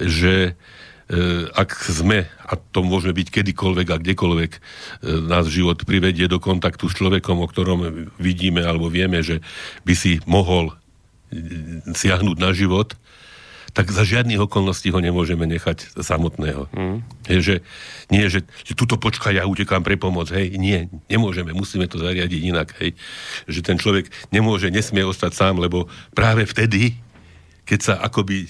že 0.02 0.58
e, 1.06 1.46
ak 1.54 1.70
sme, 1.86 2.26
a 2.26 2.58
to 2.58 2.82
môžeme 2.82 3.14
byť 3.14 3.28
kedykoľvek 3.30 3.86
a 3.94 4.00
kdekoľvek, 4.02 4.50
e, 4.50 4.60
nás 5.30 5.46
život 5.46 5.78
privedie 5.86 6.26
do 6.26 6.42
kontaktu 6.42 6.90
s 6.90 6.98
človekom, 6.98 7.38
o 7.38 7.46
ktorom 7.46 8.10
vidíme 8.18 8.66
alebo 8.66 8.90
vieme, 8.90 9.22
že 9.22 9.38
by 9.86 9.94
si 9.94 10.18
mohol 10.26 10.74
siahnuť 11.92 12.36
na 12.38 12.50
život, 12.54 12.94
tak 13.76 13.92
za 13.92 14.08
žiadnych 14.08 14.40
okolností 14.40 14.88
ho 14.88 15.04
nemôžeme 15.04 15.44
nechať 15.44 16.00
samotného. 16.00 16.64
Mm. 16.72 17.04
Je, 17.28 17.38
že, 17.44 17.56
nie, 18.08 18.24
že, 18.32 18.48
že 18.64 18.72
tuto 18.72 18.96
počkaj, 18.96 19.36
ja 19.36 19.44
utekám 19.44 19.84
pre 19.84 20.00
pomoc, 20.00 20.32
hej, 20.32 20.56
nie, 20.56 20.88
nemôžeme, 21.12 21.52
musíme 21.52 21.84
to 21.84 22.00
zariadiť 22.00 22.40
inak, 22.40 22.72
hej. 22.80 22.96
Že 23.44 23.60
ten 23.60 23.76
človek 23.76 24.08
nemôže, 24.32 24.72
nesmie 24.72 25.04
ostať 25.04 25.36
sám, 25.36 25.60
lebo 25.60 25.92
práve 26.16 26.48
vtedy, 26.48 26.96
keď 27.68 27.80
sa 27.84 27.94
akoby 28.00 28.46
e, 28.46 28.48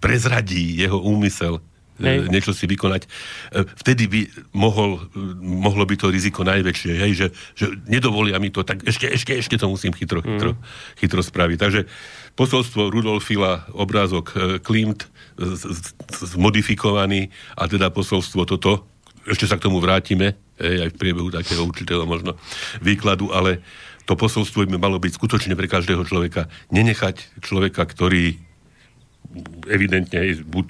prezradí 0.00 0.80
jeho 0.80 0.96
úmysel 1.04 1.60
Hej. 2.00 2.32
niečo 2.32 2.52
si 2.56 2.64
vykonať, 2.64 3.02
e, 3.04 3.08
vtedy 3.84 4.08
by 4.08 4.20
mohol, 4.56 5.04
e, 5.12 5.20
mohlo 5.40 5.84
by 5.84 5.94
to 6.00 6.08
riziko 6.08 6.40
najväčšie, 6.42 6.92
hej, 6.96 7.12
že, 7.12 7.26
že 7.52 7.66
nedovolia 7.86 8.40
mi 8.40 8.48
to, 8.48 8.64
tak 8.64 8.80
ešte, 8.88 9.06
ešte, 9.12 9.36
ešte 9.36 9.56
to 9.60 9.68
musím 9.68 9.92
chytro, 9.92 10.24
chytro, 10.24 10.56
chytro 10.96 11.20
spraviť. 11.20 11.58
Takže 11.60 11.80
posolstvo 12.34 12.88
Rudolfila, 12.88 13.68
obrázok 13.76 14.26
e, 14.32 14.36
Klimt, 14.64 15.06
zmodifikovaný 16.10 17.32
a 17.56 17.64
teda 17.64 17.88
posolstvo 17.88 18.44
toto, 18.44 18.88
ešte 19.28 19.44
sa 19.44 19.60
k 19.60 19.68
tomu 19.68 19.80
vrátime, 19.80 20.36
hej, 20.56 20.88
aj 20.88 20.90
v 20.96 20.98
priebehu 21.00 21.28
takého 21.28 21.64
určitého 21.64 22.08
možno 22.08 22.36
výkladu, 22.80 23.32
ale 23.32 23.60
to 24.08 24.16
posolstvo 24.16 24.66
by 24.66 24.80
malo 24.80 24.98
byť 24.98 25.12
skutočne 25.14 25.54
pre 25.54 25.70
každého 25.70 26.02
človeka. 26.02 26.50
Nenechať 26.74 27.44
človeka, 27.44 27.84
ktorý 27.86 28.40
evidentne 29.70 30.18
hej, 30.18 30.42
buď 30.42 30.66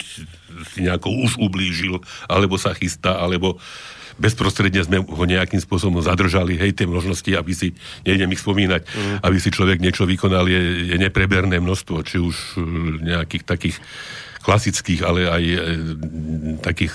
si 0.68 0.84
nejako 0.84 1.08
už 1.24 1.40
ublížil, 1.40 2.00
alebo 2.28 2.60
sa 2.60 2.76
chystá, 2.76 3.20
alebo 3.20 3.60
bezprostredne 4.20 4.84
sme 4.84 5.00
ho 5.00 5.24
nejakým 5.24 5.58
spôsobom 5.64 6.04
zadržali, 6.04 6.60
hej, 6.60 6.76
tie 6.76 6.84
možnosti, 6.84 7.32
aby 7.32 7.52
si, 7.56 7.72
nejdem 8.04 8.28
ich 8.36 8.44
spomínať, 8.44 8.84
mm. 8.84 9.16
aby 9.24 9.36
si 9.40 9.48
človek 9.48 9.80
niečo 9.80 10.04
vykonal, 10.04 10.44
je, 10.44 10.92
je 10.92 10.96
nepreberné 11.00 11.56
množstvo, 11.56 12.04
či 12.04 12.20
už 12.20 12.36
eh, 12.36 12.60
nejakých 13.16 13.44
takých 13.48 13.76
klasických, 14.40 15.04
ale 15.04 15.28
aj 15.28 15.44
e, 15.44 15.58
takých, 16.64 16.94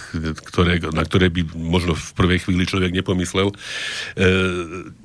ktoré, 0.49 0.81
na 0.89 1.05
ktoré 1.05 1.29
by 1.29 1.45
možno 1.53 1.93
v 1.93 2.09
prvej 2.17 2.39
chvíli 2.41 2.65
človek 2.65 2.89
nepomyslel. 2.89 3.53
E, 3.53 3.55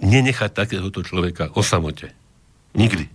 nenechať 0.00 0.50
takéhoto 0.56 1.04
človeka 1.04 1.52
o 1.52 1.60
samote. 1.60 2.16
Nikdy. 2.72 3.12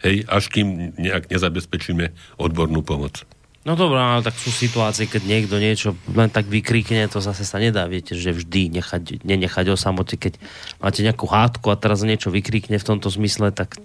Hej, 0.00 0.24
až 0.28 0.48
kým 0.48 0.96
nejak 0.96 1.28
nezabezpečíme 1.28 2.12
odbornú 2.40 2.80
pomoc. 2.80 3.28
No 3.64 3.80
dobré, 3.80 3.96
ale 3.96 4.20
tak 4.20 4.36
sú 4.36 4.52
situácie, 4.52 5.08
keď 5.08 5.24
niekto 5.24 5.56
niečo 5.56 5.96
len 6.12 6.28
tak 6.28 6.44
vykrikne, 6.44 7.08
to 7.08 7.24
zase 7.24 7.48
sa 7.48 7.56
nedá, 7.56 7.88
viete, 7.88 8.12
že 8.12 8.36
vždy 8.36 8.68
nechať, 8.76 9.24
nenechať 9.24 9.72
o 9.72 9.76
samote, 9.80 10.20
keď 10.20 10.36
máte 10.84 11.00
nejakú 11.00 11.24
hádku 11.24 11.72
a 11.72 11.80
teraz 11.80 12.04
niečo 12.04 12.28
vykrikne 12.28 12.76
v 12.76 12.84
tomto 12.84 13.08
zmysle, 13.08 13.56
tak 13.56 13.80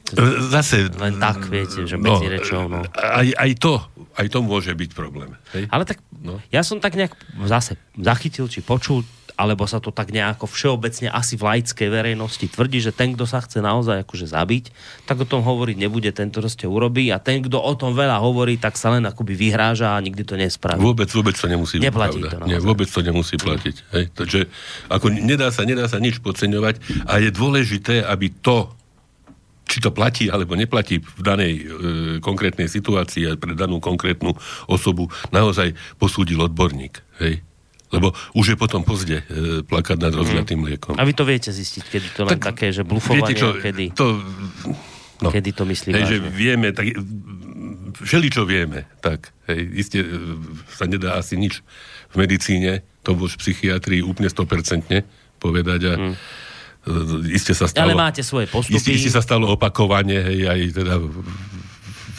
Zase... 0.52 0.92
len 1.00 1.16
tak, 1.24 1.48
viete, 1.48 1.88
že 1.88 1.96
medzi 1.96 2.28
rečou, 2.28 2.68
no. 2.68 2.84
Aj, 2.92 3.24
aj, 3.24 3.52
to, 3.56 3.80
aj 4.20 4.28
to 4.28 4.44
môže 4.44 4.76
byť 4.76 4.92
problém. 4.92 5.32
Hej? 5.56 5.72
Ale 5.72 5.88
tak 5.88 6.04
No. 6.20 6.36
ja 6.52 6.68
som 6.68 6.84
tak 6.84 7.00
nejak 7.00 7.16
zase 7.48 7.80
zachytil, 7.96 8.52
či 8.52 8.60
počul, 8.60 9.08
alebo 9.40 9.64
sa 9.64 9.80
to 9.80 9.96
tak 9.96 10.12
nejako 10.12 10.52
všeobecne 10.52 11.08
asi 11.08 11.40
v 11.40 11.48
laickej 11.48 11.88
verejnosti 11.88 12.44
tvrdí, 12.52 12.84
že 12.84 12.92
ten, 12.92 13.16
kto 13.16 13.24
sa 13.24 13.40
chce 13.40 13.64
naozaj 13.64 14.04
akože 14.04 14.28
zabiť, 14.28 14.76
tak 15.08 15.24
o 15.24 15.26
tom 15.26 15.40
hovoriť 15.48 15.80
nebude, 15.80 16.12
ten 16.12 16.28
to 16.28 16.44
proste 16.44 16.66
urobí 16.68 17.14
a 17.14 17.24
ten, 17.24 17.46
kto 17.46 17.62
o 17.62 17.74
tom 17.78 17.94
veľa 17.96 18.20
hovorí, 18.20 18.58
tak 18.58 18.76
sa 18.76 18.90
len 18.90 19.06
akoby 19.06 19.38
vyhráža 19.38 19.94
a 19.94 20.04
nikdy 20.04 20.26
to 20.26 20.34
nespraví. 20.36 20.82
Vôbec, 20.82 21.08
vôbec 21.14 21.38
to 21.38 21.46
nemusí 21.46 21.78
byť 21.78 21.86
Neplatí 21.88 22.20
pravda. 22.20 22.30
to 22.34 22.38
naozaj. 22.42 22.52
Nie, 22.52 22.60
vôbec 22.60 22.90
to 22.90 23.00
nemusí 23.06 23.36
platiť. 23.38 23.76
Hej? 23.96 24.04
Takže 24.18 24.40
ako 24.90 25.08
nedá 25.14 25.54
sa, 25.54 25.62
nedá 25.64 25.86
sa 25.86 26.02
nič 26.02 26.20
podceňovať 26.20 27.06
a 27.06 27.24
je 27.24 27.30
dôležité, 27.32 28.02
aby 28.02 28.34
to, 28.42 28.74
či 29.70 29.78
to 29.80 29.94
platí 29.94 30.34
alebo 30.34 30.58
neplatí 30.58 30.98
v 30.98 31.22
danej 31.22 31.52
e, 31.54 31.62
konkrétnej 32.20 32.66
situácii 32.66 33.30
a 33.30 33.38
pre 33.38 33.54
danú 33.54 33.78
konkrétnu 33.78 34.34
osobu, 34.66 35.08
naozaj 35.30 35.78
posúdil 36.02 36.42
odborník. 36.42 36.98
Hej? 37.22 37.46
Lebo 37.90 38.14
už 38.38 38.54
je 38.54 38.58
potom 38.58 38.86
pozde 38.86 39.26
e, 39.26 39.66
plakať 39.66 39.98
nad 39.98 40.14
rozliatým 40.14 40.62
mliekom. 40.62 40.94
A 40.94 41.04
vy 41.06 41.14
to 41.18 41.26
viete 41.26 41.50
zistiť, 41.50 41.84
kedy 41.90 42.08
to 42.14 42.22
len 42.30 42.38
tak, 42.38 42.54
také, 42.54 42.70
že 42.70 42.86
blufovanie, 42.86 43.26
viete 43.26 43.42
čo, 43.42 43.58
kedy, 43.58 43.86
to, 43.98 44.22
no, 45.26 45.30
kedy 45.34 45.50
to 45.58 45.64
myslí 45.66 45.90
hej, 45.98 46.06
že 46.06 46.18
vážne. 46.22 46.38
vieme, 46.38 46.68
tak 46.70 46.86
všeli 48.06 48.28
čo 48.30 48.46
vieme, 48.46 48.86
tak, 49.02 49.34
hej, 49.50 49.62
iste 49.74 50.00
e, 50.06 50.08
sa 50.70 50.86
nedá 50.86 51.18
asi 51.18 51.34
nič 51.34 51.66
v 52.14 52.16
medicíne, 52.22 52.86
to 53.02 53.18
už 53.18 53.38
v 53.38 53.42
psychiatrii 53.42 54.02
úplne 54.06 54.30
100% 54.30 54.86
povedať 55.42 55.82
a 55.90 55.94
mm. 55.98 56.14
iste 57.34 57.58
sa 57.58 57.66
stalo... 57.66 57.90
Ale 57.90 57.98
máte 57.98 58.22
svoje 58.22 58.46
postupy. 58.52 58.78
Iste, 58.78 58.92
iste 58.94 59.10
sa 59.10 59.26
stalo 59.26 59.50
opakovanie, 59.50 60.22
hej, 60.22 60.40
aj 60.46 60.60
teda 60.78 60.94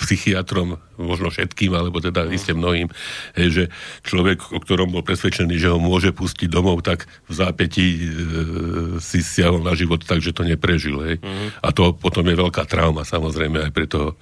psychiatrom, 0.01 0.81
možno 0.97 1.29
všetkým, 1.29 1.73
alebo 1.77 2.01
teda 2.01 2.25
Mm. 2.25 2.33
iste 2.33 2.53
mnohým, 2.53 2.89
hej, 3.37 3.49
že 3.49 3.65
človek, 4.05 4.53
o 4.53 4.59
ktorom 4.61 4.93
bol 4.93 5.05
presvedčený, 5.05 5.57
že 5.61 5.69
ho 5.73 5.79
môže 5.81 6.13
pustiť 6.13 6.49
domov, 6.49 6.81
tak 6.85 7.09
v 7.29 7.33
zápätí 7.37 7.87
e, 7.97 8.01
si 9.01 9.21
siahol 9.21 9.65
na 9.65 9.77
život 9.77 10.01
tak, 10.05 10.21
že 10.25 10.33
to 10.33 10.45
neprežil. 10.45 11.01
Hej. 11.05 11.21
Mhm. 11.21 11.47
A 11.61 11.69
to 11.73 11.93
potom 11.97 12.25
je 12.25 12.37
veľká 12.37 12.65
trauma, 12.65 13.05
samozrejme, 13.05 13.69
aj 13.69 13.73
pre 13.73 13.87
toho, 13.89 14.17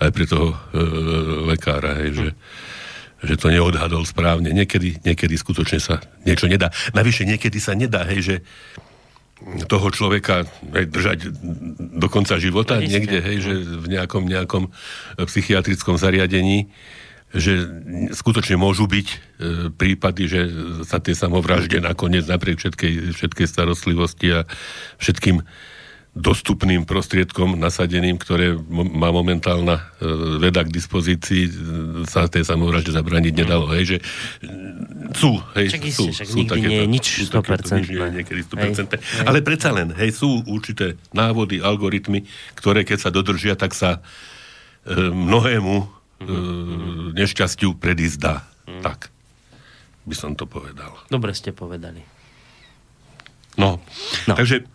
aj 0.00 0.10
pre 0.12 0.24
toho 0.28 0.52
e, 0.52 0.56
lekára, 1.52 2.00
hej, 2.04 2.10
že, 2.12 2.28
že 3.22 3.34
to 3.38 3.48
neodhadol 3.52 4.02
správne. 4.02 4.50
Niekedy, 4.50 5.04
niekedy 5.06 5.34
skutočne 5.38 5.78
sa 5.78 6.02
niečo 6.26 6.50
nedá. 6.50 6.74
Navyše 6.92 7.24
niekedy 7.24 7.58
sa 7.62 7.72
nedá, 7.72 8.04
hej, 8.08 8.20
že 8.20 8.36
toho 9.66 9.88
človeka 9.90 10.46
hej, 10.74 10.86
držať 10.88 11.18
do 11.98 12.08
konca 12.08 12.38
života 12.38 12.78
isté. 12.78 12.88
niekde, 12.88 13.18
hej, 13.20 13.38
že 13.42 13.54
v 13.62 13.86
nejakom, 13.90 14.24
nejakom 14.26 14.64
psychiatrickom 15.26 15.98
zariadení, 15.98 16.70
že 17.32 17.64
skutočne 18.12 18.60
môžu 18.60 18.84
byť 18.84 19.06
e, 19.08 19.16
prípady, 19.72 20.22
že 20.28 20.40
sa 20.84 21.00
tie 21.00 21.16
samovražde 21.16 21.80
nakoniec 21.80 22.28
napriek 22.28 22.60
všetkej, 22.60 23.16
všetkej 23.16 23.46
starostlivosti 23.48 24.28
a 24.36 24.40
všetkým 25.00 25.40
dostupným 26.12 26.84
prostriedkom 26.84 27.56
nasadeným, 27.56 28.20
ktoré 28.20 28.52
má 28.68 29.08
momentálna 29.08 29.80
e, 29.80 29.82
veda 30.44 30.60
k 30.60 30.68
dispozícii, 30.68 31.42
e, 31.48 31.50
sa 32.04 32.28
tej 32.28 32.44
samovražde 32.44 32.92
zabrániť 32.92 33.32
nedalo. 33.32 33.72
Hej, 33.72 33.96
že 33.96 33.98
e, 33.98 34.04
sú, 35.16 35.40
hej, 35.56 35.72
isté, 35.72 35.88
sú, 35.88 36.12
však 36.12 36.28
sú 36.28 36.38
takéto, 36.44 36.68
nie 36.68 36.84
je 36.84 36.88
nič 36.92 37.06
sú 37.24 37.32
takéto, 37.32 37.72
100%, 37.72 37.80
nič 37.80 37.88
nie 37.96 38.08
niekedy 38.20 38.40
100%. 38.44 38.60
Hej, 38.60 38.72
hej. 38.76 39.24
Ale 39.24 39.38
predsa 39.40 39.72
len, 39.72 39.88
hej, 39.96 40.12
sú 40.12 40.44
určité 40.44 41.00
návody, 41.16 41.64
algoritmy, 41.64 42.28
ktoré 42.60 42.84
keď 42.84 43.08
sa 43.08 43.08
dodržia, 43.08 43.56
tak 43.56 43.72
sa 43.72 44.04
e, 44.84 44.92
mnohému 45.08 45.74
e, 45.80 45.86
nešťastiu 47.16 47.80
predísť 47.80 48.18
dá. 48.20 48.44
Tak 48.84 49.08
by 50.04 50.12
som 50.12 50.36
to 50.36 50.44
povedal. 50.44 50.92
Dobre 51.08 51.32
ste 51.32 51.56
povedali. 51.56 52.04
No. 53.56 53.80
no. 54.28 54.34
takže 54.36 54.68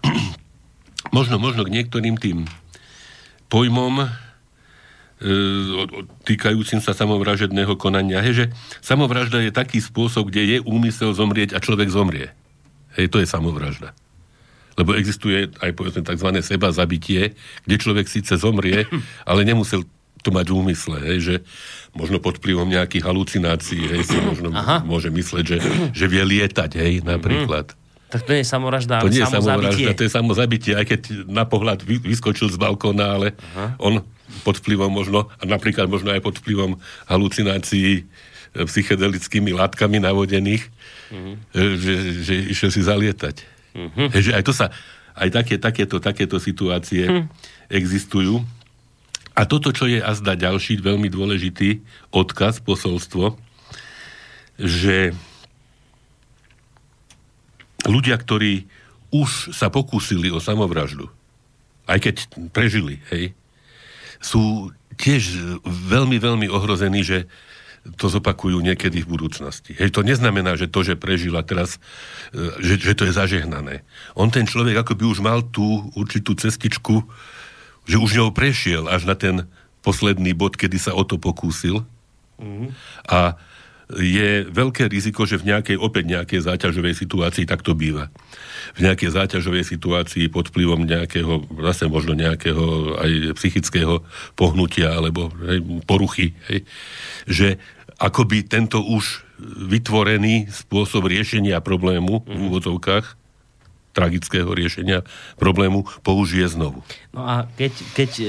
možno, 1.12 1.36
možno 1.39 1.64
k 1.68 1.74
niektorým 1.74 2.16
tým 2.20 2.47
pojmom 3.47 4.03
e, 4.03 4.08
týkajúcim 6.28 6.84
sa 6.84 6.91
samovražedného 6.91 7.74
konania. 7.80 8.24
Hej, 8.24 8.34
že 8.34 8.45
samovražda 8.84 9.43
je 9.43 9.51
taký 9.55 9.80
spôsob, 9.80 10.30
kde 10.32 10.43
je 10.45 10.58
úmysel 10.64 11.16
zomrieť 11.16 11.55
a 11.55 11.64
človek 11.64 11.88
zomrie. 11.91 12.32
Hej, 12.99 13.14
to 13.14 13.18
je 13.24 13.28
samovražda. 13.30 13.95
Lebo 14.78 14.93
existuje 14.93 15.49
aj 15.58 15.72
povedzme 15.74 16.05
tzv. 16.05 16.30
seba 16.45 16.70
zabitie, 16.70 17.34
kde 17.66 17.76
človek 17.82 18.05
síce 18.05 18.38
zomrie, 18.38 18.86
ale 19.30 19.47
nemusel 19.47 19.88
to 20.26 20.30
mať 20.34 20.49
v 20.49 20.58
úmysle, 20.60 20.97
hej, 21.08 21.20
že 21.24 21.36
možno 21.93 22.18
pod 22.20 22.41
vplyvom 22.41 22.68
nejakých 22.68 23.05
halucinácií, 23.05 23.80
hej, 23.86 24.01
si 24.03 24.18
možno 24.20 24.51
Aha. 24.51 24.84
môže 24.84 25.08
mysleť, 25.14 25.45
že, 25.45 25.58
že 25.93 26.05
vie 26.10 26.20
lietať, 26.26 26.72
hej, 26.78 26.93
napríklad. 27.05 27.78
Tak 28.08 28.24
to 28.24 28.32
nie 28.32 28.39
je 28.39 28.47
samovražda, 28.47 29.03
To 29.03 29.12
nie 29.12 29.20
je 29.20 29.28
samovražda, 29.28 29.91
to 29.91 30.03
je 30.03 30.12
samozabitie, 30.12 30.72
aj 30.74 30.86
keď 30.88 31.01
na 31.28 31.43
pohľad 31.43 31.84
vy, 31.84 31.99
vyskočil 31.99 32.47
z 32.47 32.55
balkóna, 32.55 33.20
ale 33.20 33.28
Aha. 33.51 33.76
on 33.78 33.99
pod 34.47 34.55
vplyvom 34.58 34.88
možno, 34.88 35.28
a 35.28 35.43
napríklad 35.43 35.88
možno 35.88 36.16
aj 36.16 36.24
pod 36.24 36.39
vplyvom 36.39 36.80
halucinácií 37.05 37.91
e, 37.99 38.03
psychedelickými 38.55 39.51
látkami 39.51 39.99
navodených, 39.99 40.64
Mhm. 41.08 41.32
e, 41.51 41.62
že, 41.76 41.93
že 42.24 42.34
išiel 42.47 42.72
si 42.72 42.82
zalietať. 42.84 43.36
Hej, 44.12 44.22
že 44.22 44.32
aj 44.34 44.43
to 44.43 44.51
sa, 44.51 44.72
aj 45.14 45.30
také, 45.30 45.55
takéto, 45.55 45.99
takéto 45.99 46.38
situácie 46.38 47.05
Hm. 47.05 47.24
existujú. 47.68 48.43
A 49.32 49.45
toto, 49.45 49.70
čo 49.70 49.86
je 49.86 49.99
azda 49.99 50.34
ďalší 50.34 50.82
veľmi 50.82 51.08
dôležitý 51.08 51.84
odkaz, 52.10 52.58
posolstvo, 52.60 53.38
že 54.58 55.14
ľudia, 57.88 58.20
ktorí 58.20 58.68
už 59.10 59.56
sa 59.56 59.72
pokúsili 59.72 60.28
o 60.30 60.44
samovraždu, 60.44 61.08
aj 61.88 62.00
keď 62.04 62.16
prežili, 62.52 63.00
hej, 63.10 63.32
sú 64.20 64.76
tiež 65.00 65.24
veľmi, 65.64 66.20
veľmi 66.20 66.48
ohrození, 66.52 67.06
že 67.06 67.30
to 67.96 68.12
zopakujú 68.12 68.60
niekedy 68.60 69.00
v 69.00 69.12
budúcnosti. 69.16 69.72
Hej, 69.80 69.96
to 69.96 70.04
neznamená, 70.04 70.60
že 70.60 70.68
to, 70.68 70.84
že 70.84 71.00
prežila 71.00 71.40
teraz, 71.40 71.80
e, 72.36 72.60
že, 72.60 72.84
že 72.84 72.94
to 73.00 73.08
je 73.08 73.16
zažehnané. 73.16 73.88
On, 74.12 74.28
ten 74.28 74.44
človek, 74.44 74.84
ako 74.84 75.00
by 75.00 75.04
už 75.08 75.20
mal 75.24 75.40
tú 75.40 75.88
určitú 75.96 76.36
cestičku, 76.36 77.08
že 77.88 77.96
už 77.96 78.20
ňou 78.20 78.36
prešiel 78.36 78.92
až 78.92 79.08
na 79.08 79.16
ten 79.16 79.48
posledný 79.80 80.36
bod, 80.36 80.60
kedy 80.60 80.76
sa 80.76 80.92
o 80.92 81.08
to 81.08 81.16
pokúsil. 81.16 81.88
A 83.08 83.40
je 83.88 84.44
veľké 84.52 84.92
riziko, 84.92 85.24
že 85.24 85.40
v 85.40 85.56
nejakej, 85.56 85.80
opäť 85.80 86.12
nejakej 86.12 86.44
záťažovej 86.44 86.94
situácii 87.00 87.48
tak 87.48 87.64
to 87.64 87.72
býva. 87.72 88.12
V 88.76 88.84
nejakej 88.84 89.16
záťažovej 89.16 89.64
situácii 89.64 90.28
pod 90.28 90.52
vplyvom 90.52 90.84
nejakého, 90.84 91.48
zase 91.64 91.88
možno 91.88 92.12
nejakého 92.12 93.00
aj 93.00 93.12
psychického 93.40 94.04
pohnutia 94.36 94.92
alebo 94.92 95.32
hej, 95.48 95.64
poruchy, 95.88 96.36
hej, 96.52 96.68
že 97.24 97.48
akoby 97.96 98.44
tento 98.44 98.84
už 98.84 99.24
vytvorený 99.72 100.52
spôsob 100.52 101.08
riešenia 101.08 101.64
problému 101.64 102.28
v 102.28 102.40
úvodzovkách, 102.52 103.16
tragického 103.96 104.54
riešenia 104.54 105.02
problému, 105.42 105.90
použije 106.06 106.54
znovu. 106.54 106.86
No 107.18 107.26
a 107.26 107.50
keď, 107.58 107.74
keď 107.98 108.12
e, 108.22 108.26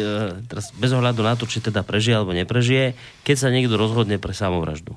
teraz 0.49 0.73
bez 0.73 0.97
ohľadu 0.97 1.21
na 1.21 1.37
to, 1.37 1.45
či 1.45 1.61
teda 1.61 1.85
prežije 1.85 2.17
alebo 2.17 2.33
neprežije, 2.33 2.97
keď 3.21 3.37
sa 3.37 3.53
niekto 3.53 3.77
rozhodne 3.77 4.17
pre 4.17 4.33
samovraždu, 4.33 4.97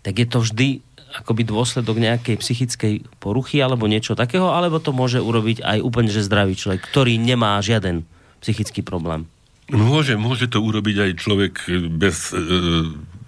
tak 0.00 0.14
je 0.16 0.26
to 0.28 0.38
vždy 0.40 0.68
akoby 1.10 1.42
dôsledok 1.42 1.98
nejakej 1.98 2.38
psychickej 2.38 2.94
poruchy 3.18 3.58
alebo 3.58 3.90
niečo 3.90 4.14
takého, 4.14 4.54
alebo 4.54 4.78
to 4.78 4.94
môže 4.94 5.18
urobiť 5.18 5.66
aj 5.66 5.78
úplne 5.82 6.10
že 6.10 6.22
zdravý 6.22 6.54
človek, 6.54 6.86
ktorý 6.86 7.18
nemá 7.18 7.58
žiaden 7.58 8.06
psychický 8.38 8.86
problém. 8.86 9.26
Môže, 9.70 10.18
môže 10.18 10.50
to 10.50 10.58
urobiť 10.58 10.96
aj 10.98 11.10
človek 11.18 11.54
bez 11.94 12.34
e, 12.34 12.38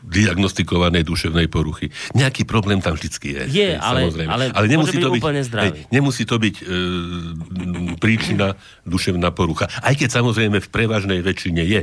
diagnostikovanej 0.03 1.07
duševnej 1.07 1.47
poruchy. 1.47 1.89
Nejaký 2.19 2.45
problém 2.45 2.83
tam 2.83 2.99
vždycky 2.99 3.39
je. 3.39 3.43
Je, 3.49 3.69
hej, 3.75 3.81
ale- 3.81 4.11
samozrejme. 4.11 4.31
ale 4.31 4.65
môže 4.75 4.93
byť 4.93 5.07
úplne 5.09 5.43
zdravý. 5.47 5.71
Hej, 5.71 5.89
nemusí 5.95 6.23
to 6.27 6.37
byť 6.37 6.57
e, 6.61 6.65
príčina 8.03 8.59
duševná 8.85 9.31
porucha. 9.31 9.71
Aj 9.81 9.95
keď 9.95 10.23
samozrejme 10.23 10.59
v 10.59 10.69
prevažnej 10.69 11.23
väčšine 11.23 11.63
je. 11.63 11.83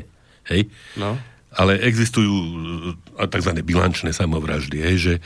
Hej? 0.51 0.61
No. 0.99 1.15
Ale 1.59 1.75
existujú 1.83 2.31
e, 3.19 3.27
tzv. 3.27 3.51
bilančné 3.59 4.15
samovraždy, 4.15 4.79
hej, 4.79 4.95
že 4.95 5.13
e, 5.19 5.21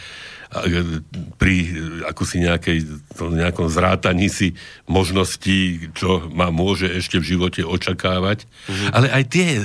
pri 1.37 1.57
e, 1.61 1.69
ako 2.09 2.25
si 2.25 2.41
nejakej, 2.41 2.89
nejakom 3.21 3.69
zrátaní 3.69 4.33
si 4.33 4.57
možností, 4.89 5.93
čo 5.93 6.25
ma 6.33 6.49
môže 6.49 6.89
ešte 6.89 7.21
v 7.21 7.37
živote 7.37 7.61
očakávať. 7.61 8.49
Mhm. 8.65 8.87
Ale 8.97 9.07
aj 9.13 9.23
tie, 9.29 9.47
e, 9.61 9.63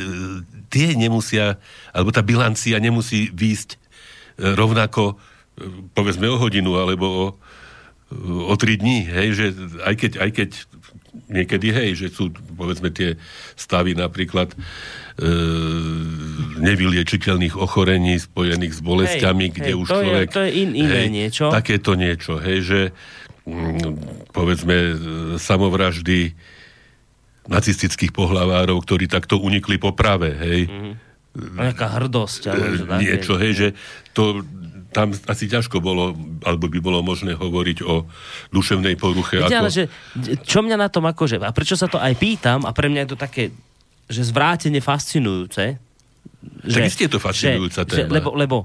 tie 0.68 0.92
nemusia, 0.92 1.56
alebo 1.96 2.12
tá 2.12 2.20
bilancia 2.20 2.76
nemusí 2.76 3.32
výjsť 3.32 3.80
rovnako, 4.38 5.18
povedzme 5.96 6.30
o 6.30 6.38
hodinu, 6.38 6.78
alebo 6.78 7.06
o, 7.08 7.26
o 8.46 8.54
tri 8.54 8.78
dní, 8.78 9.08
hej, 9.08 9.28
že 9.34 9.46
aj 9.82 9.94
keď, 9.98 10.12
aj 10.22 10.30
keď 10.30 10.50
niekedy, 11.26 11.68
hej, 11.70 11.90
že 11.96 12.06
sú, 12.08 12.28
povedzme, 12.54 12.88
tie 12.88 13.16
stavy 13.54 13.92
napríklad 13.92 14.52
e, 14.52 14.56
nevyliečiteľných 16.58 17.54
ochorení 17.54 18.18
spojených 18.18 18.72
s 18.76 18.80
bolestiami, 18.80 19.44
Hej, 19.48 19.54
kde 19.54 19.70
hej, 19.72 19.78
už 19.78 19.88
to 19.88 19.94
je- 19.94 20.02
človek... 20.04 20.26
to 20.30 20.42
je 20.44 20.50
in- 20.56 20.76
iné 20.76 21.02
niečo. 21.08 21.50
Takéto 21.50 21.94
niečo, 21.94 22.38
hej, 22.38 22.58
že 22.60 22.80
mm, 23.44 24.30
povedzme 24.30 24.76
e, 24.76 24.92
samovraždy 25.36 26.34
nacistických 27.48 28.12
pohlavárov, 28.12 28.76
ktorí 28.84 29.08
takto 29.08 29.40
unikli 29.40 29.80
po 29.80 29.96
prave, 29.96 30.36
hej. 30.36 30.60
Mhm. 30.68 30.92
Nejaká 31.38 31.86
hrdosť. 31.96 32.40
E, 32.44 32.52
že 32.74 32.84
také- 32.84 33.00
niečo, 33.00 33.32
hej, 33.38 33.52
že 33.54 33.68
to 34.12 34.42
tam 34.88 35.12
asi 35.28 35.44
ťažko 35.48 35.84
bolo, 35.84 36.16
alebo 36.44 36.66
by 36.68 36.78
bolo 36.80 37.04
možné 37.04 37.36
hovoriť 37.36 37.78
o 37.84 38.08
duševnej 38.52 38.96
poruche. 38.96 39.36
Viete, 39.36 39.52
ako... 39.52 39.62
ale 39.62 39.70
že, 39.70 39.84
čo 40.48 40.64
mňa 40.64 40.76
na 40.80 40.88
tom 40.88 41.04
akože, 41.04 41.40
a 41.44 41.52
prečo 41.52 41.76
sa 41.76 41.86
to 41.86 42.00
aj 42.00 42.16
pýtam, 42.16 42.64
a 42.64 42.72
pre 42.72 42.88
mňa 42.88 43.04
je 43.04 43.10
to 43.12 43.18
také, 43.20 43.52
že 44.08 44.24
zvrátene 44.24 44.80
fascinujúce. 44.80 45.76
Tak 46.64 46.82
isté 46.88 47.06
je 47.06 47.12
to 47.12 47.20
fascinujúca 47.20 47.84
téma. 47.84 48.08
lebo, 48.08 48.30
lebo 48.32 48.56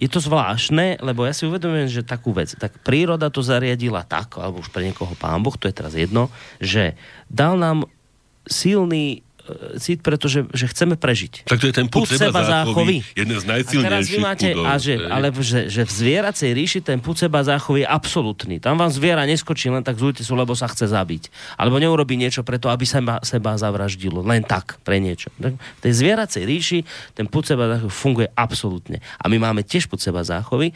je 0.00 0.08
to 0.08 0.20
zvláštne, 0.20 1.00
lebo 1.04 1.28
ja 1.28 1.32
si 1.36 1.44
uvedomujem, 1.44 1.88
že 1.88 2.00
takú 2.04 2.32
vec, 2.32 2.56
tak 2.56 2.72
príroda 2.80 3.28
to 3.28 3.44
zariadila 3.44 4.04
tak, 4.04 4.36
alebo 4.40 4.64
už 4.64 4.72
pre 4.72 4.88
niekoho 4.88 5.12
pán 5.16 5.44
Boh, 5.44 5.52
to 5.56 5.68
je 5.68 5.76
teraz 5.76 5.92
jedno, 5.92 6.32
že 6.56 6.96
dal 7.28 7.60
nám 7.60 7.84
silný 8.48 9.20
cit, 9.76 10.00
pretože 10.04 10.46
že 10.52 10.66
chceme 10.70 10.94
prežiť. 10.94 11.48
Tak 11.48 11.58
to 11.60 11.66
je 11.68 11.74
ten 11.74 11.86
pud 11.86 12.06
seba 12.06 12.42
záchovy, 12.42 13.02
jeden 13.16 13.36
z 13.36 13.44
A 13.46 13.58
najsilnejších 13.58 14.22
máte, 14.22 14.48
pudov. 14.54 14.64
a 14.68 14.74
že, 14.76 14.94
ale 15.06 15.26
že, 15.40 15.60
že 15.68 15.82
v 15.84 15.92
zvieracej 15.92 16.50
ríši 16.54 16.80
ten 16.84 16.98
pud 17.02 17.16
seba 17.18 17.42
záchovy 17.42 17.84
je 17.84 17.88
absolútny. 17.88 18.56
Tam 18.62 18.76
vám 18.76 18.92
zviera 18.92 19.24
neskočí 19.24 19.72
len 19.72 19.82
tak 19.82 19.98
z 19.98 20.12
útesu, 20.14 20.32
lebo 20.36 20.52
sa 20.56 20.68
chce 20.68 20.90
zabiť. 20.90 21.28
Alebo 21.56 21.80
neurobí 21.80 22.14
niečo 22.16 22.44
preto, 22.46 22.68
aby 22.72 22.84
seba, 22.86 23.20
seba 23.24 23.56
zavraždilo. 23.56 24.22
Len 24.24 24.44
tak, 24.44 24.80
pre 24.82 25.00
niečo. 25.02 25.32
V 25.38 25.80
tej 25.80 25.92
zvieracej 25.92 26.42
ríši 26.44 26.78
ten 27.16 27.26
pud 27.26 27.44
seba 27.46 27.76
záchovy 27.76 27.92
funguje 27.92 28.28
absolútne. 28.32 29.02
A 29.20 29.28
my 29.28 29.36
máme 29.40 29.62
tiež 29.66 29.86
pud 29.90 30.00
seba 30.00 30.24
záchovy. 30.24 30.72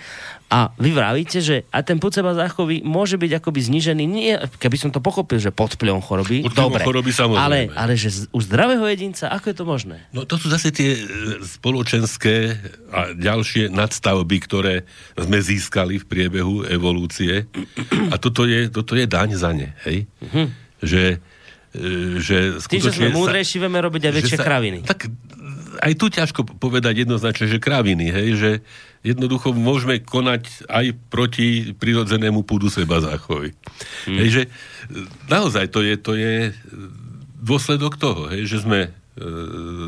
A 0.55 0.71
vy 0.79 0.95
vravíte, 0.95 1.43
že 1.43 1.67
a 1.75 1.83
ten 1.83 1.99
pud 1.99 2.15
seba 2.15 2.31
záchovy 2.31 2.85
môže 2.87 3.19
byť 3.19 3.43
akoby 3.43 3.61
znižený, 3.65 4.05
nie, 4.07 4.39
keby 4.39 4.77
som 4.79 4.91
to 4.95 5.03
pochopil, 5.03 5.43
že 5.43 5.51
pod 5.51 5.75
choroby, 5.75 6.47
dobre. 6.55 6.85
choroby 6.87 7.11
ale, 7.35 7.67
ale 7.75 7.93
že 7.99 8.31
u 8.31 8.39
zdravých 8.55 8.79
pravého 8.79 8.87
jedinca. 8.87 9.25
Ako 9.35 9.47
je 9.51 9.57
to 9.59 9.67
možné? 9.67 9.97
No 10.15 10.23
to 10.23 10.39
sú 10.39 10.47
zase 10.47 10.71
tie 10.71 10.95
e, 10.95 11.01
spoločenské 11.43 12.55
a 12.95 13.11
ďalšie 13.11 13.75
nadstavby, 13.75 14.37
ktoré 14.47 14.87
sme 15.19 15.43
získali 15.43 15.99
v 15.99 16.07
priebehu 16.07 16.63
evolúcie. 16.71 17.51
A 18.09 18.17
toto 18.17 18.47
je, 18.47 18.71
toto 18.71 18.95
je 18.95 19.11
daň 19.11 19.35
za 19.35 19.51
ne, 19.51 19.75
hej? 19.83 20.07
Uh-huh. 20.23 20.47
Že, 20.79 21.19
e, 21.75 22.23
že 22.23 22.39
Tým, 22.71 22.83
že 22.83 22.95
sme 22.95 23.11
skutočne 23.11 23.11
múdrejší, 23.11 23.57
vieme 23.59 23.79
robiť 23.83 24.03
aj 24.07 24.13
väčšie 24.23 24.39
sa- 24.39 24.47
kraviny. 24.47 24.79
Tak 24.87 25.11
aj 25.83 25.93
tu 25.99 26.07
ťažko 26.07 26.41
povedať 26.63 27.03
jednoznačne, 27.03 27.51
že 27.51 27.59
kraviny, 27.59 28.07
hej, 28.09 28.29
že 28.39 28.51
jednoducho 29.05 29.53
môžeme 29.53 30.01
konať 30.01 30.71
aj 30.71 30.97
proti 31.11 31.75
prirodzenému 31.77 32.47
púdu 32.47 32.71
seba 32.71 33.03
záchovi. 33.03 33.53
Hmm. 34.07 34.19
Hej, 34.23 34.29
že 34.31 34.43
e, 34.47 34.49
naozaj 35.27 35.69
to 35.75 35.83
je, 35.83 35.95
to 35.99 36.15
je 36.15 36.55
dôsledok 37.45 38.01
toho, 38.01 38.33
hej, 38.33 38.49
že 38.49 38.59
sme 38.65 38.81
e, 38.89 38.91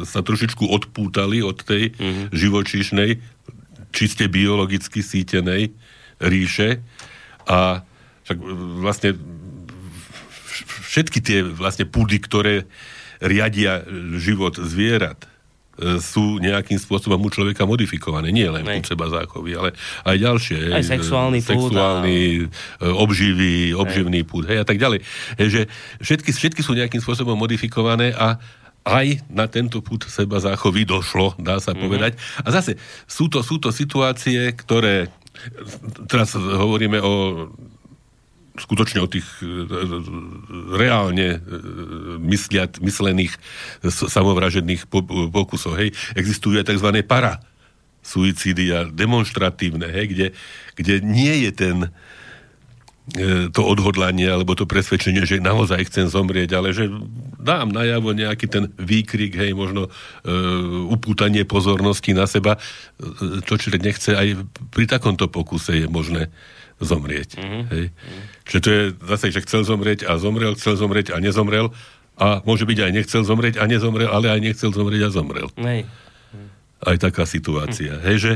sa 0.04 0.20
trošičku 0.20 0.68
odpútali 0.68 1.40
od 1.40 1.64
tej 1.64 1.96
mm-hmm. 1.96 2.26
živočíšnej, 2.36 3.10
čiste 3.96 4.28
biologicky 4.28 5.00
sítenej 5.00 5.72
ríše 6.20 6.84
a 7.48 7.80
však 8.28 8.38
e, 8.38 8.44
vlastne 8.84 9.10
vš- 10.44 10.66
všetky 10.92 11.18
tie 11.24 11.38
vlastne 11.40 11.88
púdy, 11.88 12.20
ktoré 12.20 12.68
riadia 13.24 13.80
život 14.20 14.60
zvierat, 14.60 15.24
sú 16.00 16.40
nejakým 16.40 16.80
spôsobom 16.80 17.20
u 17.20 17.28
človeka 17.28 17.68
modifikované. 17.68 18.32
Nie 18.32 18.48
len 18.48 18.64
Nej. 18.64 18.80
seba 18.80 19.12
záchovy, 19.12 19.52
ale 19.56 19.76
aj 20.08 20.16
ďalšie. 20.16 20.58
Aj 20.72 20.80
hej, 20.80 20.88
sexuálny 20.88 21.40
e, 21.40 21.44
púd 21.44 21.52
a- 21.52 22.00
Sexuálny, 22.00 22.18
e, 22.40 22.44
obživý, 22.88 23.76
obživný 23.76 24.20
púd, 24.24 24.48
hej, 24.48 24.64
a 24.64 24.66
tak 24.66 24.80
ďalej. 24.80 25.04
Hej, 25.36 25.48
že 25.52 25.62
všetky, 26.00 26.30
všetky 26.32 26.60
sú 26.64 26.72
nejakým 26.72 27.04
spôsobom 27.04 27.36
modifikované 27.36 28.16
a 28.16 28.40
aj 28.86 29.26
na 29.28 29.50
tento 29.50 29.82
púd 29.82 30.06
seba 30.06 30.38
záchovy 30.38 30.86
došlo, 30.86 31.34
dá 31.42 31.58
sa 31.58 31.74
mm-hmm. 31.74 31.82
povedať. 31.82 32.12
A 32.46 32.48
zase 32.54 32.78
sú 33.04 33.26
to, 33.26 33.42
sú 33.42 33.58
to 33.58 33.74
situácie, 33.74 34.54
ktoré 34.54 35.10
teraz 36.08 36.32
hovoríme 36.32 36.96
o 37.02 37.12
skutočne 38.58 39.04
o 39.04 39.10
tých 39.10 39.26
e, 39.40 39.46
reálne 40.74 41.28
e, 41.36 41.38
mysliat, 42.20 42.80
myslených 42.80 43.36
samovražedných 43.86 44.88
po- 44.88 45.06
pokusoch. 45.30 45.76
Hej. 45.76 45.92
Existujú 46.16 46.60
aj 46.60 46.72
tzv. 46.72 46.90
para 47.04 47.44
suicídy 48.06 48.70
a 48.70 48.80
demonstratívne, 48.86 49.90
hej, 49.90 50.06
kde, 50.14 50.26
kde 50.78 50.94
nie 51.02 51.42
je 51.42 51.50
ten 51.50 51.76
e, 51.82 51.88
to 53.50 53.62
odhodlanie 53.66 54.30
alebo 54.30 54.54
to 54.54 54.62
presvedčenie, 54.62 55.26
že 55.26 55.42
naozaj 55.42 55.90
chcem 55.90 56.06
zomrieť, 56.06 56.54
ale 56.54 56.70
že 56.70 56.86
dám 57.42 57.74
najavo 57.74 58.14
nejaký 58.14 58.46
ten 58.46 58.70
výkrik, 58.78 59.34
hej, 59.34 59.58
možno 59.58 59.90
e, 59.90 60.30
upútanie 60.86 61.42
pozornosti 61.42 62.14
na 62.14 62.30
seba, 62.30 62.62
e, 63.02 63.42
čo 63.42 63.58
človek 63.58 63.82
nechce, 63.82 64.14
aj 64.14 64.38
pri 64.70 64.86
takomto 64.86 65.26
pokuse 65.26 65.82
je 65.82 65.86
možné 65.90 66.30
zomrieť. 66.80 67.40
Mm-hmm. 67.40 67.62
Hej. 67.72 67.84
Čiže 68.44 68.60
to 68.60 68.68
je 68.68 68.82
zase, 69.08 69.26
že 69.32 69.40
chcel 69.48 69.62
zomrieť 69.64 70.04
a 70.04 70.20
zomrel, 70.20 70.52
chcel 70.60 70.76
zomrieť 70.76 71.16
a 71.16 71.18
nezomrel 71.20 71.72
a 72.16 72.40
môže 72.44 72.64
byť 72.64 72.78
aj 72.80 72.90
nechcel 72.92 73.22
zomrieť 73.24 73.60
a 73.60 73.64
nezomrel, 73.68 74.08
ale 74.08 74.32
aj 74.32 74.40
nechcel 74.40 74.72
zomrieť 74.72 75.08
a 75.08 75.10
zomrel 75.12 75.48
Nej. 75.56 75.84
aj 76.84 76.96
taká 77.00 77.24
situácia. 77.28 78.00
Hej, 78.04 78.16
že, 78.16 78.32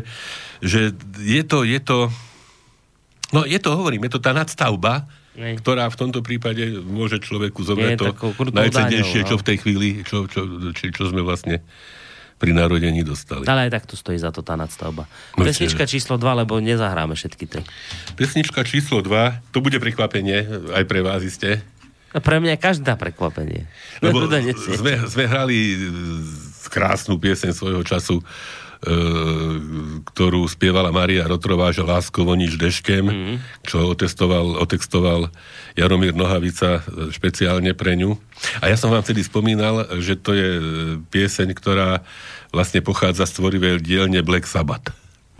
že 0.61 0.80
je 1.20 1.43
to, 1.45 1.64
je 1.64 1.80
to, 1.80 2.12
no 3.32 3.45
je 3.45 3.57
to, 3.61 3.70
hovorím, 3.72 4.09
je 4.09 4.12
to 4.16 4.20
tá 4.20 4.32
nadstavba, 4.36 5.09
Nej. 5.36 5.57
ktorá 5.61 5.88
v 5.88 5.97
tomto 5.97 6.20
prípade 6.20 6.80
môže 6.84 7.20
človeku 7.20 7.61
zobrať 7.64 7.97
to 7.97 8.12
najcennejšie, 8.53 9.24
čo 9.24 9.36
no. 9.36 9.41
v 9.41 9.47
tej 9.49 9.57
chvíli, 9.64 9.88
čo, 10.05 10.28
čo, 10.28 10.45
či, 10.76 10.93
čo 10.93 11.09
sme 11.09 11.24
vlastne 11.24 11.64
pri 12.41 12.57
narodení 12.57 13.05
dostali. 13.05 13.45
Ale 13.45 13.68
aj 13.68 13.70
tak 13.76 13.84
tu 13.84 14.01
stojí 14.01 14.16
za 14.16 14.32
to 14.32 14.41
tá 14.41 14.57
nadstavba. 14.57 15.05
No, 15.36 15.45
Pesnička 15.45 15.84
číslo 15.84 16.16
2, 16.16 16.41
lebo 16.41 16.57
nezahráme 16.57 17.12
všetky 17.12 17.45
tri. 17.45 17.62
Pesnička 18.16 18.64
číslo 18.64 19.05
2, 19.05 19.53
to 19.53 19.61
bude 19.61 19.76
prekvapenie 19.76 20.49
aj 20.72 20.84
pre 20.88 21.05
vás 21.05 21.20
iste. 21.20 21.61
A 22.11 22.18
pre 22.18 22.41
mňa 22.41 22.57
je 22.57 22.61
každá 22.64 22.97
prekvapenie. 22.97 23.68
Lebo 24.01 24.24
sme, 24.57 25.05
sme 25.05 25.24
hrali 25.28 25.78
krásnu 26.72 27.20
pieseň 27.20 27.53
svojho 27.53 27.84
času, 27.84 28.24
ktorú 30.10 30.48
spievala 30.48 30.88
Maria 30.88 31.28
Rotrová, 31.28 31.68
že 31.70 31.84
láskovo 31.84 32.32
nič 32.32 32.56
deškem, 32.56 33.04
mm. 33.04 33.36
čo 33.62 33.92
otestoval, 33.92 34.56
otextoval 34.56 35.28
Jaromír 35.76 36.16
Nohavica 36.16 36.80
e, 36.80 37.12
špeciálne 37.12 37.76
pre 37.76 37.94
ňu. 37.94 38.16
A 38.58 38.72
ja 38.72 38.80
som 38.80 38.88
vám 38.88 39.04
vtedy 39.04 39.20
spomínal, 39.20 39.84
že 40.00 40.16
to 40.16 40.32
je 40.32 40.48
e, 40.56 40.62
pieseň, 41.12 41.52
ktorá 41.52 42.00
vlastne 42.50 42.80
pochádza 42.80 43.28
z 43.28 43.36
tvorivej 43.36 43.84
dielne 43.84 44.24
Black 44.24 44.48
Sabbath. 44.48 44.90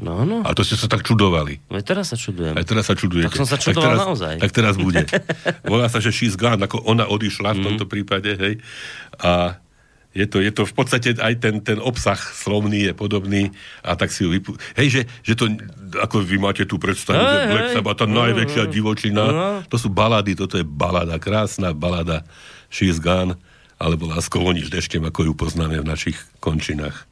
No, 0.01 0.25
no. 0.25 0.41
A 0.49 0.57
to 0.57 0.65
ste 0.65 0.81
sa 0.81 0.89
tak 0.89 1.05
čudovali. 1.05 1.61
Veď 1.69 1.93
teraz 1.93 2.09
sa 2.09 2.17
čudujem. 2.17 2.57
Aj 2.57 2.65
teraz 2.65 2.89
sa 2.89 2.97
čudujete. 2.97 3.37
Tak 3.37 3.41
som 3.45 3.49
sa 3.49 3.61
čudoval 3.61 3.85
teraz, 3.85 3.99
naozaj. 4.01 4.35
Tak 4.41 4.53
teraz 4.53 4.75
bude. 4.81 5.05
Volá 5.73 5.93
sa, 5.93 6.01
že 6.01 6.09
she's 6.09 6.41
gone, 6.41 6.57
ako 6.57 6.81
ona 6.89 7.05
odišla 7.05 7.53
Mhm. 7.53 7.57
v 7.57 7.61
tomto 7.69 7.85
prípade, 7.85 8.33
hej. 8.33 8.55
A 9.21 9.61
je 10.11 10.27
to, 10.27 10.43
je 10.43 10.51
to 10.51 10.67
v 10.67 10.75
podstate 10.75 11.09
aj 11.23 11.35
ten, 11.39 11.63
ten 11.63 11.79
obsah 11.79 12.19
slovný 12.19 12.91
je 12.91 12.93
podobný 12.95 13.55
a 13.87 13.95
tak 13.95 14.11
si 14.11 14.27
ju 14.27 14.35
vypú... 14.35 14.59
Hej, 14.75 14.89
že, 14.91 15.01
že 15.23 15.35
to, 15.39 15.47
ako 16.03 16.27
vy 16.27 16.37
máte 16.43 16.67
tú 16.67 16.83
predstavu, 16.83 17.23
Hej, 17.23 17.31
že 17.31 17.51
Black 17.55 17.67
hej. 17.71 17.75
Sabbath, 17.79 17.99
tá 18.03 18.07
najväčšia 18.11 18.65
divočina, 18.67 19.23
No. 19.31 19.49
to 19.71 19.79
sú 19.79 19.87
balady, 19.87 20.35
toto 20.35 20.59
je 20.59 20.67
balada, 20.67 21.23
krásna 21.23 21.71
balada 21.71 22.27
She's 22.75 22.99
gone, 22.99 23.39
alebo 23.79 24.11
Láskovo 24.11 24.51
nič 24.51 24.67
deštem, 24.67 25.07
ako 25.07 25.31
ju 25.31 25.33
poznáme 25.39 25.79
v 25.79 25.87
našich 25.87 26.19
končinách. 26.43 27.07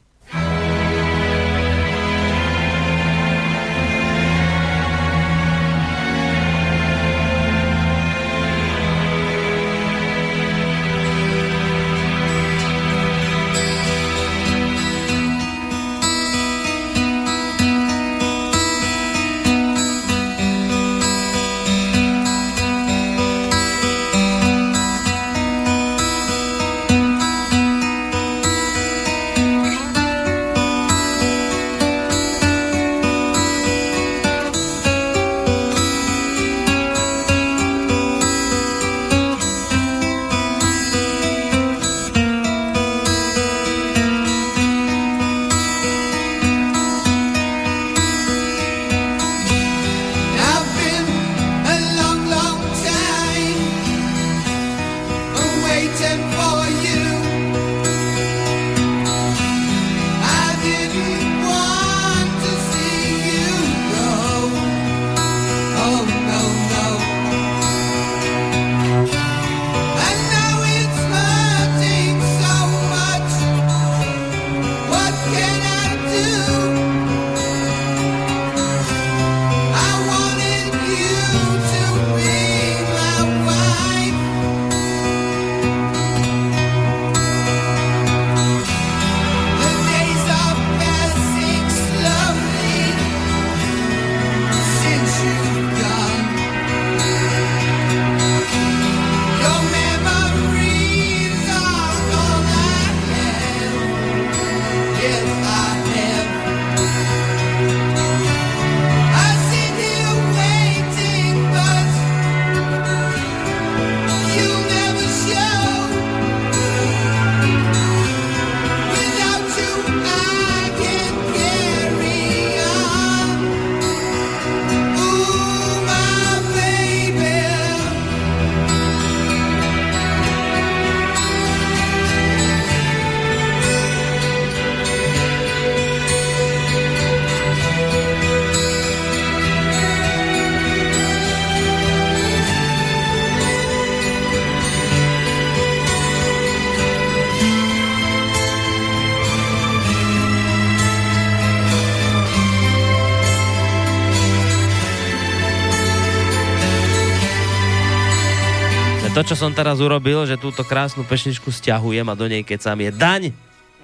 Čo 159.29 159.37
som 159.37 159.53
teraz 159.53 159.77
urobil, 159.77 160.25
že 160.25 160.41
túto 160.41 160.65
krásnu 160.65 161.05
pešničku 161.05 161.53
stiahujem 161.53 162.01
a 162.09 162.17
do 162.17 162.25
nej 162.25 162.41
keď 162.41 162.73
je 162.81 162.89
daň, 162.89 163.23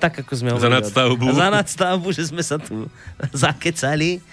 tak 0.02 0.26
ako 0.26 0.34
sme 0.34 0.50
Za 0.58 0.74
nadstavbu. 0.74 1.26
Za 1.38 1.54
nadstavbu, 1.54 2.08
že 2.10 2.34
sme 2.34 2.42
sa 2.42 2.58
tu 2.58 2.90
zakecali. 3.46 4.26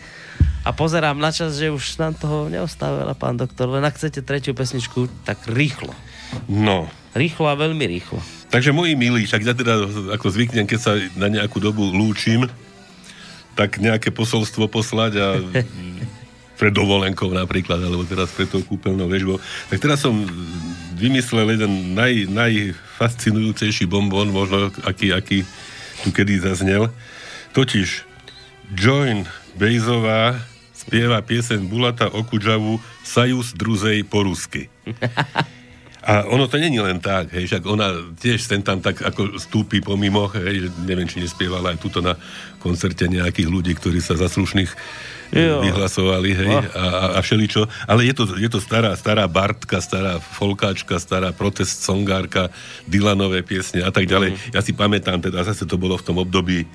A 0.64 0.72
pozerám 0.72 1.20
na 1.20 1.28
čas, 1.28 1.60
že 1.60 1.68
už 1.68 2.00
nám 2.00 2.16
toho 2.16 2.48
neostáva 2.48 3.04
veľa, 3.04 3.14
pán 3.18 3.36
doktor. 3.36 3.68
Len 3.68 3.84
ak 3.84 4.00
chcete 4.00 4.24
tretiu 4.24 4.56
pesničku, 4.56 5.12
tak 5.28 5.44
rýchlo. 5.52 5.92
No, 6.48 6.88
Rýchlo 7.12 7.44
a 7.44 7.60
veľmi 7.60 7.84
rýchlo. 7.92 8.16
takže 8.48 8.72
moji 8.72 8.96
milí, 8.96 9.28
však 9.28 9.44
ja 9.44 9.52
teda 9.52 9.84
ako 10.16 10.32
zvyknem, 10.32 10.64
keď 10.64 10.80
sa 10.80 10.96
na 11.20 11.28
nejakú 11.28 11.60
dobu 11.60 11.84
lúčim, 11.92 12.48
tak 13.52 13.76
nejaké 13.76 14.08
posolstvo 14.08 14.64
poslať 14.64 15.12
a 15.20 15.26
pred 16.60 16.72
dovolenkou 16.72 17.28
napríklad, 17.28 17.84
alebo 17.84 18.08
teraz 18.08 18.32
pred 18.32 18.48
tou 18.48 18.64
kúpeľnou 18.64 19.12
väžbou. 19.12 19.36
Tak 19.68 19.76
teraz 19.76 20.00
som 20.00 20.24
vymyslel 21.03 21.59
jeden 21.59 21.98
naj, 21.98 22.30
najfascinujúcejší 22.30 23.90
bonbon, 23.90 24.30
možno 24.30 24.70
aký, 24.86 25.11
aký 25.11 25.42
tu 26.07 26.14
kedy 26.14 26.38
zaznel. 26.38 26.94
Totiž 27.50 28.07
Join 28.70 29.26
Bejzová 29.59 30.38
spieva 30.70 31.18
piesen 31.26 31.66
Bulata 31.66 32.07
Okudžavu 32.07 32.78
Sajus 33.03 33.50
druzej 33.59 34.07
po 34.07 34.22
rusky. 34.22 34.70
A 36.03 36.26
ono 36.26 36.50
to 36.50 36.59
není 36.59 36.82
len 36.82 36.98
tak, 36.98 37.30
hej, 37.30 37.46
však 37.46 37.62
ona 37.62 37.94
tiež 38.18 38.42
sem 38.42 38.59
tam 38.59 38.82
tak 38.82 39.07
ako 39.07 39.38
stúpi 39.38 39.78
pomimo, 39.78 40.26
hej, 40.34 40.66
že 40.66 40.68
neviem, 40.82 41.07
či 41.07 41.22
nespievala 41.22 41.70
aj 41.70 41.78
tuto 41.78 42.03
na 42.03 42.18
koncerte 42.59 43.07
nejakých 43.07 43.46
ľudí, 43.46 43.70
ktorí 43.78 44.03
sa 44.03 44.18
za 44.18 44.26
slušných 44.26 44.66
Jo. 45.33 45.64
vyhlasovali, 45.64 46.30
hej, 46.37 46.53
a, 46.53 46.61
a, 46.76 47.07
a 47.16 47.18
všeličo. 47.24 47.64
Ale 47.89 48.05
je 48.05 48.12
to, 48.12 48.37
je 48.37 48.49
to 48.53 48.61
stará, 48.61 48.93
stará 49.01 49.24
Bartka, 49.24 49.80
stará 49.80 50.20
folkáčka, 50.20 51.01
stará 51.01 51.33
protest 51.33 51.80
songárka, 51.80 52.53
Dylanové 52.85 53.41
piesne 53.41 53.80
a 53.80 53.89
tak 53.89 54.05
ďalej. 54.05 54.37
Ja 54.53 54.61
si 54.61 54.76
pamätám, 54.76 55.24
teda 55.24 55.41
zase 55.41 55.64
to 55.64 55.80
bolo 55.80 55.97
v 55.97 56.05
tom 56.05 56.20
období 56.20 56.64
e, 56.64 56.66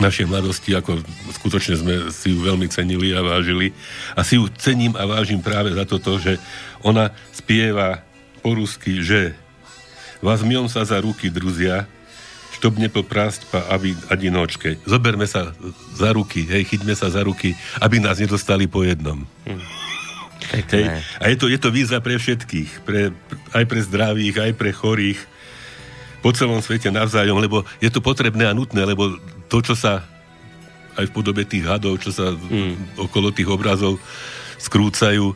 našej 0.00 0.32
mladosti, 0.32 0.72
ako 0.72 1.04
skutočne 1.36 1.76
sme 1.76 1.94
si 2.08 2.32
ju 2.32 2.40
veľmi 2.40 2.64
cenili 2.72 3.12
a 3.12 3.20
vážili. 3.20 3.76
A 4.16 4.24
si 4.24 4.40
ju 4.40 4.48
cením 4.56 4.96
a 4.96 5.04
vážim 5.04 5.44
práve 5.44 5.76
za 5.76 5.84
toto, 5.84 6.16
že 6.16 6.40
ona 6.80 7.12
spieva 7.36 8.00
po 8.40 8.56
rusky, 8.56 9.04
že 9.04 9.36
Vezmem 10.18 10.66
sa 10.66 10.82
za 10.82 10.98
ruky, 10.98 11.30
druzia, 11.30 11.86
štob 12.58 12.74
nepoprást 12.82 13.46
pa 13.54 13.62
aby 13.70 13.94
adinočke. 14.10 14.82
Zoberme 14.82 15.30
sa 15.30 15.54
za 15.94 16.10
ruky, 16.10 16.42
hej, 16.42 16.66
chyťme 16.66 16.98
sa 16.98 17.06
za 17.06 17.22
ruky, 17.22 17.54
aby 17.78 18.02
nás 18.02 18.18
nedostali 18.18 18.66
po 18.66 18.82
jednom. 18.82 19.22
Hej. 19.46 19.62
Pekné. 20.48 21.04
A 21.22 21.24
je 21.30 21.36
to, 21.38 21.46
je 21.46 21.58
to 21.60 21.70
výzva 21.70 22.02
pre 22.02 22.18
všetkých, 22.18 22.82
pre, 22.82 23.14
aj 23.52 23.64
pre 23.68 23.80
zdravých, 23.84 24.34
aj 24.50 24.52
pre 24.56 24.70
chorých, 24.74 25.20
po 26.18 26.34
celom 26.34 26.58
svete 26.58 26.90
navzájom, 26.90 27.38
lebo 27.38 27.62
je 27.78 27.90
to 27.92 28.02
potrebné 28.02 28.50
a 28.50 28.56
nutné, 28.56 28.82
lebo 28.82 29.18
to, 29.46 29.62
čo 29.62 29.78
sa 29.78 30.02
aj 30.98 31.06
v 31.06 31.14
podobe 31.14 31.46
tých 31.46 31.62
hadov, 31.62 32.02
čo 32.02 32.10
sa 32.10 32.34
mm. 32.34 32.98
okolo 32.98 33.30
tých 33.30 33.46
obrazov 33.46 34.02
skrúcajú, 34.58 35.30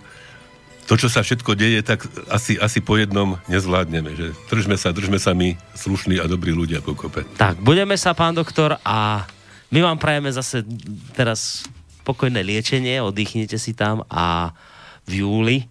to, 0.93 1.01
čo 1.01 1.09
sa 1.09 1.24
všetko 1.24 1.57
deje, 1.57 1.80
tak 1.80 2.05
asi, 2.28 2.61
asi 2.61 2.84
po 2.84 3.01
jednom 3.01 3.40
nezvládneme. 3.49 4.12
Že 4.12 4.26
držme 4.53 4.76
sa, 4.76 4.93
držme 4.93 5.16
sa 5.16 5.32
my, 5.32 5.57
slušní 5.72 6.20
a 6.20 6.28
dobrí 6.28 6.53
ľudia 6.53 6.84
pokope. 6.84 7.24
Tak, 7.40 7.64
budeme 7.64 7.97
sa, 7.97 8.12
pán 8.12 8.36
doktor, 8.36 8.76
a 8.84 9.24
my 9.72 9.80
vám 9.80 9.97
prajeme 9.97 10.28
zase 10.28 10.61
teraz 11.16 11.64
pokojné 12.05 12.45
liečenie, 12.45 13.01
oddychnite 13.01 13.57
si 13.57 13.72
tam 13.72 14.05
a 14.12 14.53
v 15.09 15.24
júli 15.24 15.64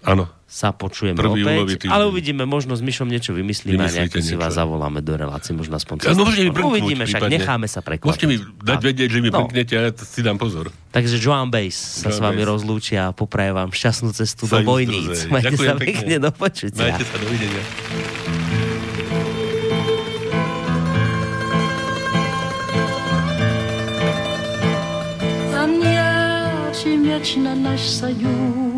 Áno 0.00 0.24
sa 0.50 0.74
počujeme 0.74 1.14
Prvý 1.14 1.46
opäť, 1.46 1.86
ale 1.86 2.10
uvidíme, 2.10 2.42
možno 2.42 2.74
s 2.74 2.82
Myšom 2.82 3.06
niečo 3.06 3.30
vymyslíme 3.30 3.86
a 3.86 3.86
nejak 3.86 4.18
si 4.18 4.34
vás 4.34 4.58
zavoláme 4.58 4.98
do 4.98 5.14
relácie, 5.14 5.54
možno 5.54 5.78
aspoň. 5.78 6.02
Ja, 6.02 6.18
no, 6.18 6.26
môžete 6.26 6.50
mi 6.50 6.58
uvidíme, 6.58 7.06
však 7.06 7.22
prípadne. 7.22 7.38
necháme 7.38 7.66
sa 7.70 7.86
prekvapiť. 7.86 8.10
Môžete 8.10 8.26
mi 8.26 8.36
dať 8.58 8.80
a, 8.82 8.86
vedieť, 8.90 9.08
že 9.14 9.20
mi 9.22 9.30
no. 9.30 9.46
prnknete 9.46 9.72
ja 9.78 9.94
si 9.94 10.20
dám 10.26 10.42
pozor. 10.42 10.74
Takže 10.90 11.22
Joan 11.22 11.54
Bass 11.54 12.02
sa 12.02 12.10
Joan 12.10 12.18
s 12.18 12.18
vami 12.18 12.42
rozlúči 12.42 12.98
a 12.98 13.14
popraje 13.14 13.54
vám 13.54 13.70
šťastnú 13.70 14.10
cestu 14.10 14.50
Sajím 14.50 14.66
do 14.66 14.74
Vojníc. 14.74 15.30
Majte 15.30 15.54
sa 15.54 15.78
pekne, 15.78 16.18
do 16.18 16.30
počutia. 16.34 16.98
Majte 16.98 17.06
sa, 17.06 17.16
dovidenia. 17.22 17.62
Zaměřím 25.54 27.02
věč 27.06 27.38
na 27.38 27.54
náš 27.54 27.80
sajům 27.80 28.69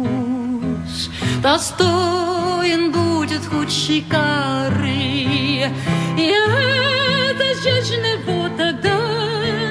наш 0.93 1.09
Достоин 1.43 2.93
будет 2.93 3.45
худшей 3.47 4.05
кары. 4.09 5.71
И 6.19 6.19
это 6.19 7.55
жечный 7.63 8.19
вот 8.27 8.57
тогда 8.57 8.99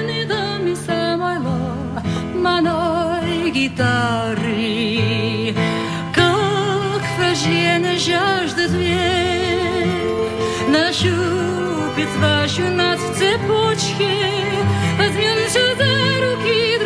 не 0.02 0.24
дам 0.24 0.66
и 0.66 0.74
самого 0.74 2.02
маной 2.34 3.50
гитары. 3.50 5.54
Как 6.14 7.02
враждебно 7.18 7.98
жаждет 7.98 8.70
век, 8.70 10.30
Нащупит 10.68 12.08
вашу 12.20 12.62
нас 12.62 12.98
в 13.00 13.18
цепочке. 13.18 14.14
Возьмемся 14.98 15.74
за 15.76 15.92
руки, 16.24 16.78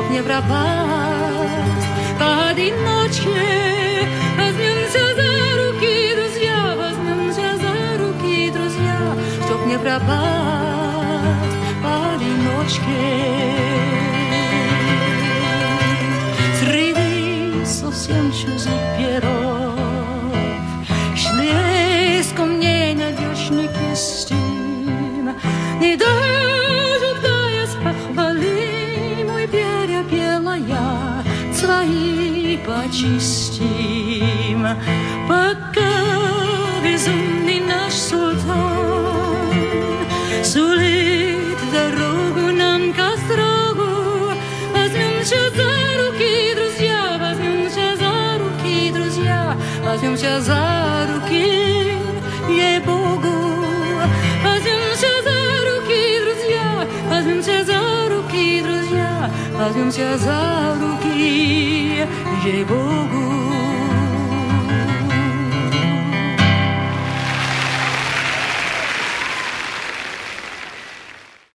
Чтоб 0.00 0.10
не 0.10 0.22
пропасть 0.22 1.86
поодиночке. 2.18 4.08
Возьмемся 4.38 5.14
за 5.14 5.32
руки, 5.56 6.14
друзья, 6.14 6.76
возьмемся 6.76 7.56
за 7.56 7.98
руки, 8.02 8.50
друзья, 8.50 8.98
Чтоб 9.44 9.66
не 9.66 9.78
пропасть 9.78 11.56
поодиночке. 11.82 13.26
Среди 16.60 17.64
совсем 17.64 18.32
чужих 18.32 18.80
перов 18.98 19.74
Шлеском 21.14 22.58
ненадежный 22.60 23.68
кистин 23.68 25.34
Не 25.80 25.96
дожидаясь 25.96 26.19
почистим. 32.65 34.67
Пока 35.27 35.91
безумный 36.83 37.59
наш 37.61 37.93
султан 37.93 38.41
Сулит 40.43 41.57
дорогу 41.71 42.51
нам 42.51 42.91
к 42.93 42.99
острогу. 42.99 44.33
Возьмемся 44.73 45.49
за 45.55 45.71
руки, 46.01 46.55
друзья 46.55 47.17
Возьмемся 47.19 47.95
за 47.97 48.39
руки, 48.39 48.91
друзья 48.91 49.55
Возьмемся 49.83 50.41
за 50.41 50.70
Возьмемся 59.61 60.17
за 60.17 60.75
руки, 60.81 62.07
ей-богу 62.43 63.50